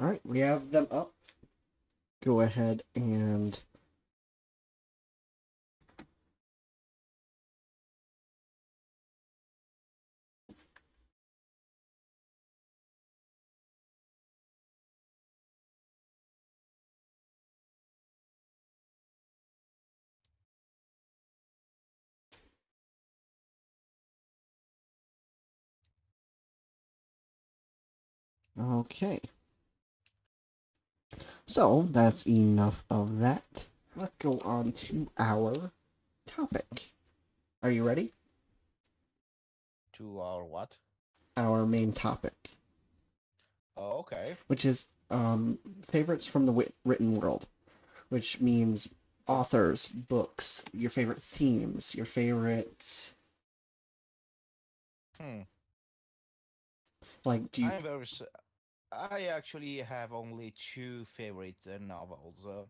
[0.00, 0.04] Uh.
[0.04, 1.12] All right, we have them up.
[2.24, 3.58] Go ahead and
[28.60, 29.20] Okay.
[31.46, 33.66] So that's enough of that.
[33.96, 35.72] Let's go on to our
[36.26, 36.92] topic.
[37.62, 38.12] Are you ready?
[39.94, 40.78] To our what?
[41.36, 42.50] Our main topic,
[43.76, 44.36] Oh, okay.
[44.46, 47.46] which is um, favorites from the wit- written world,
[48.08, 48.88] which means
[49.26, 53.10] authors, books, your favorite themes, your favorite
[55.20, 55.42] Hmm.
[57.24, 57.52] like.
[57.52, 57.68] Do you?
[57.70, 58.06] I'm very.
[58.92, 62.44] I actually have only two favorite uh, novels.
[62.46, 62.64] Uh,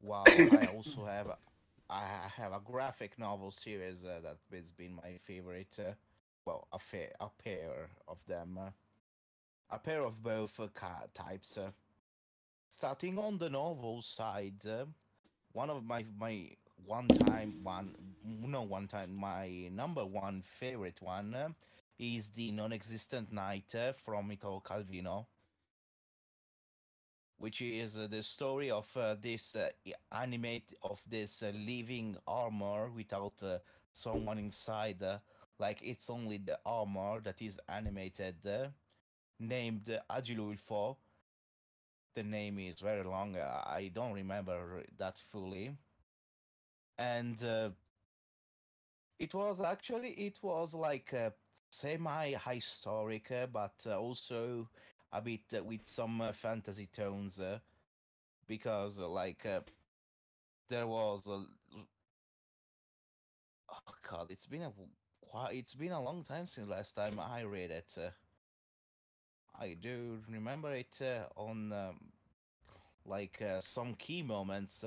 [0.00, 1.28] while I also have,
[1.88, 2.04] I
[2.36, 5.76] have a graphic novel series uh, that has been my favorite.
[5.78, 5.92] Uh,
[6.46, 8.58] well, a, fa- a pair of them.
[8.60, 8.70] Uh,
[9.70, 11.56] a pair of both uh, ca- types.
[11.58, 11.70] Uh,
[12.68, 14.84] starting on the novel side, uh,
[15.52, 16.50] one of my my
[16.86, 17.94] one time one
[18.24, 21.48] no one time my number one favorite one uh,
[21.98, 25.26] is the non-existent knight uh, from Italo Calvino,
[27.38, 29.68] which is uh, the story of uh, this uh,
[30.12, 33.42] animate of this living armor without
[33.92, 35.02] someone inside.
[35.58, 38.36] Like it's only the armor that is animated,
[39.38, 40.96] named Agilulfo.
[42.14, 43.36] The name is very long.
[43.36, 45.76] I don't remember that fully.
[46.98, 47.42] And
[49.18, 51.30] it was actually it was like uh,
[51.70, 54.68] semi historic, but also
[55.12, 57.58] a bit with some uh, fantasy tones, uh,
[58.48, 59.46] because uh, like
[60.68, 61.44] there was a
[63.70, 64.72] oh god, it's been a
[65.52, 67.94] it's been a long time since last time I read it.
[67.96, 68.10] Uh,
[69.58, 72.12] I do remember it uh, on um,
[73.04, 74.84] like uh, some key moments,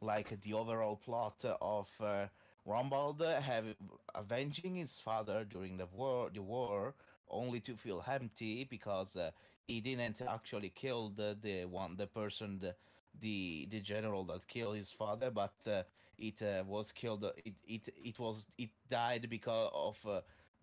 [0.00, 2.26] like the overall plot of uh,
[2.66, 3.66] Rombald have
[4.14, 6.94] avenging his father during the war, the war,
[7.30, 9.30] only to feel empty because uh,
[9.66, 12.74] he didn't actually kill the, the one, the person, the,
[13.20, 15.82] the the general that killed his father, but uh,
[16.18, 17.24] it uh, was killed.
[17.44, 20.20] It it it was it died because of uh,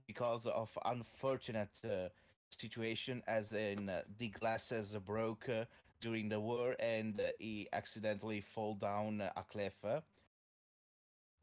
[0.08, 2.10] because of unfortunate uh,
[2.50, 5.50] situation, as in uh, the glasses broke.
[5.50, 5.66] Uh,
[6.02, 10.02] during the war and uh, he accidentally fall down a cliff uh,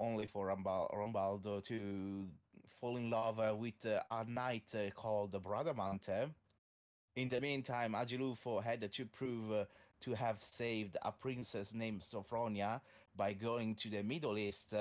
[0.00, 2.28] only for Rambal- Rambaldo to
[2.82, 6.28] fall in love uh, with uh, a knight uh, called Bradamante.
[7.14, 9.66] In the meantime, Agilulfo had to prove
[10.00, 12.80] to have saved a princess named Sophronia
[13.14, 14.74] by going to the Middle East,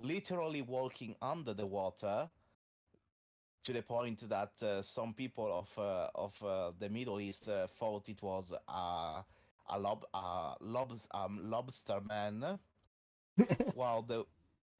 [0.00, 2.28] literally walking under the water
[3.62, 7.68] to the point that uh, some people of uh, of uh, the Middle East uh,
[7.78, 9.24] thought it was a
[9.68, 12.58] a lob a lobs um lobster man,
[13.74, 14.24] while the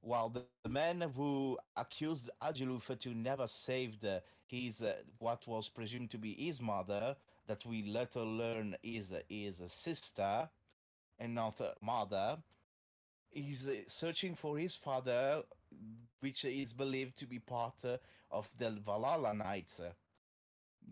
[0.01, 5.69] while the, the man who accused Agilulf to never saved uh, his uh, what was
[5.69, 7.17] presumed to be his mother,
[7.47, 10.49] that we later learn is is a sister
[11.19, 12.39] and not mother,
[13.33, 15.43] is uh, searching for his father,
[16.21, 17.97] which is believed to be part uh,
[18.31, 19.81] of the Valhalla Knights.
[19.81, 19.93] Uh,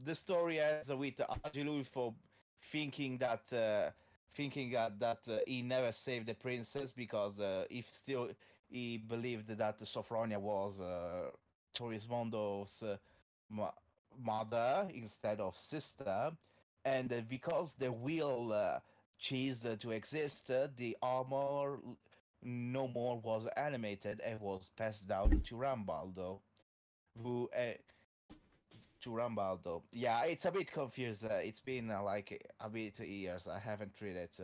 [0.05, 2.15] The story ends with Agilulfo
[2.61, 3.91] thinking that uh,
[4.33, 8.29] thinking that, that uh, he never saved the princess because uh, if still
[8.75, 11.31] he believed that Sophronia was uh,
[11.77, 12.97] Torismondo's uh,
[13.49, 13.71] ma-
[14.21, 16.33] mother instead of sister,
[16.85, 18.81] and uh, because the wheel uh,
[19.17, 21.79] ceased to exist, uh, the armor
[22.43, 26.41] no more was animated and was passed down to Rambaldo,
[27.23, 27.79] who uh,
[29.03, 29.83] to Rambaldo.
[29.93, 31.25] Yeah, it's a bit confused.
[31.25, 33.47] Uh, it's been like a bit years.
[33.47, 34.37] I haven't read it.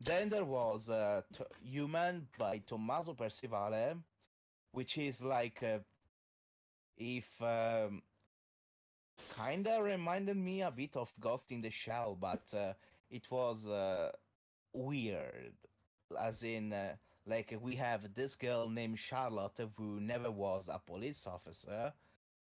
[0.00, 1.22] Then there was uh,
[1.62, 3.96] Human by Tommaso Percivale,
[4.72, 5.78] which is like uh,
[6.96, 8.02] if um,
[9.36, 12.74] kinda reminded me a bit of Ghost in the Shell, but uh,
[13.10, 14.10] it was uh,
[14.72, 15.54] weird.
[16.20, 16.96] As in, uh,
[17.26, 21.92] like we have this girl named Charlotte who never was a police officer.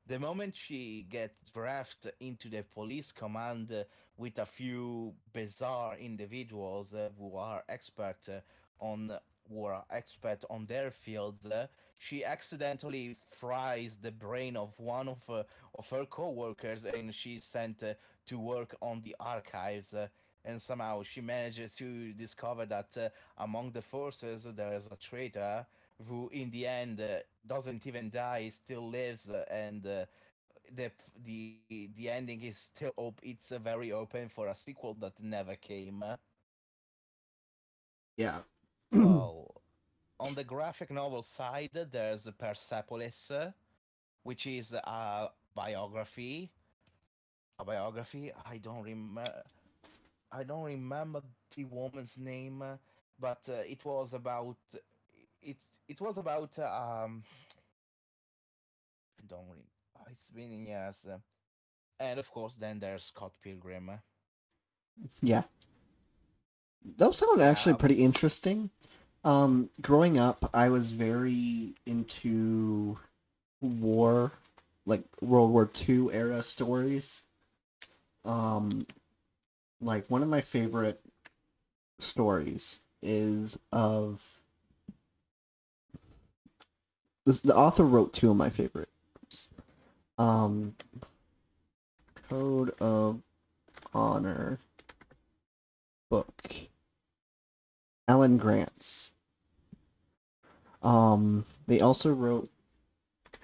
[0.07, 3.73] The moment she gets drafted into the police command
[4.21, 8.41] with a few bizarre individuals uh, who are expert uh,
[8.79, 9.11] on
[9.49, 11.67] who are expert on their fields, uh,
[11.99, 15.43] she accidentally fries the brain of one of uh,
[15.79, 17.95] of her co-workers and she's sent uh,
[18.27, 19.95] to work on the archives.
[19.95, 20.07] Uh,
[20.45, 25.67] and somehow she manages to discover that among the forces there is a traitor
[26.09, 27.03] who, in the end,
[27.47, 29.87] doesn't even die, still lives, and
[30.75, 30.91] the
[31.25, 36.03] the the ending is still op- it's very open for a sequel that never came.
[38.17, 38.41] Yeah.
[38.93, 39.63] well,
[40.19, 43.31] on the graphic novel side, there's Persepolis,
[44.23, 46.51] which is a biography.
[47.59, 48.33] A biography.
[48.47, 49.43] I don't remember.
[50.33, 51.23] I don't remember
[51.55, 52.63] the woman's name,
[53.19, 54.57] but uh, it was about.
[55.43, 56.59] It it was about.
[56.59, 57.23] Um,
[59.19, 59.49] I don't.
[59.51, 59.80] Re-
[60.11, 61.07] it's been years.
[61.11, 61.19] Uh,
[61.99, 63.91] and of course, then there's Scott Pilgrim.
[65.23, 65.43] Yeah.
[66.97, 68.71] Those sound actually Um, pretty interesting.
[69.23, 72.99] Um, growing up, I was very into
[73.61, 74.33] war,
[74.87, 77.23] like World War II era stories.
[78.25, 78.87] Um,
[79.81, 81.01] like one of my favorite
[81.99, 84.41] stories is of
[87.27, 87.41] this.
[87.41, 88.93] The author wrote two of my favorites.
[90.21, 90.75] Um,
[92.29, 93.23] Code of
[93.95, 94.59] Honor
[96.11, 96.69] book.
[98.07, 99.13] Alan Gratz.
[100.83, 102.51] Um, they also wrote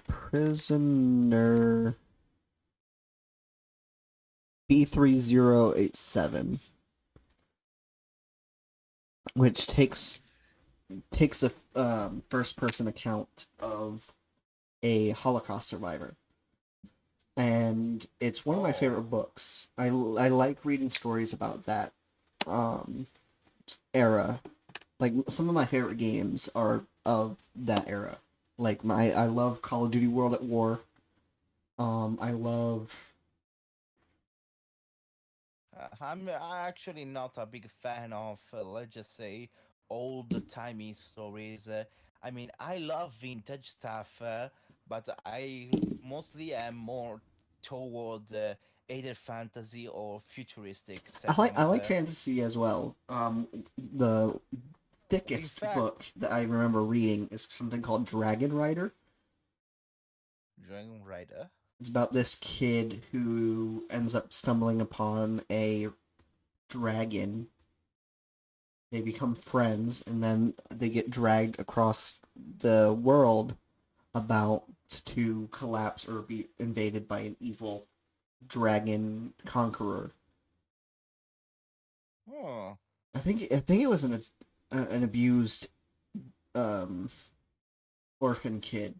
[0.07, 1.95] Prisoner
[4.69, 6.59] B three zero eight seven,
[9.33, 10.19] which takes
[11.09, 14.13] takes a um, first person account of
[14.83, 16.15] a Holocaust survivor.
[17.37, 19.67] And it's one of my favorite books.
[19.77, 21.93] I, I like reading stories about that
[22.47, 23.07] um
[23.93, 24.41] era
[24.99, 28.17] like some of my favorite games are of that era
[28.57, 30.81] like my i love call of duty world at war
[31.79, 33.13] um i love
[35.77, 39.49] Uh, I'm actually not a big fan of, uh, let's just say,
[39.89, 41.67] old timey stories.
[41.67, 41.85] Uh,
[42.23, 44.49] I mean, I love vintage stuff, uh,
[44.87, 45.75] but I
[46.07, 47.21] mostly I'm more
[47.61, 48.53] toward uh,
[48.89, 53.47] either fantasy or futuristic i like i like uh, fantasy as well um
[53.95, 54.39] the
[55.09, 58.93] thickest fact- book that i remember reading is something called dragon rider
[60.65, 61.49] Dragon Rider.
[61.79, 65.87] It's about this kid who ends up stumbling upon a
[66.69, 67.47] dragon.
[68.91, 72.19] They become friends, and then they get dragged across
[72.59, 73.55] the world
[74.15, 77.87] about to collapse or be invaded by an evil
[78.47, 80.11] dragon conqueror.
[82.31, 82.77] Oh,
[83.15, 84.23] I think I think it was an
[84.71, 85.67] uh, an abused
[86.55, 87.09] um
[88.19, 88.95] orphan kid.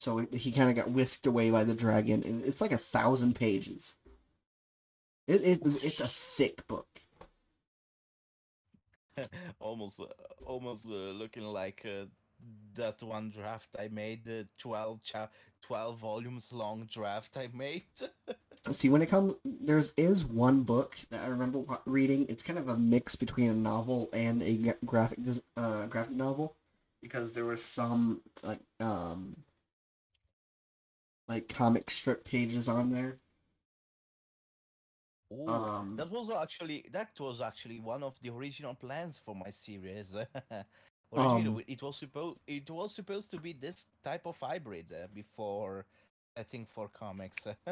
[0.00, 3.34] So he kind of got whisked away by the dragon, and it's like a thousand
[3.34, 3.94] pages.
[5.26, 6.86] It, it it's a thick book.
[9.60, 10.06] almost, uh,
[10.46, 12.04] almost uh, looking like uh,
[12.74, 15.30] that one draft I made, the 12, cha-
[15.62, 17.84] 12 volumes long draft I made.
[18.70, 22.26] See, when it comes, there's is one book that I remember reading.
[22.28, 25.18] It's kind of a mix between a novel and a graphic
[25.56, 26.54] uh graphic novel,
[27.02, 29.36] because there was some like um
[31.28, 33.18] like comic strip pages on there.
[35.32, 39.50] Ooh, Um, that was actually that was actually one of the original plans for my
[39.50, 40.14] series.
[41.12, 45.06] Originally, Um, it was supposed it was supposed to be this type of hybrid uh,
[45.14, 45.86] before,
[46.36, 47.46] I think, for comics.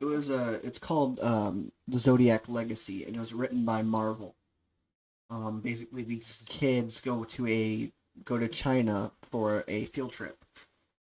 [0.00, 4.34] It was uh it's called um the Zodiac Legacy and it was written by Marvel.
[5.30, 7.92] Um basically these kids go to a
[8.24, 10.44] go to China for a field trip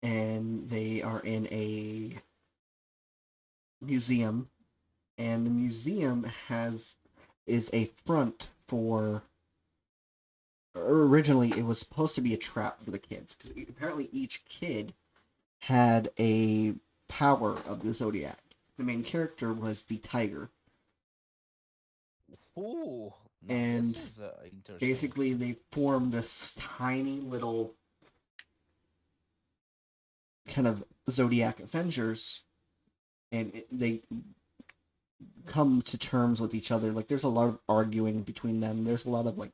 [0.03, 2.19] and they are in a
[3.83, 4.49] museum
[5.19, 6.95] and the museum has
[7.47, 9.23] is a front for
[10.75, 14.95] originally it was supposed to be a trap for the kids because apparently each kid
[15.61, 16.75] had a
[17.09, 18.39] power of the zodiac.
[18.79, 20.51] The main character was the tiger.
[22.59, 23.13] Ooh,
[23.49, 24.33] And is, uh,
[24.79, 27.75] basically they form this tiny little
[30.49, 32.43] kind of zodiac avengers
[33.33, 34.03] and it, they
[35.47, 36.93] come to terms with each other.
[36.93, 38.85] Like there's a lot of arguing between them.
[38.85, 39.53] There's a lot of like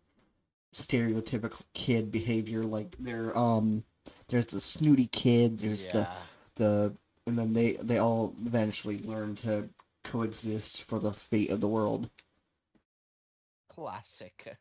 [0.76, 3.84] stereotypical kid behavior like there um
[4.28, 6.14] there's the snooty kid there's the yeah.
[6.56, 6.92] the
[7.26, 9.68] and then they they all eventually learn to
[10.04, 12.10] coexist for the fate of the world
[13.68, 14.56] classic.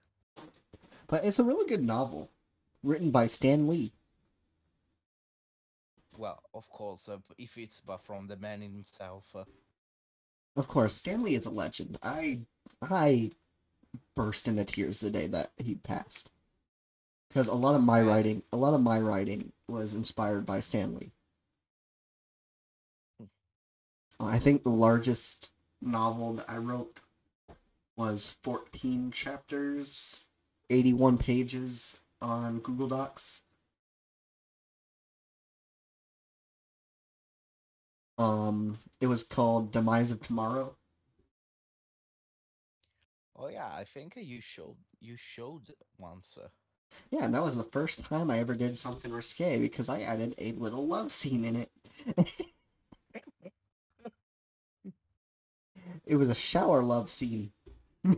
[1.07, 2.29] but it's a really good novel
[2.83, 3.91] written by stan lee
[6.17, 9.25] Well, of course, uh, if it's but from the man himself.
[9.35, 9.43] Uh,
[10.55, 11.97] Of course, Stan Lee is a legend.
[12.01, 12.41] I
[12.81, 13.31] I
[14.15, 16.29] burst into tears the day that he passed.
[17.29, 20.95] Because a lot of my writing, a lot of my writing was inspired by Stan
[20.95, 21.11] Lee.
[23.19, 23.25] Hmm.
[24.25, 25.51] I think the largest
[25.81, 26.99] novel that I wrote
[27.97, 30.21] was 14 chapters,
[30.69, 33.41] 81 pages on Google Docs.
[38.17, 40.75] Um, it was called Demise of Tomorrow.
[43.35, 46.37] Oh yeah, I think you showed you showed once.
[46.41, 46.47] Uh,
[47.11, 50.35] Yeah, and that was the first time I ever did something risque because I added
[50.37, 51.71] a little love scene in it.
[56.05, 57.51] it was a shower love scene.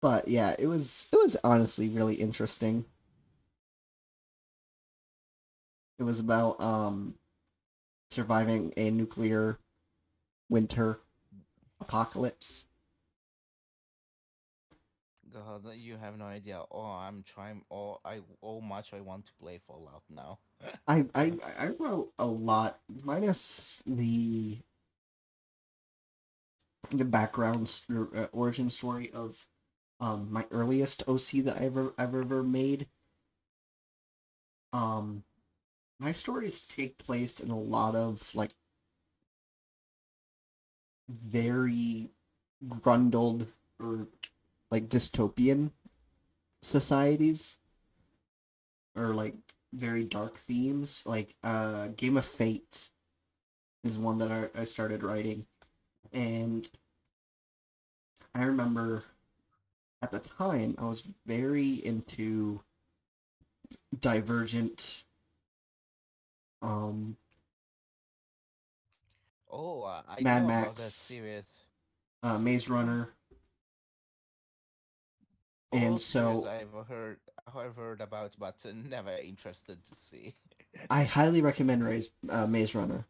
[0.00, 2.84] but yeah, it was it was honestly really interesting.
[5.98, 7.14] It was about um
[8.10, 9.58] surviving a nuclear
[10.50, 11.00] winter
[11.88, 12.64] apocalypse.
[15.32, 16.62] God, you have no idea.
[16.70, 17.62] Oh, I'm trying.
[17.70, 20.38] Oh, I oh much I want to play Fallout now.
[20.86, 24.58] I I I wrote a lot, minus the
[26.90, 29.46] the background st- uh, origin story of
[30.00, 32.88] um my earliest OC that I ever I've ever made.
[34.72, 35.24] Um,
[36.00, 38.52] my stories take place in a lot of like
[41.08, 42.10] very
[42.68, 43.46] grundled
[43.80, 44.08] or
[44.70, 45.70] like dystopian
[46.62, 47.56] societies
[48.96, 49.34] or like
[49.72, 51.02] very dark themes.
[51.06, 52.88] Like uh game of fate
[53.84, 55.46] is one that I, I started writing.
[56.12, 56.68] And
[58.34, 59.04] i remember
[60.02, 62.60] at the time i was very into
[64.00, 65.04] divergent
[66.62, 67.16] um
[69.50, 70.94] Oh, uh, I Mad know about that Max.
[70.94, 71.62] series.
[72.22, 73.14] uh maze runner
[75.72, 77.18] All and so I've heard
[77.54, 78.56] I've heard about, but
[78.88, 80.34] never interested to see.
[80.90, 83.06] I highly recommend Maze, uh, Maze Runner.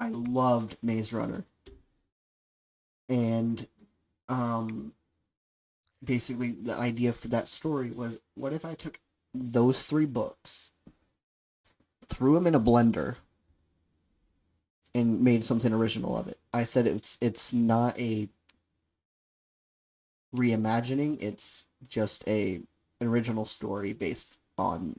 [0.00, 1.44] I loved Maze Runner.
[3.08, 3.66] And
[4.28, 4.92] um
[6.02, 9.00] basically the idea for that story was what if I took
[9.34, 10.70] those three books
[12.08, 13.16] threw them in a blender
[14.94, 16.38] and made something original of it.
[16.52, 18.28] I said it's it's not a
[20.34, 22.60] reimagining, it's just a
[23.00, 24.98] an original story based on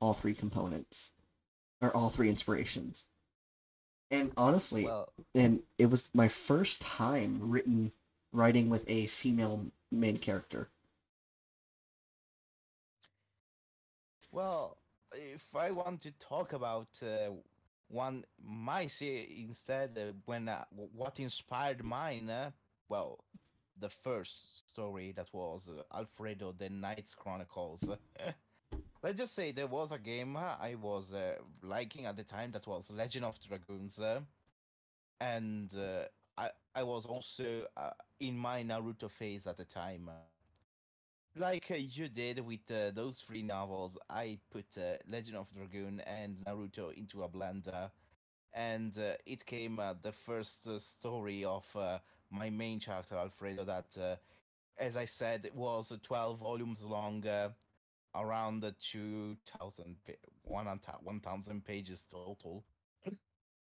[0.00, 1.10] all three components
[1.80, 3.04] or all three inspirations.
[4.10, 7.92] And honestly, Well, and it was my first time written
[8.32, 10.68] writing with a female main character.
[14.30, 14.76] well,
[15.12, 17.30] if I want to talk about uh,
[17.88, 22.50] one, might say instead, when uh, what inspired mine, uh,
[22.88, 23.24] well,
[23.78, 27.88] the first story that was uh, Alfredo the Knights Chronicles.
[29.02, 31.14] Let's just say there was a game I was
[31.62, 34.00] liking at the time that was Legend of Dragoons,
[35.20, 35.70] and
[36.36, 37.66] I I was also
[38.18, 40.10] in my Naruto phase at the time.
[41.38, 46.00] Like uh, you did with uh, those three novels, I put uh, Legend of Dragoon
[46.00, 47.90] and Naruto into a blender,
[48.54, 48.96] and
[49.26, 51.64] it came the first story of
[52.30, 53.64] my main character Alfredo.
[53.64, 54.18] That,
[54.78, 57.50] as I said, was uh, twelve volumes long, uh,
[58.14, 59.96] around the 2,000,
[60.44, 62.64] 1,000 pages total.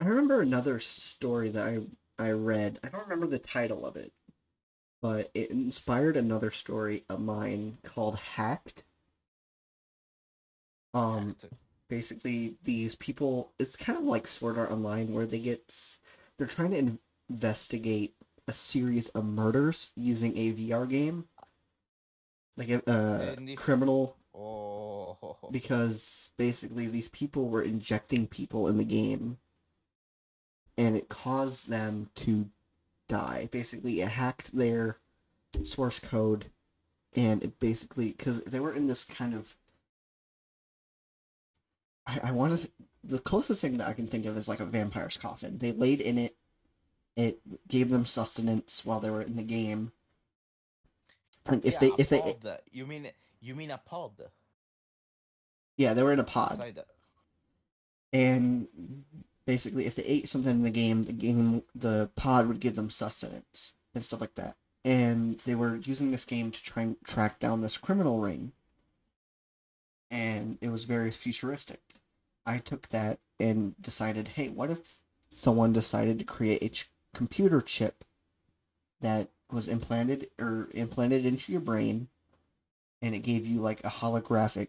[0.00, 1.78] I remember another story that I
[2.16, 2.78] I read.
[2.84, 4.12] I don't remember the title of it,
[5.04, 8.84] but it inspired another story of mine called Hacked.
[10.94, 11.52] Um, Act.
[11.90, 15.98] basically these people it's kind of like sword art online where they get
[16.38, 16.98] they're trying to
[17.28, 18.14] investigate
[18.48, 21.24] a series of murders using a vr game
[22.56, 29.36] like a uh, criminal Oh, because basically these people were injecting people in the game
[30.78, 32.48] and it caused them to
[33.08, 33.48] die.
[33.50, 34.98] Basically it hacked their
[35.62, 36.46] source code
[37.14, 39.56] and it basically because they were in this kind of
[42.06, 42.68] i, I want to
[43.04, 45.58] the closest thing that i can think of is like a vampire's coffin.
[45.58, 46.36] They laid in it.
[47.16, 49.92] It gave them sustenance while they were in the game.
[51.46, 52.36] And if Yeah, they if they.
[52.72, 53.08] You mean
[53.40, 54.12] you mean a pod?
[55.76, 56.74] yeah they were in a pod.
[58.12, 58.68] And
[59.46, 62.90] basically if they ate something in the game the game the pod would give them
[62.90, 64.56] sustenance and stuff like that.
[64.84, 68.52] And they were using this game to try and track down this criminal ring.
[70.10, 71.80] And it was very futuristic.
[72.44, 74.80] I took that and decided hey what if
[75.28, 78.04] someone decided to create a ch- computer chip
[79.00, 82.08] that was implanted or implanted into your brain
[83.02, 84.68] and it gave you like a holographic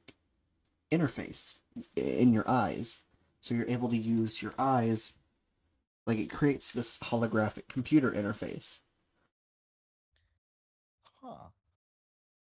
[0.91, 1.60] interface
[1.95, 2.99] in your eyes
[3.46, 5.14] so you're able to use your eyes
[6.08, 8.80] like it creates this holographic computer interface
[11.22, 11.50] Huh.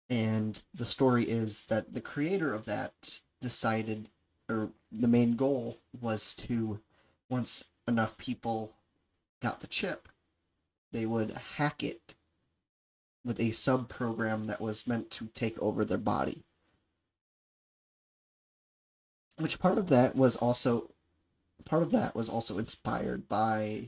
[0.09, 4.09] and the story is that the creator of that decided
[4.47, 6.79] or the main goal was to
[7.29, 8.75] once enough people
[9.41, 10.07] got the chip
[10.91, 12.13] they would hack it
[13.25, 16.43] with a sub program that was meant to take over their body
[19.41, 20.91] which part of that was also
[21.65, 23.87] part of that was also inspired by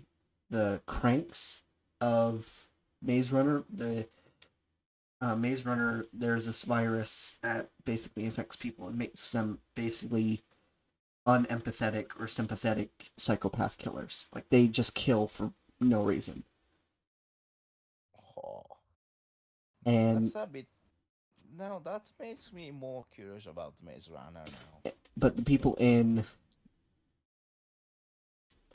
[0.49, 1.61] the cranks
[1.99, 2.67] of
[3.01, 4.07] maze runner the
[5.23, 10.43] uh, Maze Runner, there's this virus that basically infects people and makes them basically
[11.25, 14.25] unempathetic or sympathetic psychopath killers.
[14.35, 16.43] Like they just kill for no reason.
[18.38, 18.65] Oh.
[19.85, 20.67] And That's a bit.
[21.57, 24.91] No, that makes me more curious about Maze Runner now.
[25.15, 26.25] but the people in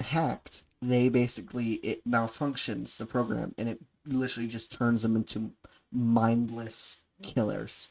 [0.01, 5.53] hacked, they basically it malfunctions the program and it literally just turns them into
[5.93, 7.89] mindless killers.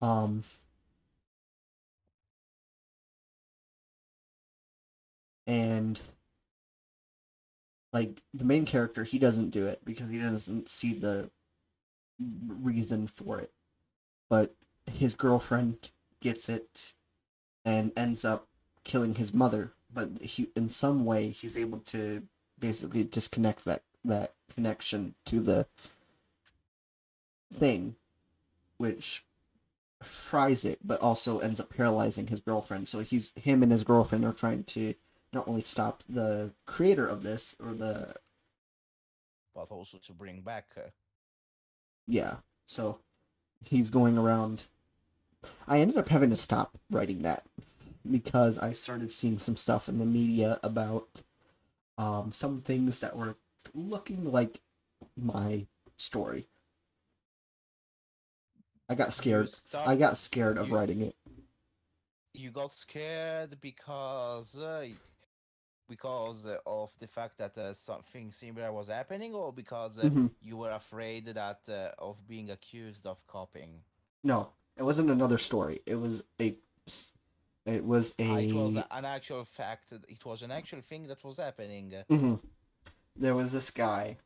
[0.00, 0.44] Um
[5.46, 6.00] and
[7.92, 11.30] like the main character he doesn't do it because he doesn't see the
[12.18, 13.52] reason for it.
[14.28, 14.54] But
[14.86, 16.94] his girlfriend gets it
[17.64, 18.48] and ends up
[18.84, 19.72] killing his mother.
[19.92, 22.22] But he in some way he's able to
[22.58, 25.66] basically disconnect that that connection to the
[27.52, 27.96] thing
[28.76, 29.24] which
[30.02, 32.88] fries it but also ends up paralyzing his girlfriend.
[32.88, 34.94] So he's him and his girlfriend are trying to
[35.32, 38.14] not only stop the creator of this or the
[39.54, 40.66] But also to bring back.
[40.76, 40.90] Uh,
[42.06, 42.36] yeah.
[42.66, 42.98] So
[43.64, 44.64] he's going around.
[45.68, 47.44] I ended up having to stop writing that
[48.10, 51.22] because i started seeing some stuff in the media about
[51.96, 53.34] um some things that were
[53.72, 54.60] looking like
[55.16, 55.66] my
[55.96, 56.46] story.
[58.88, 59.48] I got scared.
[59.74, 61.16] i got scared of you- writing it.
[62.34, 64.86] You got scared because uh,
[65.88, 70.30] because of the fact that uh, something similar was happening, or because uh, Mhm.
[70.40, 73.82] you were afraid that uh, of being accused of copying.
[74.22, 76.56] no it wasn't another story it was a
[77.66, 79.92] it was a Ah, it was an actual fact.
[79.92, 81.94] It was an actual thing that was happening.
[81.94, 82.34] uh, hmm
[83.16, 84.16] There was this guy.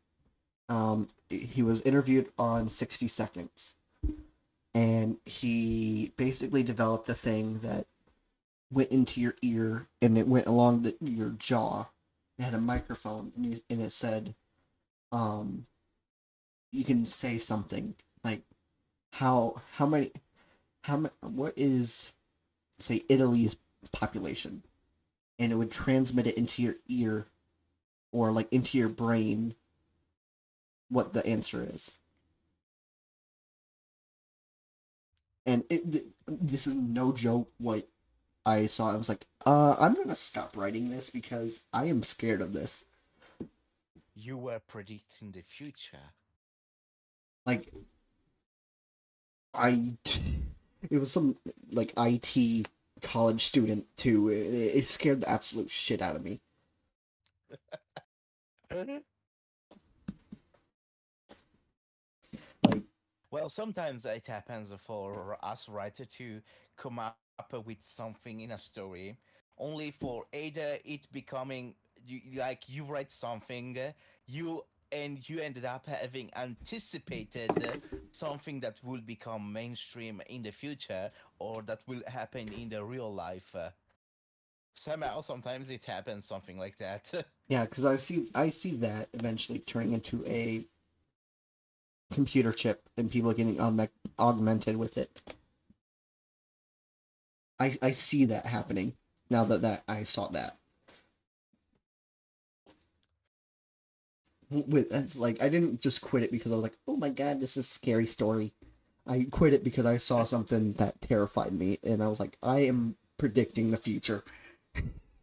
[0.69, 3.75] Um, he was interviewed on 60 Seconds,
[4.75, 7.87] and he basically developed a thing that
[8.71, 11.87] went into your ear and it went along the, your jaw.
[12.39, 14.35] It had a microphone, and, you, and it said,
[15.11, 15.67] um,
[16.71, 18.43] you can say something like,
[19.13, 20.13] how how many,
[20.83, 22.13] how ma- what is,
[22.79, 23.57] say Italy's
[23.91, 24.63] population,
[25.39, 27.27] and it would transmit it into your ear
[28.13, 29.55] or like into your brain
[30.91, 31.91] what the answer is.
[35.47, 37.89] And it th- this is no joke what
[38.49, 38.91] I saw.
[38.91, 42.83] I was like, uh, I'm gonna stop writing this because I am scared of this.
[44.15, 45.99] You were predicting the future.
[47.45, 47.73] Like,
[49.53, 49.93] I,
[50.91, 51.37] it was some
[51.71, 52.69] like IT
[53.03, 54.31] college student too.
[54.31, 56.41] It, it scared the absolute shit out of me.
[62.65, 62.83] Like,
[63.31, 66.41] Well, sometimes it happens for us writer to
[66.77, 67.17] come up
[67.67, 69.19] with something in a story,
[69.59, 71.75] only for either it becoming
[72.07, 73.79] you like you write something,
[74.27, 77.51] you and you ended up having anticipated
[78.11, 81.09] something that will become mainstream in the future
[81.39, 83.55] or that will happen in the real life.
[84.75, 87.13] Somehow, sometimes it happens something like that.
[87.49, 90.67] Yeah, because I see I see that eventually turning into a
[92.13, 93.89] computer chip and people getting augme-
[94.19, 95.23] augmented with it.
[97.61, 98.95] I I see that happening
[99.31, 100.59] now that that I saw that.
[104.51, 107.41] With it's like I didn't just quit it because I was like, oh my god,
[107.41, 108.53] this is a scary story.
[109.07, 112.61] I quit it because I saw something that terrified me, and I was like, I
[112.61, 114.25] am predicting the future.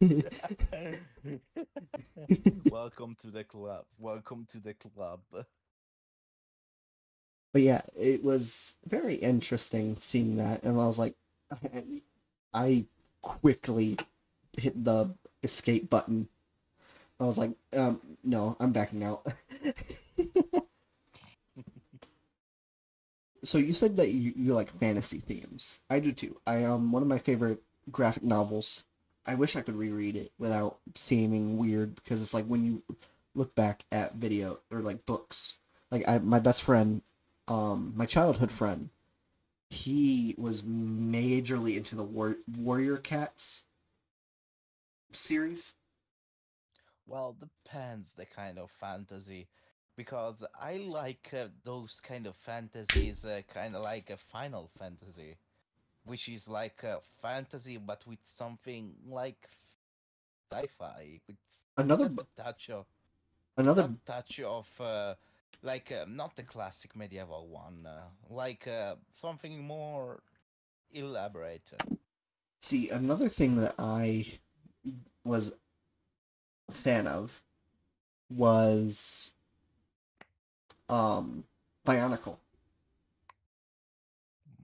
[2.70, 3.86] Welcome to the club.
[3.98, 5.20] Welcome to the club.
[7.52, 11.14] but yeah, it was very interesting seeing that, and I was like,
[12.56, 12.86] I
[13.20, 13.98] quickly
[14.56, 16.28] hit the escape button.
[17.20, 19.26] I was like, um, no, I'm backing out.
[23.44, 25.78] so you said that you, you like fantasy themes.
[25.90, 26.36] I do too.
[26.46, 28.84] I um one of my favorite graphic novels.
[29.26, 32.82] I wish I could reread it without seeming weird because it's like when you
[33.34, 35.58] look back at video or like books.
[35.90, 37.02] Like I my best friend,
[37.48, 38.90] um my childhood friend,
[39.70, 43.62] he was majorly into the War- Warrior Cats
[45.12, 45.72] series.
[47.06, 49.48] Well, depends the kind of fantasy,
[49.96, 55.36] because I like uh, those kind of fantasies, uh, kind of like a Final Fantasy,
[56.04, 59.48] which is like a fantasy but with something like
[60.52, 61.36] sci-fi, with
[61.76, 62.86] Another just b- a touch of
[63.56, 65.14] another touch of uh,
[65.62, 70.22] like uh, not the classic medieval one, uh, like uh, something more
[70.92, 71.70] elaborate.
[72.60, 74.38] see another thing that I
[75.24, 75.52] was
[76.68, 77.42] a fan of
[78.30, 79.32] was
[80.88, 81.44] um
[81.86, 82.36] Bionicle.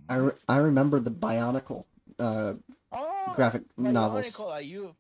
[0.09, 1.85] I, re- I remember the Bionicle
[2.19, 2.55] uh
[2.93, 4.37] oh, graphic novels.
[4.37, 4.95] Bionicle, Are you?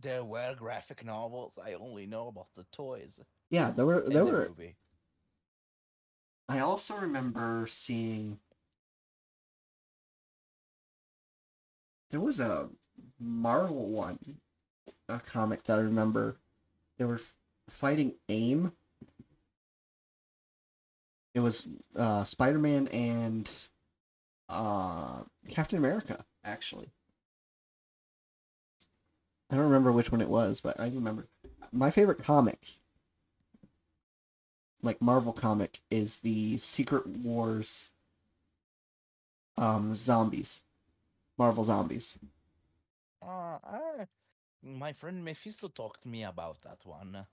[0.00, 1.58] There were graphic novels.
[1.64, 3.20] I only know about the toys.
[3.50, 4.50] Yeah, there were there the were.
[6.48, 8.38] I also remember seeing
[12.10, 12.68] there was a
[13.18, 14.18] Marvel one,
[15.08, 16.36] a comic that I remember.
[16.98, 17.20] They were
[17.68, 18.72] fighting AIM.
[21.34, 21.66] It was
[21.96, 23.50] uh, Spider Man and
[24.48, 26.90] uh, Captain America, actually.
[29.50, 31.26] I don't remember which one it was, but I remember.
[31.72, 32.78] My favorite comic
[34.84, 37.86] like Marvel comic is the Secret Wars
[39.56, 40.62] um zombies.
[41.38, 42.16] Marvel zombies.
[43.22, 44.06] Uh, I,
[44.62, 47.26] my friend Mephisto talked to me about that one.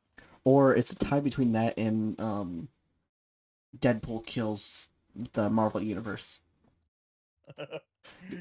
[0.43, 2.69] Or it's a tie between that and um
[3.77, 4.87] Deadpool kills
[5.33, 6.39] the Marvel universe.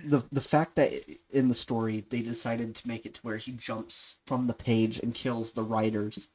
[0.05, 3.53] The the fact that in the story they decided to make it to where he
[3.53, 6.29] jumps from the page and kills the writers.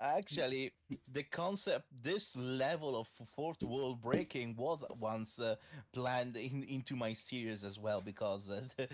[0.00, 0.72] Actually,
[1.12, 5.56] the concept, this level of fourth wall breaking was once uh,
[5.92, 8.62] planned in, into my series as well because uh,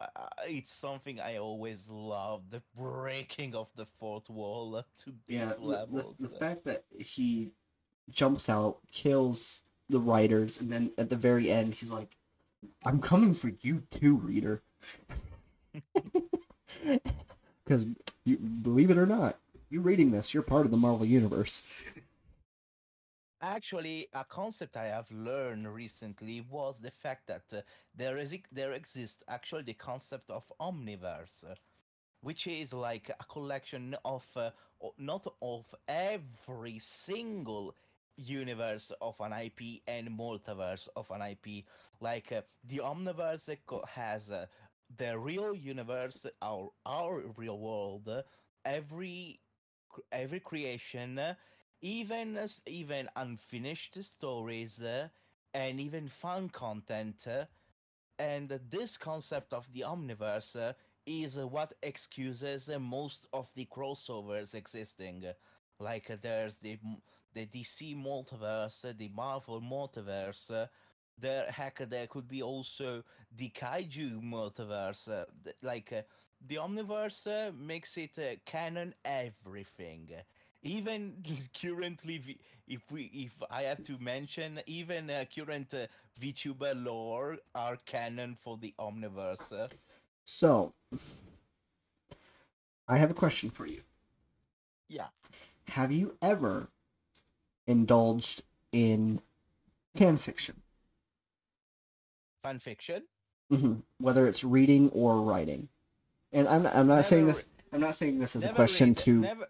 [0.00, 0.06] uh,
[0.46, 5.86] it's something I always loved the breaking of the fourth wall to these Yeah, the,
[5.90, 6.16] the, levels.
[6.18, 7.52] the fact that he
[8.10, 12.16] jumps out, kills the writers, and then at the very end he's like,
[12.86, 14.62] "I'm coming for you too, reader."
[17.64, 17.86] Because
[18.24, 19.38] you believe it or not,
[19.70, 21.62] you reading this, you're part of the Marvel universe.
[23.40, 27.62] Actually, a concept I have learned recently was the fact that uh,
[27.96, 31.54] there is there exists actually the concept of omniverse, uh,
[32.20, 34.50] which is like a collection of uh,
[34.98, 37.74] not of every single
[38.16, 41.64] universe of an IP and multiverse of an IP.
[42.00, 43.48] Like uh, the omniverse
[43.88, 44.46] has uh,
[44.98, 48.22] the real universe, our our real world, uh,
[48.66, 49.40] every
[50.12, 51.20] every creation.
[51.82, 54.82] even even unfinished stories
[55.54, 57.26] and even fun content.
[58.18, 60.74] And this concept of the omniverse
[61.06, 65.24] is what excuses most of the crossovers existing.
[65.78, 66.78] Like there's the
[67.32, 70.68] the DC multiverse the Marvel multiverse.
[71.18, 73.02] There heck there could be also
[73.36, 75.24] the kaiju multiverse.
[75.62, 76.06] Like
[76.46, 80.10] the omniverse uh, makes it uh, canon everything.
[80.62, 81.24] Even
[81.60, 82.38] currently
[82.68, 85.86] if we if i have to mention even uh, current uh,
[86.20, 89.70] vtuber lore are canon for the omniverse.
[90.24, 90.74] So,
[92.88, 93.82] I have a question for you.
[94.88, 95.08] yeah.
[95.68, 96.68] Have you ever
[97.66, 98.42] indulged
[98.72, 99.20] in
[99.94, 100.62] fan fiction,
[102.42, 103.02] fan fiction?
[103.50, 105.68] Hmm whether it's reading or writing?
[106.32, 107.46] And I'm I'm not saying Never this.
[107.72, 109.48] I'm not saying this as a question read, to never,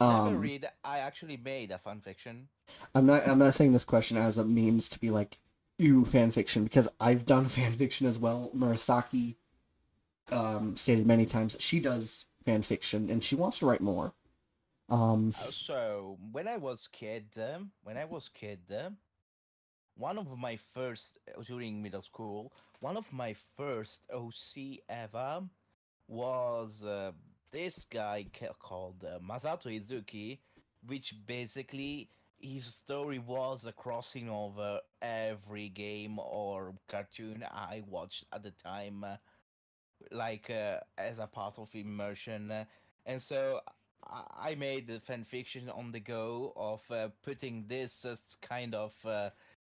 [0.00, 0.24] um.
[0.26, 2.48] never read i actually made a fan fiction
[2.94, 5.38] I'm not I'm not saying this question as a means to be like
[5.78, 8.50] you fan fiction because I've done fan fiction as well.
[8.54, 9.36] Murasaki
[10.30, 14.12] um stated many times that she does fan fiction and she wants to write more.
[14.88, 18.96] Um Uh, so when i was kid um, when i was kid um,
[19.96, 24.54] one of my first during middle school one of my first oc
[24.88, 25.42] ever
[26.10, 27.12] was uh,
[27.52, 28.26] this guy
[28.58, 30.38] called uh, masato izuki
[30.86, 32.08] which basically
[32.40, 39.04] his story was a crossing over every game or cartoon i watched at the time
[40.10, 42.52] like uh, as a part of immersion,
[43.06, 43.60] and so
[44.04, 48.06] I, I made the fan fiction on the go of uh, putting this
[48.42, 49.30] kind of uh,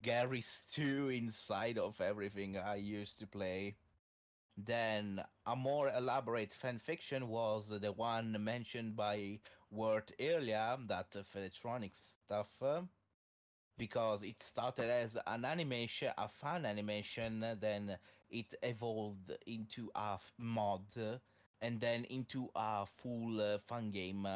[0.03, 3.75] Gary Stu inside of everything I used to play.
[4.57, 9.39] Then a more elaborate fan fiction was the one mentioned by
[9.71, 12.81] Word earlier, that of electronic stuff, uh,
[13.77, 17.97] because it started as an animation, a fan animation, then
[18.29, 21.17] it evolved into a mod, uh,
[21.61, 24.27] and then into a full fan game.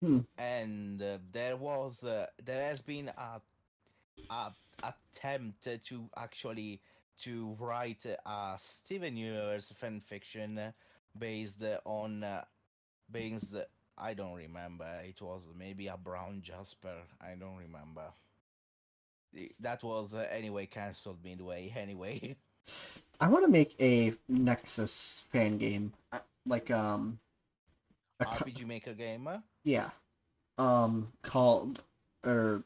[0.00, 0.20] Hmm.
[0.38, 3.40] And uh, there was, uh, there has been a,
[4.30, 4.52] a
[4.82, 6.80] attempt to actually
[7.22, 10.72] to write a Steven Universe fan fiction
[11.18, 12.44] based on uh,
[13.10, 13.54] based
[13.96, 14.86] I don't remember.
[15.04, 16.94] It was maybe a Brown Jasper.
[17.20, 18.12] I don't remember.
[19.60, 21.72] That was uh, anyway cancelled midway.
[21.76, 22.36] Anyway,
[23.20, 27.18] I want to make a Nexus fan game, uh, like um,
[28.20, 29.28] a co- RPG Maker game.
[29.64, 29.90] yeah,
[30.58, 31.82] um, called
[32.24, 32.62] or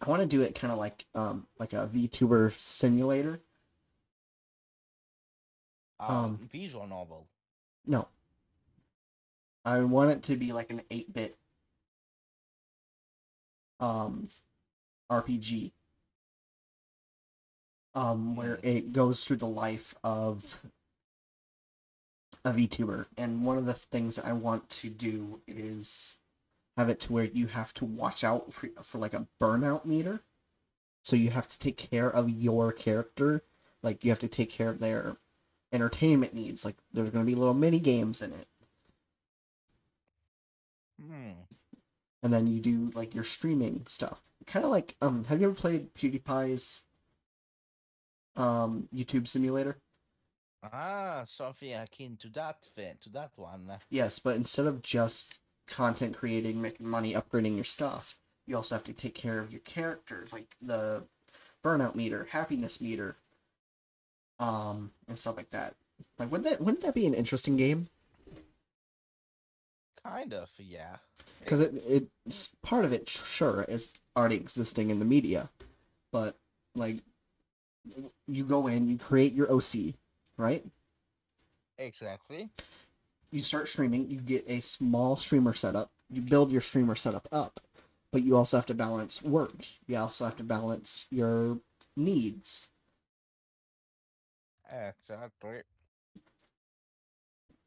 [0.00, 3.40] I want to do it kind of like um like a VTuber simulator.
[6.00, 7.28] Um, Um, visual novel.
[7.86, 8.08] No,
[9.64, 11.38] I want it to be like an eight bit
[13.80, 14.28] um
[15.10, 15.72] RPG.
[17.94, 20.60] Um, where it goes through the life of
[22.44, 26.16] a VTuber, and one of the things that I want to do is
[26.76, 30.22] have it to where you have to watch out for, for like a burnout meter.
[31.04, 33.44] So you have to take care of your character,
[33.82, 35.18] like you have to take care of their
[35.72, 36.64] entertainment needs.
[36.64, 38.48] Like there's going to be little mini games in it,
[40.98, 41.46] Hmm.
[42.22, 44.20] and then you do like your streaming stuff.
[44.46, 46.80] Kind of like um, have you ever played PewDiePie's
[48.36, 49.78] um YouTube simulator?
[50.62, 53.80] Ah, something akin to that thing, to that one.
[53.90, 58.16] Yes, but instead of just content creating, making money, upgrading your stuff,
[58.46, 61.04] you also have to take care of your characters, like the
[61.64, 63.18] burnout meter, happiness meter,
[64.38, 65.74] um, and stuff like that.
[66.18, 67.88] Like, wouldn't that wouldn't that be an interesting game?
[70.04, 70.96] Kind of, yeah.
[71.40, 75.50] Because it it's part of it, sure, is already existing in the media,
[76.12, 76.36] but
[76.74, 76.98] like,
[78.26, 79.94] you go in, you create your OC,
[80.36, 80.64] right?
[81.78, 82.50] Exactly.
[83.30, 87.60] you start streaming, you get a small streamer setup, you build your streamer setup up,
[88.12, 89.66] but you also have to balance work.
[89.86, 91.58] You also have to balance your
[91.96, 92.68] needs.
[94.68, 95.62] Exactly.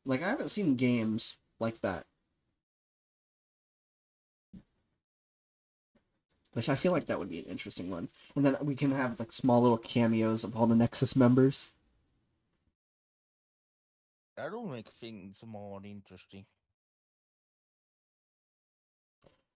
[0.06, 2.06] Like I haven't seen games like that.
[6.54, 8.10] Which I feel like that would be an interesting one.
[8.36, 11.70] And then we can have like small little cameos of all the Nexus members.
[14.36, 16.46] That'll make things more interesting.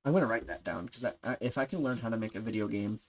[0.05, 1.05] I'm gonna write that down because
[1.41, 2.99] if I can learn how to make a video game.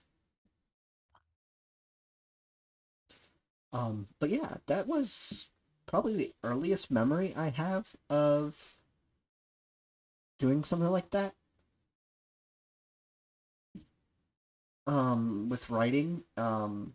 [3.77, 5.49] Um, but yeah, that was
[5.85, 8.75] probably the earliest memory I have of
[10.39, 11.35] doing something like that.
[14.87, 16.93] Um, with writing, um,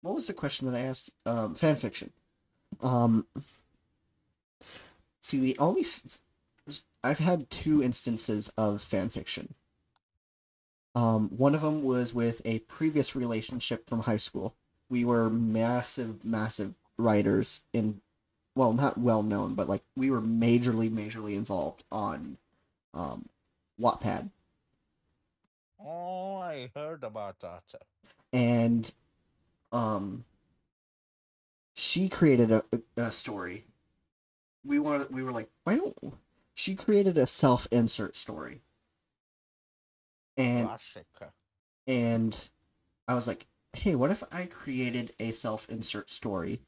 [0.00, 1.10] what was the question that I asked?
[1.26, 2.12] Um, fan fiction.
[2.80, 3.26] Um,
[5.20, 6.20] see, the only f-
[7.04, 9.54] I've had two instances of fan fiction.
[10.96, 14.56] Um, one of them was with a previous relationship from high school.
[14.90, 18.02] We were massive, massive writers in,
[18.56, 22.38] well, not well known, but like we were majorly, majorly involved on,
[22.94, 23.28] um,
[23.80, 24.30] Wattpad.
[25.80, 27.62] Oh, I heard about that.
[28.32, 28.92] and
[29.72, 30.24] um
[31.74, 32.64] she created a,
[32.96, 33.64] a story
[34.64, 35.96] we wanted we were like why don't
[36.54, 38.62] she created a self-insert story
[40.36, 40.68] and
[41.86, 42.48] and
[43.08, 46.60] i was like hey what if i created a self-insert story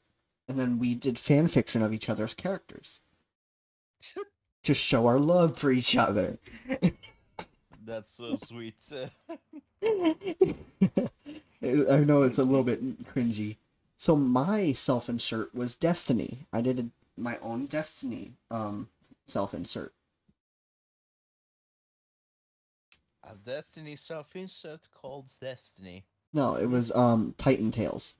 [0.49, 3.01] and then we did fan fiction of each other's characters
[4.63, 6.39] to show our love for each other
[7.89, 8.77] That's so sweet.
[9.83, 10.15] I
[11.63, 13.57] know it's a little bit cringy.
[13.97, 16.47] So my self-insert was Destiny.
[16.53, 18.89] I did a, my own Destiny um
[19.27, 19.93] self-insert.
[23.29, 26.05] A Destiny self insert called Destiny.
[26.33, 28.15] No, it was um Titan Tales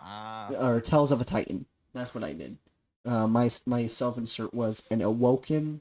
[0.00, 1.66] Ah, or Tales of a Titan.
[1.92, 2.56] That's what I did.
[3.04, 5.80] Uh, my my self-insert was an awoken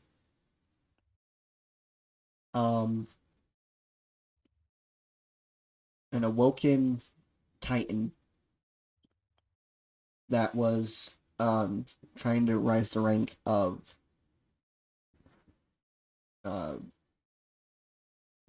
[2.54, 3.08] um
[6.12, 7.02] an awoken
[7.62, 8.12] Titan
[10.30, 13.96] that was um trying to rise the rank of
[16.46, 16.76] uh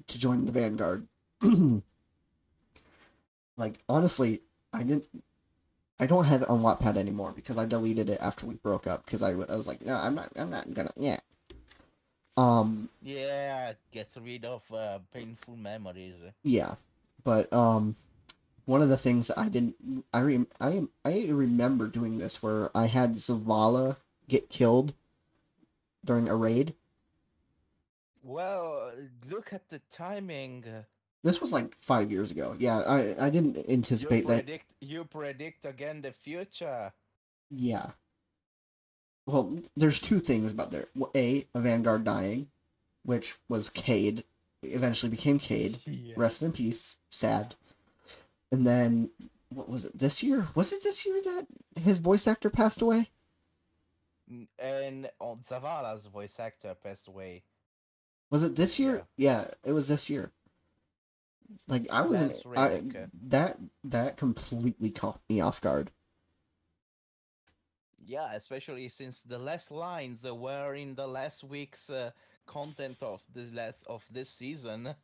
[0.08, 1.06] to join the Vanguard.
[3.56, 5.06] like honestly, I didn't
[6.00, 9.04] I don't have it on Wattpad anymore because I deleted it after we broke up
[9.04, 11.20] because I, I was like, no, I'm not I'm not gonna yeah.
[12.36, 16.14] Um Yeah, get rid of uh, painful memories.
[16.42, 16.74] yeah,
[17.24, 17.96] but um,
[18.66, 19.76] one of the things I didn't
[20.12, 23.96] I rem I I remember doing this where I had Zavala
[24.28, 24.94] get killed
[26.04, 26.74] during a raid.
[28.28, 28.92] Well,
[29.30, 30.62] look at the timing.
[31.24, 32.54] This was like five years ago.
[32.58, 34.46] Yeah, I I didn't You anticipate that.
[34.80, 36.92] you predict again the future.
[37.50, 37.92] Yeah.
[39.26, 40.88] Well, there's two things about there.
[41.14, 42.48] A, a Vanguard dying,
[43.02, 44.24] which was Cayde.
[44.62, 45.80] Eventually became Cayde.
[45.86, 46.14] Yeah.
[46.16, 46.96] Rest in peace.
[47.10, 47.54] Sad.
[48.52, 49.10] And then,
[49.48, 49.98] what was it?
[49.98, 50.48] This year?
[50.54, 51.46] Was it this year that
[51.82, 53.08] his voice actor passed away?
[54.58, 57.42] And on Zavala's voice actor passed away.
[58.30, 59.06] Was it this year?
[59.16, 60.32] Yeah, it was this year.
[61.66, 62.82] Like I was Lance I,
[63.28, 65.90] that that completely caught me off guard.
[68.04, 72.10] Yeah, especially since the last lines were in the last week's uh,
[72.46, 74.94] content of this last of this season.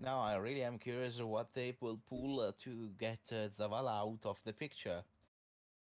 [0.00, 4.26] Now I really am curious what they will pull uh, to get uh, Zavala out
[4.26, 5.02] of the picture.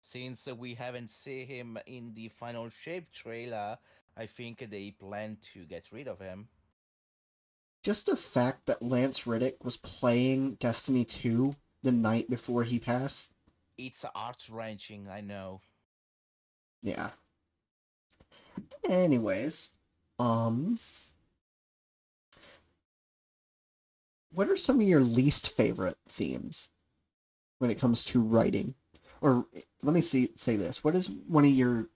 [0.00, 3.76] Since uh, we haven't seen him in the final shape trailer,
[4.16, 6.48] I think they plan to get rid of him.
[7.82, 13.30] Just the fact that Lance Reddick was playing Destiny 2 the night before he passed.
[13.78, 15.60] It's heart wrenching, I know.
[16.82, 17.10] Yeah.
[18.88, 19.70] Anyways,
[20.18, 20.78] um
[24.32, 26.68] what are some of your least favorite themes
[27.58, 28.74] when it comes to writing?
[29.20, 29.46] Or
[29.82, 30.82] let me see say this.
[30.82, 31.88] What is one of your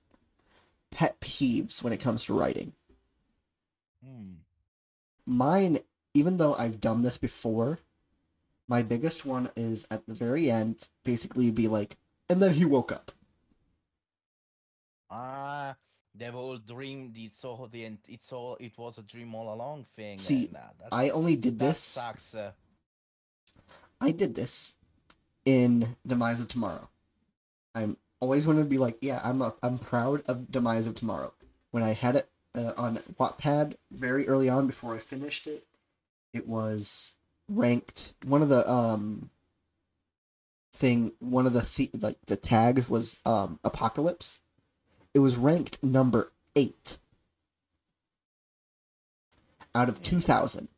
[0.90, 2.72] pet peeves when it comes to writing?
[4.04, 4.32] Hmm.
[5.26, 5.78] Mine,
[6.14, 7.78] even though I've done this before,
[8.68, 11.96] my biggest one is at the very end, basically be like,
[12.28, 13.12] and then he woke up.
[15.10, 15.74] Ah,
[16.14, 17.12] the whole dream.
[17.16, 17.84] It's all the.
[17.84, 17.98] end.
[18.06, 18.56] It's all.
[18.60, 20.18] It was a dream all along thing.
[20.18, 21.80] See, and, uh, I only did this.
[21.80, 22.34] sucks.
[22.34, 22.52] Uh,
[24.00, 24.74] I did this
[25.44, 26.88] in Demise of Tomorrow.
[27.74, 31.32] I'm always wanted to be like, yeah, I'm a, I'm proud of Demise of Tomorrow.
[31.70, 35.66] When I had it uh, on Wattpad very early on before I finished it,
[36.32, 37.14] it was
[37.48, 39.30] ranked one of the um
[40.72, 44.38] thing one of the, the like the tags was um apocalypse.
[45.12, 46.98] It was ranked number 8
[49.74, 50.68] out of 2000.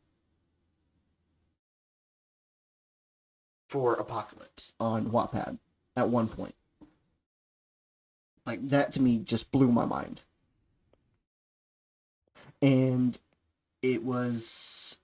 [3.73, 5.57] for Apocalypse on Wattpad
[5.95, 6.53] at one point.
[8.45, 10.21] Like that to me just blew my mind.
[12.61, 13.17] And
[13.81, 14.97] it was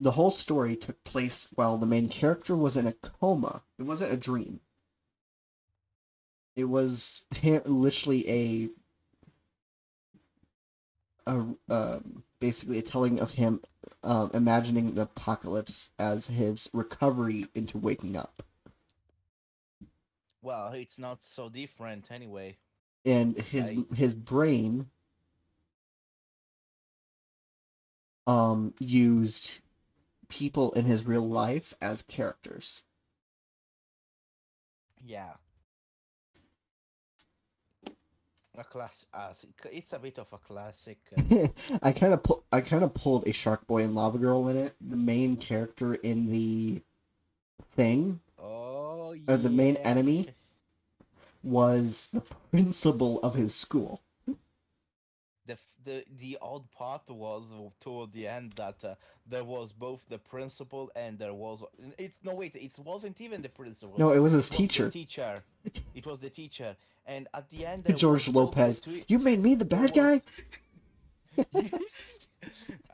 [0.00, 3.62] the whole story took place while the main character was in a coma.
[3.78, 4.60] It wasn't a dream.
[6.56, 7.22] It was
[7.64, 8.68] literally a
[11.24, 13.60] a um, basically a telling of him
[14.02, 18.42] um, imagining the apocalypse as his recovery into waking up.
[20.42, 22.56] Well, it's not so different anyway.
[23.04, 23.86] And his Right.
[23.94, 24.90] his brain
[28.26, 29.60] um used
[30.28, 32.82] people in his real life as characters.
[35.04, 35.34] Yeah.
[38.56, 39.06] A class.
[39.14, 39.32] Uh,
[39.72, 40.98] it's a bit of a classic.
[41.16, 41.48] uh,
[41.82, 44.56] I kind of pu- I kind of pulled a Shark Boy and Lava Girl in
[44.58, 44.74] it.
[44.80, 46.82] The main character in the
[47.70, 48.20] thing
[49.28, 49.80] Or the main yeah.
[49.82, 50.28] enemy?
[51.42, 52.20] was the
[52.50, 54.00] principal of his school.
[55.46, 58.94] The the the odd part was toward the end that uh,
[59.26, 61.64] there was both the principal and there was
[61.98, 63.94] it's no wait it wasn't even the principal.
[63.98, 64.90] No, it was his it was the teacher.
[64.90, 65.42] teacher.
[65.94, 66.76] It was the teacher,
[67.06, 68.78] and at the end George was Lopez.
[68.80, 70.22] twi- You made me the bad guy.
[71.52, 72.12] was- Yes.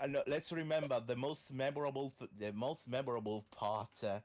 [0.01, 3.89] uh, let's remember the most memorable, th- the most memorable part.
[4.03, 4.21] Uh,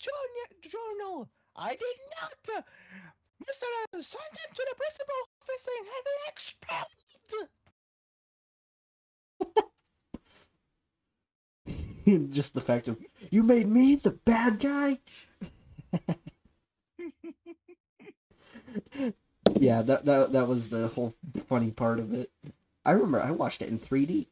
[0.00, 1.28] Journal.
[1.56, 2.64] I did not,
[3.46, 3.66] Mister.
[3.92, 7.00] Uh, send him to the principal office and have him expelled.
[12.32, 12.96] Just the fact of
[13.30, 14.98] you made me the bad guy.
[19.58, 21.14] yeah, that that that was the whole
[21.46, 22.30] funny part of it.
[22.84, 24.26] I remember I watched it in 3D.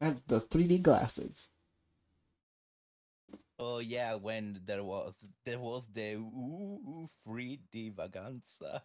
[0.00, 1.48] And the 3D glasses.
[3.58, 8.82] Oh yeah, when there was there was the ooh, 3D vaganza.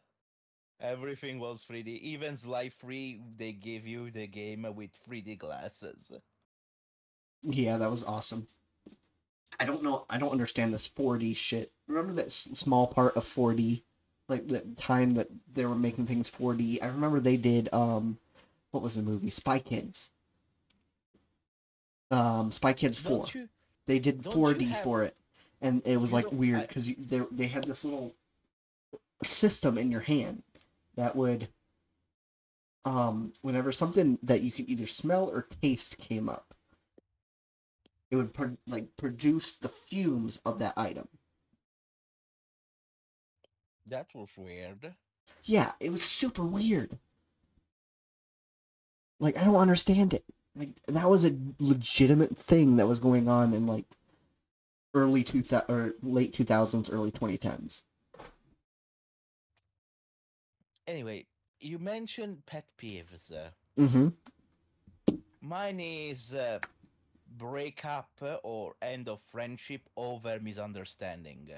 [0.82, 2.00] Everything was 3D.
[2.00, 6.12] Even Sly 3, they gave you the game with 3D glasses.
[7.44, 8.48] Yeah, that was awesome.
[9.60, 10.06] I don't know.
[10.10, 11.72] I don't understand this 4D shit.
[11.88, 13.84] Remember that small part of 4D,
[14.28, 16.82] like the time that they were making things 4D.
[16.82, 18.18] I remember they did um,
[18.72, 19.30] what was the movie?
[19.30, 20.10] Spy Kids.
[22.10, 23.28] Um, Spy Kids 4
[23.86, 25.16] they did don't 4D have- for it,
[25.62, 28.14] and it was you like weird I- because they they had this little
[29.24, 30.44] system in your hand
[30.96, 31.48] that would
[32.86, 36.54] um whenever something that you could either smell or taste came up
[38.12, 41.08] it would pro- like produce the fumes of that item.
[43.88, 44.94] That was weird.
[45.44, 47.00] yeah it was super weird.
[49.20, 50.24] Like i don't understand it
[50.56, 53.86] like that was a legitimate thing that was going on in like
[54.94, 57.82] early 2000 or late 2000s early 2010s
[60.86, 61.26] Anyway,
[61.62, 63.32] you mentioned pet peeves.
[63.32, 63.50] uh,
[63.80, 64.10] mm-hmm
[65.42, 66.60] Mine is uh,
[67.38, 71.50] breakup uh, or end of friendship over misunderstanding.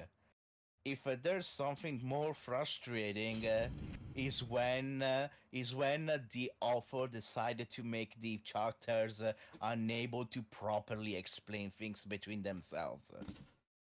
[0.85, 3.69] If uh, there's something more frustrating, uh,
[4.15, 9.33] is when uh, is when uh, the author decided to make the characters uh,
[9.63, 13.11] unable to properly explain things between themselves.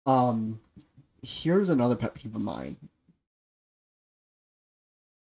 [0.04, 0.60] Um,
[1.22, 2.76] here's another pet peeve of mine.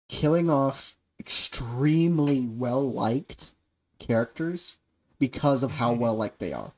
[0.08, 3.52] Killing off extremely well liked
[4.00, 4.76] characters
[5.20, 6.72] because of how well liked they are.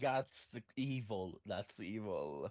[0.00, 1.40] That's evil.
[1.44, 2.50] That's evil.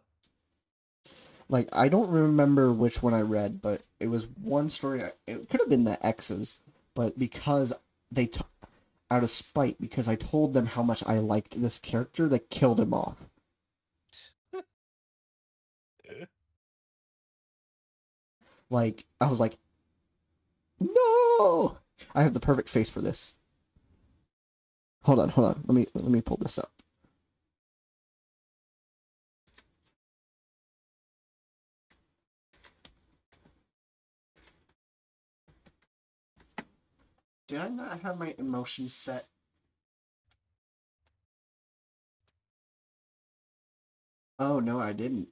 [1.50, 5.04] Like I don't remember which one I read, but it was one story.
[5.04, 6.60] I- It could have been the X's,
[6.96, 7.74] but because
[8.12, 8.42] they t-
[9.12, 12.80] out of spite, because I told them how much I liked this character, they killed
[12.80, 13.18] him off.
[18.70, 19.58] Like I was like,
[20.80, 21.78] no.
[22.16, 23.34] I have the perfect face for this.
[25.06, 25.64] Hold on, hold on.
[25.66, 26.77] Let me let me pull this up.
[37.48, 39.28] Did I not have my emotions set?
[44.40, 45.30] Oh no, I didn't.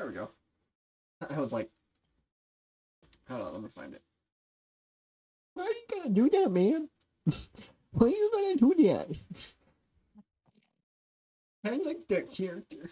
[0.00, 0.30] There we go.
[1.28, 1.68] I was like,
[3.28, 4.00] hold on, let me find it.
[5.52, 6.88] Why are you gonna do that, man?
[7.90, 9.08] Why are you gonna do that?
[11.66, 12.88] I like that character.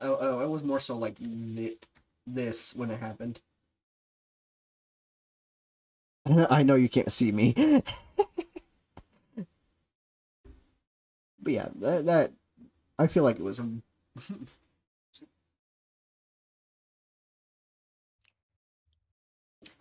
[0.00, 1.16] Oh, oh, I was more so like
[2.26, 3.38] this when it happened.
[6.26, 7.54] I know you can't see me.
[11.40, 12.32] but yeah, that, that
[12.98, 13.68] I feel like it was a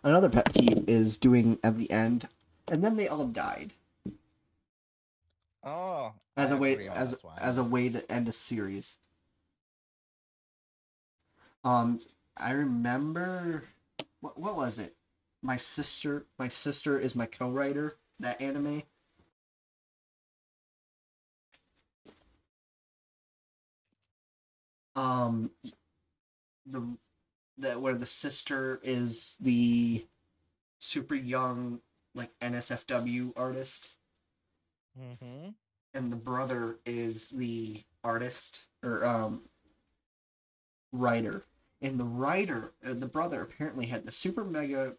[0.04, 2.28] Another pet peeve is doing at the end,
[2.68, 3.74] and then they all died
[5.64, 8.96] Oh, as I a way as as a way to end a series.
[11.64, 12.00] Um,
[12.38, 13.66] I remember
[14.22, 14.96] what what was it?
[15.42, 17.98] My sister, my sister is my co-writer.
[18.20, 18.84] That anime.
[24.96, 25.52] Um,
[26.66, 26.82] the
[27.62, 30.06] that where the sister is the
[30.80, 31.80] super young
[32.14, 33.96] like NSFW artist.
[35.00, 35.52] Mm-hmm.
[35.94, 39.44] and the brother is the artist or um
[40.92, 41.46] writer.
[41.82, 44.96] And the writer uh, the brother apparently had the super mega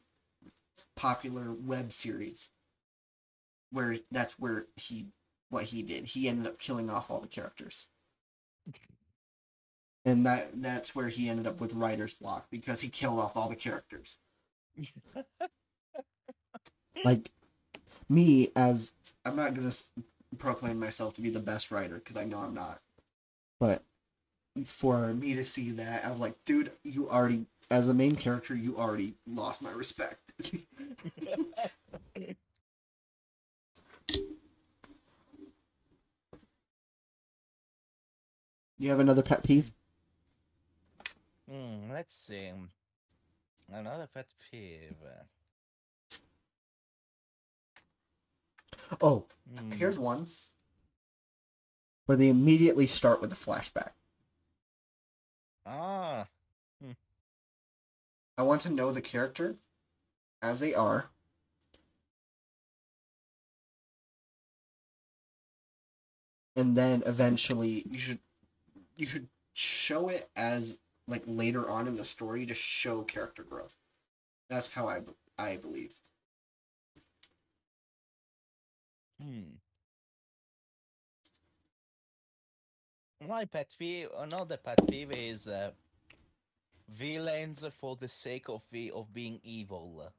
[0.97, 2.49] popular web series
[3.70, 5.08] where that's where he
[5.50, 6.07] what he did.
[6.07, 7.86] He ended up killing off all the characters
[10.05, 13.48] and that that's where he ended up with writer's block because he killed off all
[13.48, 14.16] the characters.
[17.05, 17.32] Like
[18.08, 18.92] me as
[19.24, 19.72] i'm not gonna
[20.39, 22.81] proclaim myself to be the best writer because i know i'm not.
[23.58, 23.82] But
[24.66, 28.55] for me to see that i was like dude you already as a main character
[28.55, 30.32] you already lost my respect.
[38.78, 39.70] You have another pet peeve?
[41.52, 42.50] Hmm, let's see.
[43.70, 44.97] Another pet peeve.
[49.02, 49.26] Oh,
[49.58, 50.28] Hmm, here's one.
[52.06, 53.90] Where they immediately start with a flashback.
[55.66, 56.26] Ah,
[58.39, 59.56] I want to know the character
[60.40, 61.10] as they are.
[66.56, 68.18] And then eventually you should
[68.97, 73.76] you should show it as like later on in the story to show character growth.
[74.48, 75.02] That's how I
[75.39, 75.94] I believe.
[79.20, 79.58] hmm.
[83.26, 85.72] My pet peeve, another pet peeve is uh,
[86.89, 88.62] villains for the sake of
[88.94, 90.12] of being evil.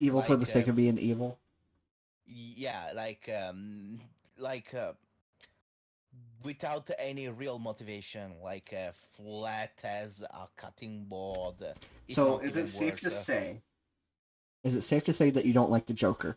[0.00, 1.38] Evil for the Like, sake uh, of being evil.
[2.26, 4.00] Yeah, like um,
[4.38, 4.92] like uh,
[6.44, 11.56] without any real motivation, like uh, flat as a cutting board.
[12.10, 13.62] So is it safe to worse, uh, say
[14.64, 16.36] is it safe to say that you don't like the Joker?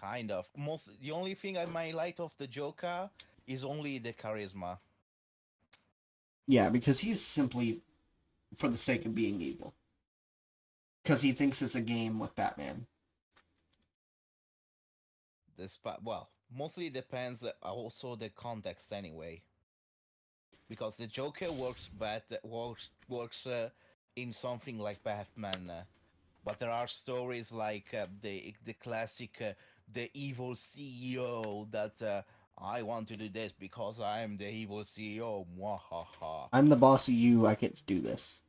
[0.00, 0.48] Kind of.
[0.56, 3.10] Most the only thing I might like of the Joker
[3.46, 4.78] is only the charisma.
[6.46, 7.80] Yeah, because he's simply
[8.56, 9.74] for the sake of being evil.
[11.02, 12.86] Because he thinks it's a game with Batman.
[15.56, 19.42] The spa- well, mostly depends uh, also the context anyway.
[20.68, 23.68] Because the Joker works bat works works uh,
[24.16, 25.82] in something like Batman, uh,
[26.44, 29.52] but there are stories like uh, the the classic uh,
[29.92, 32.22] the evil CEO that uh,
[32.56, 35.44] I want to do this because I am the evil CEO.
[35.58, 36.48] Mwahaha.
[36.52, 38.40] I'm the boss of you, I get to do this.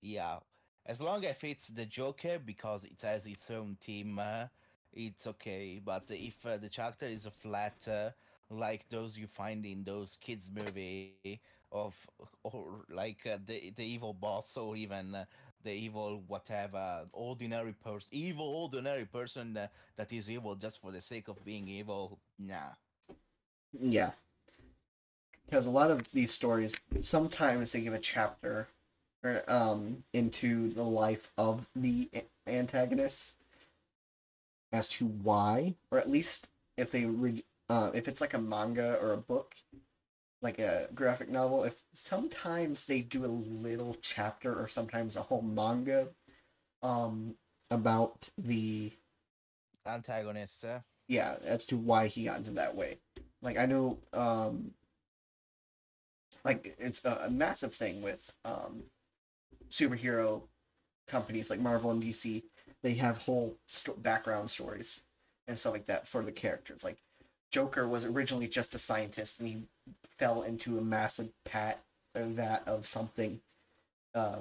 [0.00, 0.38] Yeah,
[0.86, 4.46] as long as it's the Joker because it has its own team, uh,
[4.92, 5.80] it's okay.
[5.84, 8.10] But if uh, the character is a flat, uh,
[8.50, 11.94] like those you find in those kids movie of,
[12.44, 15.24] or like uh, the the evil boss, or even uh,
[15.64, 21.00] the evil whatever ordinary person, evil ordinary person uh, that is evil just for the
[21.00, 22.72] sake of being evil, nah.
[23.78, 24.12] Yeah.
[25.44, 28.68] Because a lot of these stories, sometimes they give a chapter
[29.46, 32.08] um, into the life of the
[32.46, 33.32] antagonist
[34.72, 38.98] as to why, or at least if they read, uh, if it's like a manga
[39.00, 39.56] or a book,
[40.42, 45.42] like a graphic novel, if sometimes they do a little chapter or sometimes a whole
[45.42, 46.08] manga,
[46.82, 47.34] um,
[47.70, 48.92] about the
[49.86, 50.64] Antagonist.
[50.64, 52.98] Uh, yeah, as to why he got into that way.
[53.42, 54.72] Like I know, um,
[56.44, 58.84] like it's a, a massive thing with um,
[59.70, 60.42] superhero
[61.06, 62.42] companies like Marvel and DC.
[62.82, 65.00] They have whole sto- background stories
[65.46, 66.84] and stuff like that for the characters.
[66.84, 66.98] Like
[67.50, 69.62] Joker was originally just a scientist, and he
[70.04, 71.82] fell into a massive pat
[72.14, 73.40] or vat of something,
[74.14, 74.40] uh,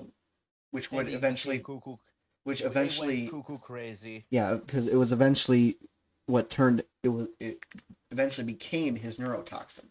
[0.72, 1.96] which would eventually, cuckoo,
[2.44, 4.26] which eventually cuckoo crazy.
[4.30, 5.78] yeah, because it was eventually
[6.26, 7.60] what turned it was it
[8.12, 9.86] eventually became his neurotoxin.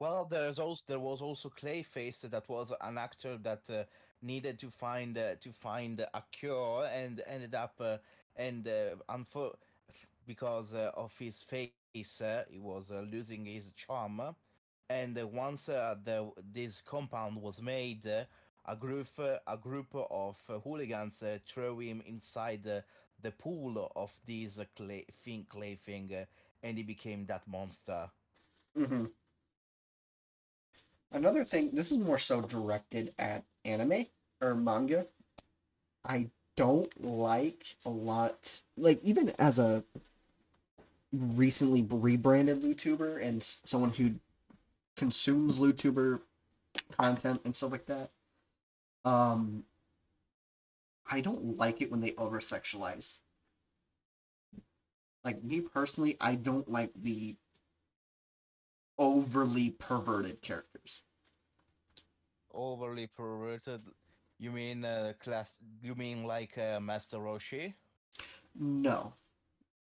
[0.00, 3.84] Well, there's also there was also Clayface that was an actor that uh,
[4.22, 7.98] needed to find uh, to find a cure and ended up uh,
[8.36, 9.54] and uh, unfor-
[10.26, 11.80] because uh, of his face
[12.20, 14.20] uh, he was uh, losing his charm
[14.88, 22.02] and once the this compound was made a group a group of hooligans threw him
[22.06, 26.10] inside the pool of this clay thing clay thing
[26.62, 28.10] and he became that monster
[28.78, 29.06] Mm-hmm.
[31.12, 34.06] Another thing, this is more so directed at anime
[34.40, 35.06] or manga.
[36.04, 39.84] I don't like a lot, like even as a
[41.12, 44.12] recently rebranded VTuber and someone who
[44.96, 46.20] consumes VTuber
[46.98, 48.10] content and stuff like that.
[49.04, 49.64] Um,
[51.10, 53.18] I don't like it when they over sexualize.
[55.24, 57.36] Like me personally, I don't like the
[58.98, 61.02] overly perverted characters.
[62.54, 63.82] Overly perverted.
[64.38, 65.54] You mean uh, class?
[65.82, 67.74] You mean like uh, Master Roshi?
[68.58, 69.14] No.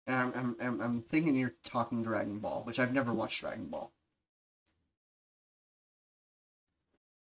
[0.07, 3.91] I'm, I'm, I'm, I'm thinking you're talking Dragon Ball, which I've never watched Dragon Ball.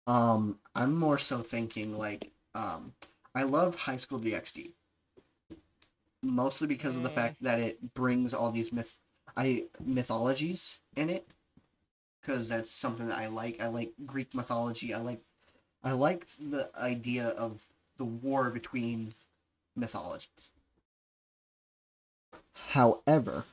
[0.07, 2.93] Um, I'm more so thinking like, um,
[3.35, 4.73] I love High School DxD.
[6.23, 8.95] Mostly because of the fact that it brings all these myth,
[9.37, 11.27] I mythologies in it.
[12.19, 13.61] Because that's something that I like.
[13.61, 14.93] I like Greek mythology.
[14.93, 15.21] I like,
[15.83, 17.61] I liked the idea of
[17.97, 19.09] the war between
[19.75, 20.51] mythologies.
[22.69, 23.45] However,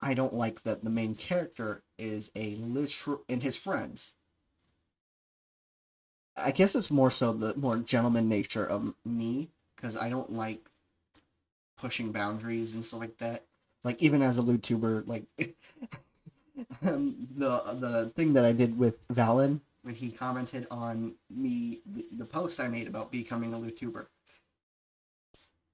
[0.00, 4.12] I don't like that the main character is a literal and his friends.
[6.36, 10.68] I guess it's more so the more gentleman nature of me because I don't like
[11.76, 13.44] pushing boundaries and stuff like that.
[13.84, 15.24] Like even as a VTuber, like
[16.84, 22.06] Um, the the thing that I did with Valen when he commented on me the,
[22.12, 24.06] the post I made about becoming a VTuber.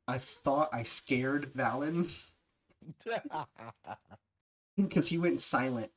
[0.07, 2.11] I thought I scared Valen
[4.77, 5.91] because he went silent.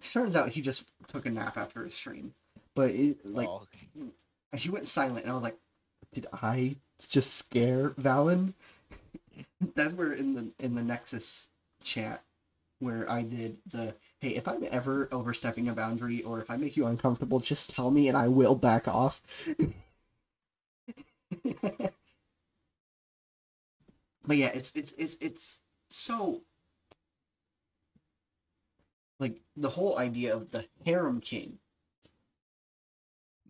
[0.00, 2.32] Turns out he just took a nap after his stream,
[2.74, 3.66] but it, like Oh,
[4.56, 5.58] he went silent, and I was like,
[6.12, 6.76] "Did I
[7.08, 8.54] just scare Valen?"
[9.74, 11.48] That's where in the in the Nexus
[11.82, 12.22] chat
[12.80, 13.94] where I did the
[14.24, 17.90] hey, if I'm ever overstepping a boundary or if I make you uncomfortable, just tell
[17.90, 19.20] me and I will back off.
[24.26, 25.58] but yeah, it's it's it's it's
[25.90, 26.42] so
[29.18, 31.58] like the whole idea of the harem king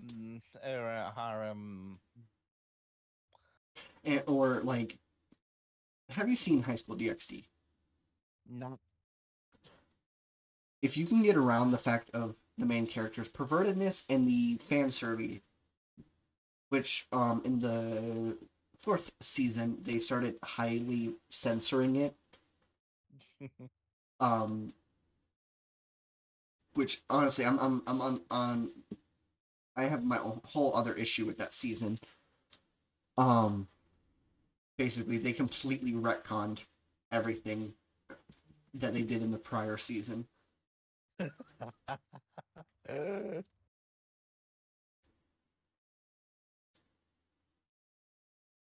[0.01, 1.93] mm, er, harem.
[4.05, 4.99] and, or like
[6.11, 7.45] have you seen high school dxd
[8.49, 8.79] No.
[10.85, 14.91] If you can get around the fact of the main character's pervertedness and the fan
[14.91, 15.41] service
[16.69, 18.37] which um in the
[18.77, 22.15] fourth season they started highly censoring it.
[24.21, 24.69] Um
[26.75, 28.71] which honestly i'm i'm i'm on on
[29.77, 31.99] i have my own whole other issue with that season.
[33.17, 33.69] Um
[34.77, 36.61] basically they completely retconned
[37.11, 37.73] everything
[38.75, 40.27] that they did in the prior season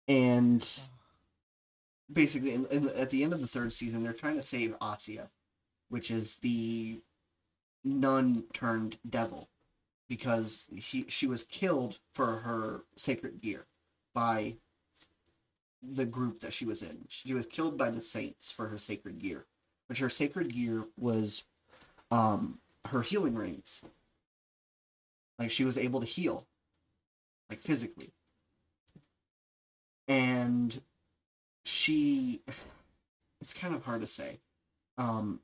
[0.09, 0.81] and
[2.13, 5.31] basically in, in, at the end of the third season they're trying to save Asia,
[5.89, 7.01] which is the
[7.85, 9.49] nun turned devil
[10.09, 13.67] because he she was killed for her sacred gear
[14.15, 14.57] by
[15.83, 17.05] the group that she was in.
[17.09, 19.47] She was killed by the saints for her sacred gear,
[19.89, 21.45] which her sacred gear was
[22.11, 23.81] um her healing rings.
[25.39, 26.47] Like she was able to heal
[27.51, 28.13] like physically.
[30.09, 30.81] And
[31.65, 32.43] she
[33.41, 34.41] it's kind of hard to say.
[34.99, 35.41] Um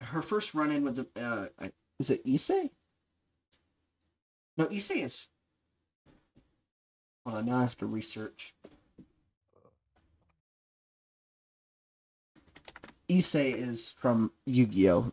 [0.00, 1.68] her first run in with the uh
[1.98, 2.70] is it Issei?
[4.56, 5.26] No, Issei is
[7.28, 8.54] Hold on, now I have to research.
[13.08, 15.12] Issei is from Yu-Gi-Oh!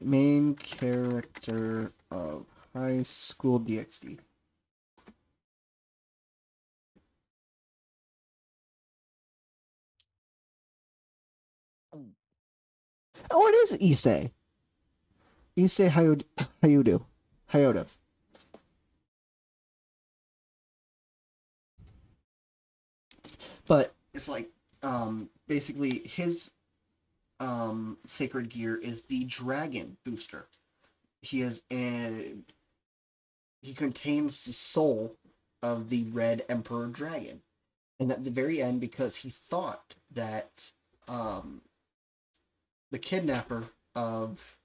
[0.00, 4.18] Main character of High School DxD.
[13.30, 14.30] Oh, it is Issei.
[15.56, 16.24] Issei Hayod-
[16.62, 17.02] Hayudu.
[17.52, 17.86] Hayoda.
[23.66, 24.50] But it's like
[24.86, 26.52] um basically his
[27.40, 30.46] um sacred gear is the dragon booster.
[31.20, 32.34] He is a
[33.60, 35.16] he contains the soul
[35.62, 37.42] of the red emperor dragon.
[37.98, 40.70] And at the very end, because he thought that
[41.08, 41.62] um
[42.92, 44.56] the kidnapper of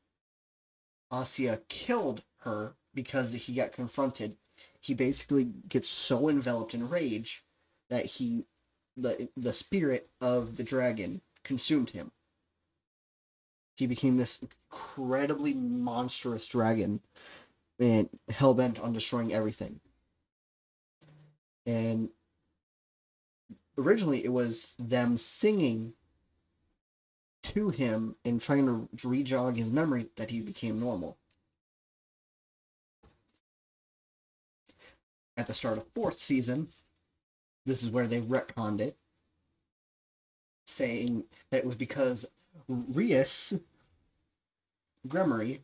[1.11, 4.35] Asia killed her because he got confronted,
[4.79, 7.43] he basically gets so enveloped in rage
[7.89, 8.45] that he
[8.97, 12.11] the the spirit of the dragon consumed him.
[13.75, 17.01] He became this incredibly monstrous dragon
[17.79, 19.79] and hell bent on destroying everything.
[21.65, 22.09] And
[23.77, 25.93] originally it was them singing
[27.43, 31.17] to him and trying to re-jog his memory that he became normal.
[35.35, 36.67] At the start of fourth season,
[37.65, 38.97] this is where they retconned it,
[40.65, 42.25] saying that it was because
[42.67, 43.53] Rias
[45.07, 45.59] Gremory,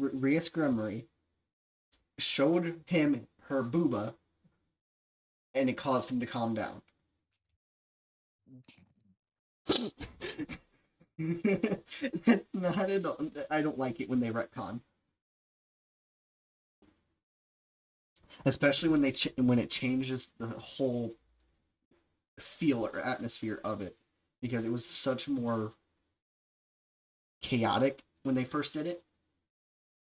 [0.00, 1.04] R- Rias Gremory,
[2.18, 4.14] showed him her booba,
[5.54, 6.82] and it caused him to calm down.
[12.26, 13.18] That's not at all.
[13.50, 14.80] I don't like it when they retcon.
[18.44, 21.14] Especially when they ch- when it changes the whole
[22.38, 23.96] feel or atmosphere of it,
[24.40, 25.74] because it was such more
[27.42, 29.02] chaotic when they first did it.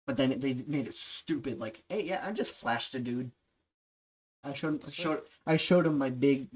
[0.05, 3.31] But then they made it stupid, like, "Hey, yeah, I just flashed a dude."
[4.43, 6.47] I showed I showed I showed him my big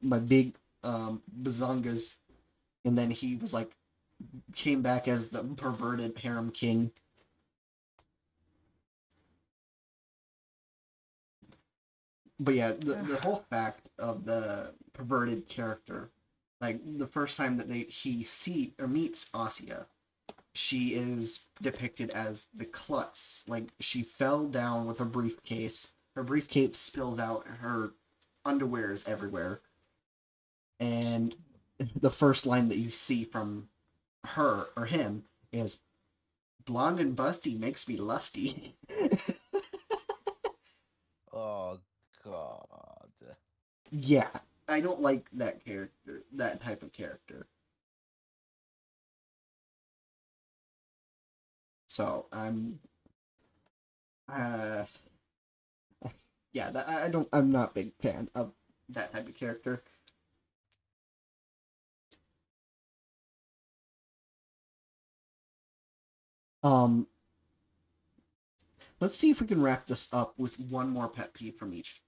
[0.00, 2.14] my big um bazongas
[2.84, 3.76] and then he was like
[4.54, 6.92] came back as the perverted harem king.
[12.40, 16.10] But yeah, the, the whole fact of the perverted character,
[16.60, 19.86] like the first time that they he see or meets Asia,
[20.54, 23.44] she is depicted as the klutz.
[23.46, 25.88] Like she fell down with her briefcase.
[26.16, 27.46] Her briefcase spills out.
[27.60, 27.92] Her
[28.44, 29.60] underwear is everywhere.
[30.80, 31.36] And
[31.94, 33.68] the first line that you see from
[34.24, 35.80] her or him is
[36.64, 38.76] blonde and busty makes me lusty.
[41.32, 41.78] Oh
[42.24, 43.36] God.
[43.90, 44.28] Yeah,
[44.68, 47.46] I don't like that character, that type of character.
[51.88, 52.78] So I'm,
[54.28, 54.84] uh,
[56.52, 57.28] yeah, that, I don't.
[57.32, 58.52] I'm not a big fan of
[58.90, 59.82] that type of character.
[66.62, 67.06] Um,
[69.00, 72.02] let's see if we can wrap this up with one more pet peeve from each.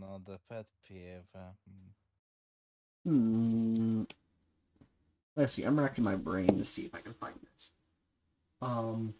[0.00, 1.26] Another pet peeve.
[3.04, 4.02] hmm.
[5.36, 5.64] Let's see.
[5.64, 7.72] I'm racking my brain to see if I can find this.
[8.62, 9.14] Um.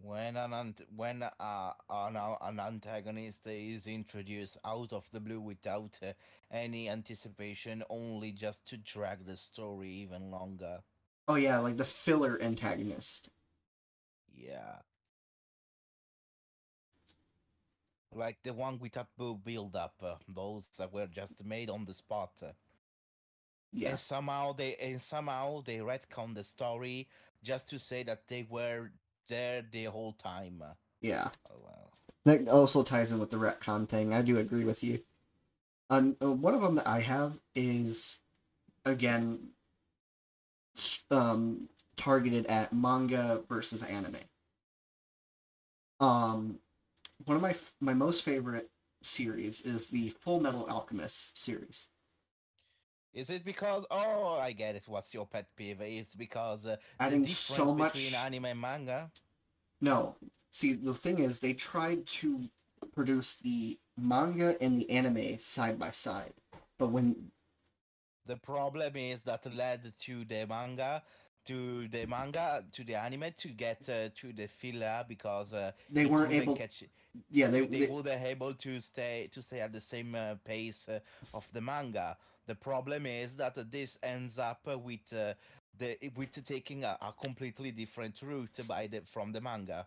[0.00, 6.12] When an when uh, an, an antagonist is introduced out of the blue without uh,
[6.50, 10.80] any anticipation, only just to drag the story even longer.
[11.28, 13.30] Oh yeah, like the filler antagonist.
[14.34, 14.76] Yeah.
[18.14, 21.94] Like the one without bu- build up, uh, those that were just made on the
[21.94, 22.30] spot.
[23.72, 23.90] Yeah.
[23.90, 27.08] And somehow they and somehow they retcon the story
[27.42, 28.90] just to say that they were
[29.28, 30.62] there the whole time.
[31.00, 31.28] Yeah.
[31.50, 31.92] Oh well.
[32.24, 34.14] That also ties in with the retcon thing.
[34.14, 35.00] I do agree with you.
[35.90, 38.18] Um, uh, one of them that I have is,
[38.84, 39.50] again,
[41.10, 44.16] um, targeted at manga versus anime.
[46.00, 46.58] Um,
[47.24, 48.70] one of my f- my most favorite
[49.02, 51.88] series is the Full Metal Alchemist series.
[53.14, 53.86] Is it because?
[53.90, 54.84] Oh, I get it.
[54.86, 55.80] What's your pet peeve?
[55.80, 57.94] It's because uh, the Adding difference so much.
[57.94, 59.10] between anime and manga.
[59.80, 60.16] No,
[60.50, 62.48] see the thing is, they tried to
[62.94, 66.34] produce the manga and the anime side by side,
[66.78, 67.30] but when
[68.26, 71.02] The problem is that led to the manga,
[71.46, 76.06] to the manga, to the anime to get uh, to the filler because uh, they
[76.06, 76.82] weren't able, catch.
[77.30, 80.88] yeah, they, they, they weren't able to stay to stay at the same uh, pace
[80.88, 80.98] uh,
[81.34, 82.16] of the manga.
[82.46, 85.34] The problem is that uh, this ends up uh, with uh,
[85.78, 89.86] the with taking a, a completely different route by the from the manga.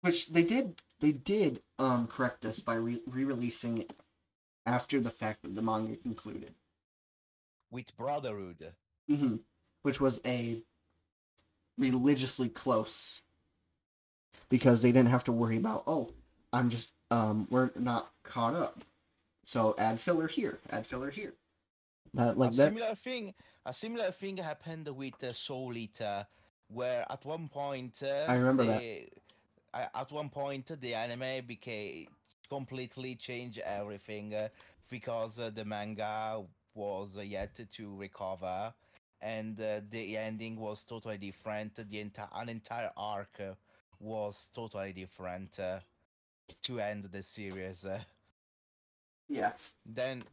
[0.00, 3.92] which they did they did um correct this by re- re-releasing it
[4.66, 6.54] after the fact that the manga concluded
[7.72, 8.72] With Brotherhood,
[9.08, 9.36] hmm
[9.82, 10.62] which was a
[11.78, 13.22] religiously close
[14.48, 16.10] because they didn't have to worry about oh
[16.52, 18.84] i'm just um we're not caught up.
[19.46, 21.32] So add filler here add filler here.
[22.14, 23.34] That like a that similar thing,
[23.66, 26.26] a similar thing happened with uh, Soul Eater,
[26.68, 28.78] where at one point uh, I remember that.
[28.78, 29.08] they-
[29.74, 32.06] uh, at one point the anime became
[32.50, 34.48] completely changed everything uh,
[34.90, 36.42] because uh, the manga
[36.74, 38.72] was yet to recover
[39.20, 41.74] and uh, the ending was totally different.
[41.88, 43.40] The entire an entire arc
[44.00, 45.78] was totally different uh,
[46.62, 47.86] to end the series.
[49.28, 49.52] Yeah.
[49.86, 50.24] Then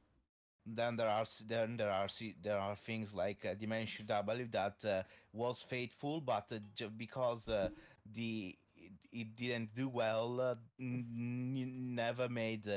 [0.66, 2.08] then there are then there are
[2.42, 5.03] there are things like uh, Dimension W that uh,
[5.34, 7.69] was faithful, but uh, because uh,
[8.14, 12.68] the it, it didn't do well, uh, never made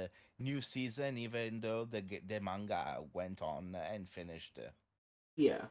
[0.42, 4.58] new season, even though the the manga went on and finished.
[5.36, 5.66] Yeah.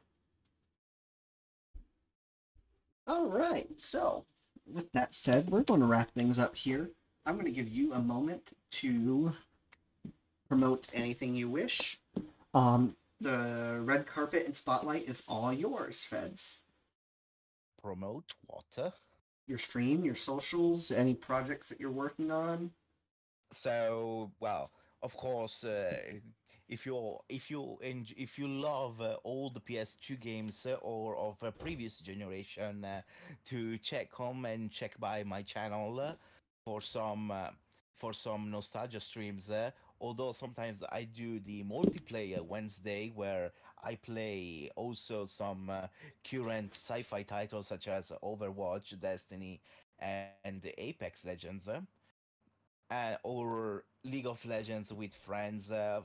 [3.08, 3.80] All right.
[3.80, 4.26] So,
[4.72, 6.92] with that said, we're going to wrap things up here.
[7.26, 9.34] I'm going to give you a moment to
[10.48, 12.00] promote anything you wish.
[12.54, 16.60] Um, the red carpet and spotlight is all yours, Feds.
[17.82, 18.94] Promote what?
[19.48, 22.72] Your stream, your socials, any projects that you're working on.
[23.52, 24.70] So well
[25.02, 25.96] of course uh,
[26.68, 29.16] if you if you enj- if you love uh,
[29.50, 33.02] the ps2 games uh, or of a previous generation uh,
[33.46, 36.14] to check home and check by my channel uh,
[36.64, 37.50] for some uh,
[37.94, 39.52] for some nostalgia streams
[40.02, 43.52] Although sometimes I do the multiplayer Wednesday where
[43.84, 45.70] I play also some
[46.24, 49.62] current sci-fi titles such as Overwatch, Destiny,
[50.00, 51.42] and Apex Legends,
[52.92, 56.02] uh, or League of Legends with friends, uh,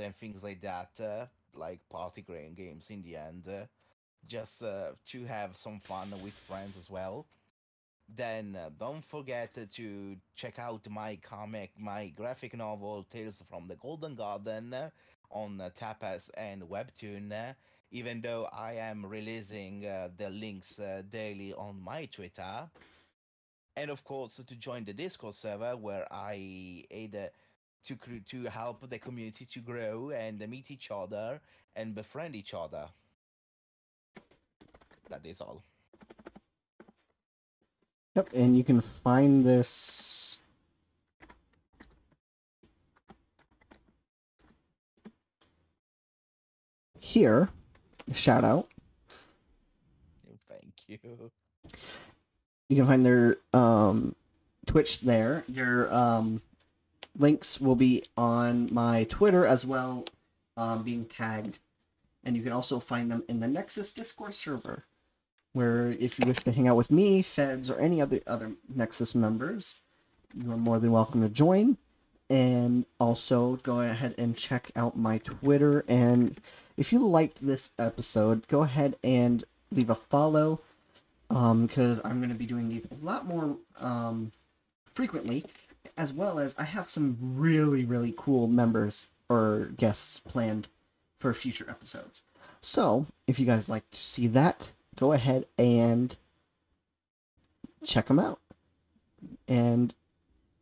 [0.00, 2.90] and things like that, uh, like party games.
[2.90, 3.66] In the end, uh,
[4.26, 7.26] just uh, to have some fun with friends as well.
[8.14, 13.76] Then uh, don't forget to check out my comic, my graphic novel, Tales from the
[13.76, 14.90] Golden Garden, uh,
[15.30, 17.54] on Tapas and Webtoon.
[17.92, 22.68] Even though I am releasing the links daily on my Twitter,
[23.76, 27.28] and of course to join the Discord server where I aid uh,
[27.86, 27.96] to
[28.26, 31.40] to help the community to grow and meet each other
[31.76, 32.86] and befriend each other.
[35.10, 35.62] That is all.
[38.14, 40.38] Yep, and you can find this.
[46.98, 47.50] Here,
[48.12, 48.68] shout out.
[50.48, 51.30] Thank you.
[52.68, 54.14] You can find their um,
[54.66, 55.44] Twitch there.
[55.48, 56.42] Their um,
[57.18, 60.06] links will be on my Twitter as well,
[60.56, 61.58] um, being tagged.
[62.24, 64.84] And you can also find them in the Nexus Discord server,
[65.52, 69.14] where if you wish to hang out with me, Feds, or any other other Nexus
[69.14, 69.76] members,
[70.34, 71.76] you are more than welcome to join.
[72.30, 75.84] And also go ahead and check out my Twitter.
[75.86, 76.40] And
[76.78, 80.60] if you liked this episode, go ahead and leave a follow
[81.34, 84.32] um because i'm going to be doing these a lot more um
[84.86, 85.44] frequently
[85.96, 90.68] as well as i have some really really cool members or guests planned
[91.16, 92.22] for future episodes.
[92.60, 96.14] So if you guys like to see that go ahead and
[97.84, 98.40] check them out.
[99.48, 99.94] And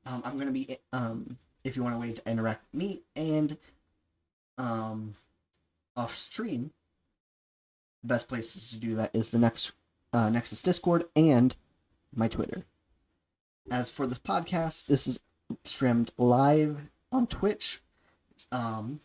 [0.07, 3.03] um, i'm going to be um if you want a way to interact with me
[3.15, 3.57] and
[4.59, 5.15] um
[5.97, 6.73] off stream
[8.03, 9.73] the best places to do that is the next
[10.13, 11.57] uh, Nexus Discord and
[12.15, 12.65] my Twitter.
[13.71, 15.21] As for this podcast, this is
[15.65, 17.81] streamed live on Twitch.
[18.51, 19.01] Um,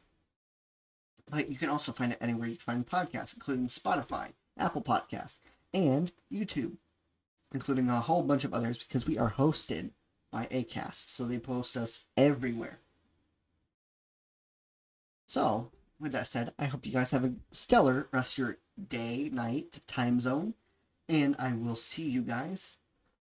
[1.30, 5.38] but you can also find it anywhere you find podcasts, including Spotify, Apple Podcasts,
[5.74, 6.78] and YouTube,
[7.54, 9.92] including a whole bunch of others because we are hosted
[10.32, 12.80] by Acast, so they post us everywhere.
[15.26, 18.58] So, with that said, I hope you guys have a stellar rest of your
[18.90, 20.54] day, night, time zone
[21.10, 22.78] and I will see you guys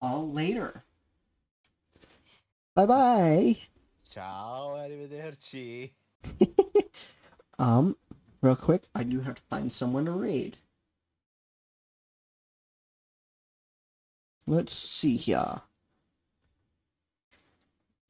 [0.01, 0.85] all later.
[2.75, 3.59] Bye bye.
[4.09, 5.91] Ciao, arrivederci.
[7.59, 7.97] um,
[8.41, 10.59] real quick, I do have to find someone to raid.
[14.47, 15.63] Let's see here.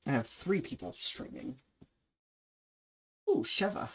[0.07, 1.57] I have three people streaming.
[3.27, 3.89] Oh, Sheva.